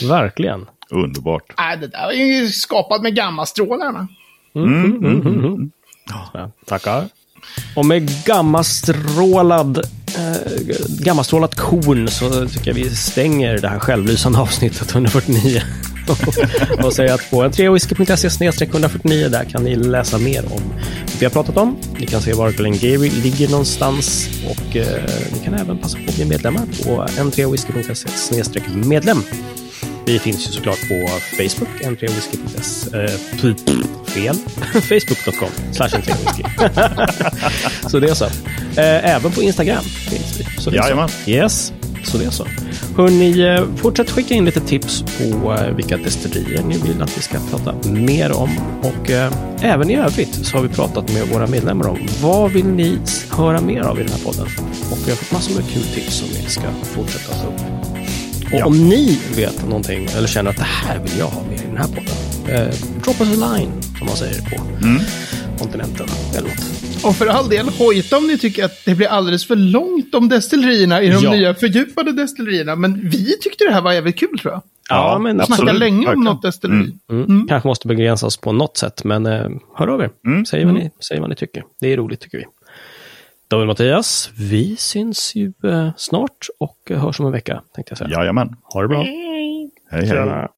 Verkligen. 0.09 0.65
Underbart. 0.89 1.53
Nej, 1.57 1.77
det 1.77 1.87
där 1.87 2.09
är 2.11 2.25
ju 2.41 2.49
skapat 2.49 3.01
med 3.01 3.15
gammastrålarna. 3.15 4.07
Ja, 6.33 6.51
tackar. 6.65 7.05
Och 7.75 7.85
med 7.85 8.25
gammastrålad, 8.25 9.77
eh, 10.17 10.75
gammastrålat 10.87 11.55
korn 11.55 12.07
så 12.07 12.47
tycker 12.47 12.67
jag 12.67 12.75
vi 12.75 12.95
stänger 12.95 13.57
det 13.57 13.67
här 13.67 13.79
självlysande 13.79 14.39
avsnittet 14.39 14.91
149. 14.91 15.61
och 16.83 16.93
säger 16.93 17.13
att 17.13 17.31
på 17.31 17.43
entrewhisky.se 17.43 18.65
149 18.65 19.29
där 19.29 19.43
kan 19.43 19.63
ni 19.63 19.75
läsa 19.75 20.17
mer 20.17 20.45
om 20.53 20.61
det 21.05 21.19
vi 21.19 21.25
har 21.25 21.31
pratat 21.31 21.57
om. 21.57 21.77
Ni 21.99 22.07
kan 22.07 22.21
se 22.21 22.33
var 22.33 22.51
Glengarry 22.51 23.09
ligger 23.09 23.49
någonstans 23.49 24.29
och 24.49 24.75
eh, 24.75 25.03
ni 25.33 25.39
kan 25.45 25.53
även 25.53 25.77
passa 25.77 25.97
på 25.97 26.03
att 26.09 26.15
bli 26.15 26.25
medlemmar 26.25 26.65
på 26.83 27.05
entrewhisky.se 27.19 28.61
medlem. 28.73 29.23
Vi 30.05 30.19
finns 30.19 30.47
ju 30.47 30.51
såklart 30.51 30.79
på 30.87 31.07
Facebook, 31.37 31.85
entrewhisky.se. 31.85 32.97
Eh, 32.97 33.39
typ 33.41 33.57
fel. 34.13 34.35
Facebook.com 34.73 35.49
så 37.89 37.99
det 37.99 38.09
är 38.09 38.13
så. 38.13 38.25
Eh, 38.25 39.15
även 39.15 39.31
på 39.31 39.43
Instagram 39.43 39.83
finns 39.83 40.39
vi. 40.39 40.61
Så 40.61 40.69
det 40.69 40.75
Jajamän. 40.75 41.09
så. 41.09 41.29
Yes, 41.29 41.73
så 42.03 42.17
det 42.17 42.25
är 42.25 42.29
så. 42.29 42.45
Hörni, 42.97 43.41
eh, 43.41 43.75
fortsätt 43.75 44.11
skicka 44.11 44.33
in 44.33 44.45
lite 44.45 44.59
tips 44.59 45.01
på 45.17 45.53
eh, 45.53 45.75
vilka 45.75 45.97
destillerier 45.97 46.63
ni 46.63 46.77
vill 46.77 47.01
att 47.01 47.17
vi 47.17 47.21
ska 47.21 47.37
prata 47.51 47.89
mer 47.89 48.31
om. 48.31 48.49
Och 48.81 49.11
eh, 49.11 49.33
även 49.61 49.89
i 49.89 49.95
övrigt 49.95 50.45
så 50.45 50.57
har 50.57 50.63
vi 50.63 50.69
pratat 50.69 51.13
med 51.13 51.27
våra 51.27 51.47
medlemmar 51.47 51.87
om 51.87 51.99
vad 52.21 52.51
vill 52.51 52.67
ni 52.67 52.99
höra 53.29 53.61
mer 53.61 53.81
av 53.81 53.99
i 53.99 54.03
den 54.03 54.11
här 54.11 54.23
podden? 54.25 54.47
Och 54.91 54.97
vi 55.05 55.09
har 55.09 55.17
fått 55.17 55.31
massor 55.31 55.55
med 55.55 55.69
kul 55.69 55.83
tips 55.83 56.15
som 56.15 56.27
vi 56.27 56.49
ska 56.49 56.63
fortsätta 56.83 57.33
ta 57.33 57.47
upp. 57.47 57.90
Och 58.53 58.59
Ja. 58.59 58.65
om 58.65 58.89
ni 58.89 59.19
vet 59.35 59.65
någonting 59.67 60.07
eller 60.17 60.27
känner 60.27 60.49
att 60.49 60.57
det 60.57 60.63
här 60.63 60.99
vill 60.99 61.17
jag 61.19 61.25
ha 61.27 61.43
med 61.43 61.59
i 61.59 61.63
den 61.65 61.77
här 61.77 61.87
podden. 61.87 62.13
Eh, 62.49 62.73
drop 63.03 63.21
us 63.21 63.43
a 63.43 63.55
line, 63.57 63.71
som 63.97 64.07
man 64.07 64.15
säger 64.15 64.41
på 64.41 64.63
kontinenten. 65.59 66.07
Eller 66.37 66.49
något. 66.49 67.05
Och 67.05 67.15
för 67.15 67.27
all 67.27 67.49
del, 67.49 67.69
hojta 67.69 68.17
om 68.17 68.27
ni 68.27 68.37
tycker 68.37 68.65
att 68.65 68.85
det 68.85 68.95
blir 68.95 69.07
alldeles 69.07 69.45
för 69.45 69.55
långt 69.55 70.15
om 70.15 70.29
destillerierna 70.29 71.01
i 71.01 71.09
de 71.09 71.23
Ja. 71.23 71.31
nya 71.31 71.53
fördjupade 71.55 72.11
destillerierna. 72.11 72.75
Men 72.75 73.09
vi 73.09 73.37
tyckte 73.41 73.63
det 73.65 73.71
här 73.73 73.81
var 73.81 73.93
jävligt 73.93 74.19
kul 74.19 74.39
tror 74.39 74.53
jag. 74.53 74.61
Ja, 74.89 75.19
men 75.19 75.35
Vi 75.37 75.41
absolut. 75.41 75.57
snackade 75.57 75.79
länge 75.79 75.97
om 75.97 76.03
verkligen. 76.05 76.23
något 76.23 76.41
destilleri. 76.41 76.91
Mm. 77.11 77.47
Kanske 77.47 77.67
måste 77.67 77.87
begränsas 77.87 78.37
på 78.37 78.51
något 78.51 78.77
sätt, 78.77 79.03
men 79.03 79.25
eh, 79.25 79.45
hör 79.77 79.87
av 79.87 80.01
er. 80.01 80.09
Mm. 80.27 80.45
Säg, 80.45 80.65
vad 80.65 80.73
ni, 80.73 80.91
säg 81.07 81.19
vad 81.19 81.29
ni 81.29 81.35
tycker. 81.35 81.63
Det 81.81 81.93
är 81.93 81.97
roligt 81.97 82.19
tycker 82.19 82.37
vi. 82.37 82.43
David 83.51 83.67
Mattias, 83.67 84.31
vi 84.37 84.75
syns 84.75 85.35
ju 85.35 85.53
eh, 85.63 85.89
snart 85.97 86.47
och 86.59 86.91
eh, 86.91 86.99
hörs 86.99 87.19
om 87.19 87.25
en 87.25 87.31
vecka, 87.31 87.61
tänkte 87.75 87.91
jag 87.91 87.97
säga. 87.97 88.09
Jajamän. 88.09 88.55
Ha 88.63 88.81
det 88.81 88.87
bra. 88.87 89.01
Hej, 89.01 89.71
hej. 89.89 90.07
Tjena. 90.07 90.49